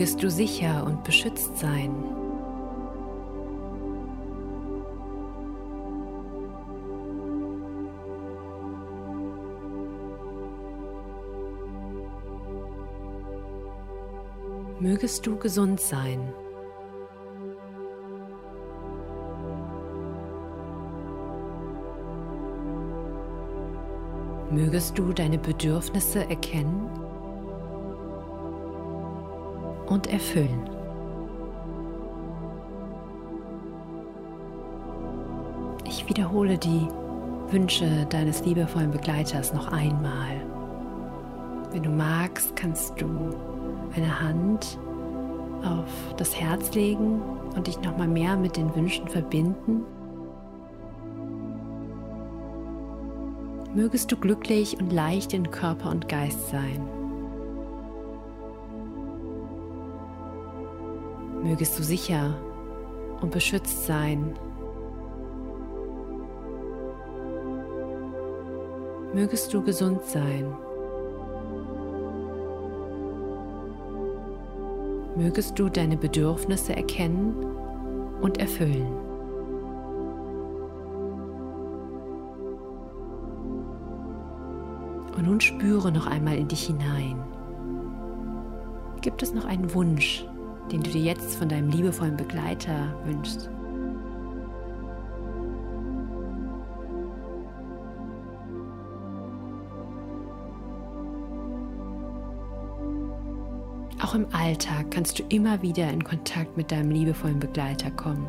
Mögest 0.00 0.22
du 0.22 0.30
sicher 0.30 0.86
und 0.86 1.04
beschützt 1.04 1.58
sein. 1.58 1.94
Mögest 14.78 15.26
du 15.26 15.36
gesund 15.36 15.78
sein. 15.78 16.32
Mögest 24.50 24.96
du 24.96 25.12
deine 25.12 25.36
Bedürfnisse 25.36 26.20
erkennen 26.20 27.09
und 29.90 30.06
erfüllen. 30.06 30.70
Ich 35.84 36.08
wiederhole 36.08 36.56
die 36.56 36.86
Wünsche 37.50 38.06
deines 38.08 38.44
liebevollen 38.46 38.92
Begleiters 38.92 39.52
noch 39.52 39.70
einmal. 39.72 40.40
Wenn 41.72 41.82
du 41.82 41.90
magst, 41.90 42.56
kannst 42.56 43.00
du 43.00 43.06
eine 43.94 44.20
Hand 44.20 44.78
auf 45.64 46.14
das 46.16 46.34
Herz 46.34 46.72
legen 46.74 47.20
und 47.56 47.66
dich 47.66 47.80
noch 47.82 47.96
mal 47.98 48.08
mehr 48.08 48.36
mit 48.36 48.56
den 48.56 48.74
Wünschen 48.74 49.08
verbinden. 49.08 49.82
Mögest 53.74 54.10
du 54.10 54.16
glücklich 54.16 54.78
und 54.80 54.92
leicht 54.92 55.32
in 55.32 55.50
Körper 55.50 55.90
und 55.90 56.08
Geist 56.08 56.50
sein. 56.50 56.99
Mögest 61.50 61.76
du 61.76 61.82
sicher 61.82 62.36
und 63.20 63.32
beschützt 63.32 63.84
sein. 63.84 64.34
Mögest 69.12 69.52
du 69.52 69.60
gesund 69.60 70.00
sein. 70.04 70.46
Mögest 75.16 75.58
du 75.58 75.68
deine 75.68 75.96
Bedürfnisse 75.96 76.76
erkennen 76.76 77.34
und 78.22 78.38
erfüllen. 78.38 78.94
Und 85.16 85.26
nun 85.26 85.40
spüre 85.40 85.90
noch 85.90 86.06
einmal 86.06 86.36
in 86.36 86.46
dich 86.46 86.68
hinein. 86.68 87.20
Gibt 89.00 89.20
es 89.24 89.34
noch 89.34 89.46
einen 89.46 89.74
Wunsch, 89.74 90.29
den 90.70 90.82
du 90.82 90.90
dir 90.90 91.02
jetzt 91.02 91.36
von 91.36 91.48
deinem 91.48 91.68
liebevollen 91.70 92.16
Begleiter 92.16 92.94
wünschst. 93.04 93.50
Auch 104.02 104.14
im 104.14 104.26
Alltag 104.32 104.90
kannst 104.90 105.18
du 105.18 105.22
immer 105.28 105.62
wieder 105.62 105.88
in 105.90 106.02
Kontakt 106.02 106.56
mit 106.56 106.72
deinem 106.72 106.90
liebevollen 106.90 107.38
Begleiter 107.38 107.90
kommen. 107.90 108.26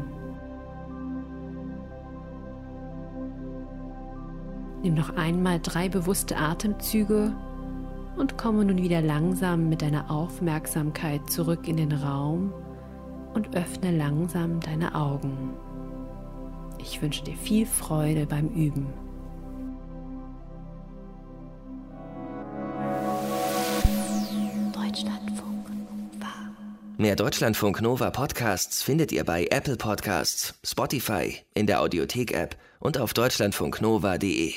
Nimm 4.83 4.95
noch 4.95 5.15
einmal 5.15 5.59
drei 5.59 5.89
bewusste 5.89 6.37
Atemzüge 6.37 7.33
und 8.17 8.37
komme 8.37 8.65
nun 8.65 8.77
wieder 8.77 9.01
langsam 9.01 9.69
mit 9.69 9.81
deiner 9.81 10.09
Aufmerksamkeit 10.11 11.29
zurück 11.29 11.67
in 11.67 11.77
den 11.77 11.91
Raum 11.91 12.53
und 13.33 13.55
öffne 13.55 13.91
langsam 13.91 14.59
deine 14.59 14.95
Augen. 14.95 15.53
Ich 16.77 17.01
wünsche 17.01 17.23
dir 17.23 17.35
viel 17.35 17.65
Freude 17.65 18.25
beim 18.25 18.49
Üben. 18.49 18.87
Deutschlandfunk 24.73 25.69
Nova. 25.69 26.33
Mehr 26.97 27.15
Deutschlandfunk 27.15 27.81
Nova 27.81 28.09
Podcasts 28.09 28.83
findet 28.83 29.11
ihr 29.11 29.23
bei 29.23 29.47
Apple 29.49 29.77
Podcasts, 29.77 30.55
Spotify, 30.63 31.37
in 31.53 31.67
der 31.67 31.81
Audiothek-App 31.81 32.57
und 32.79 32.97
auf 32.97 33.13
deutschlandfunknova.de. 33.13 34.53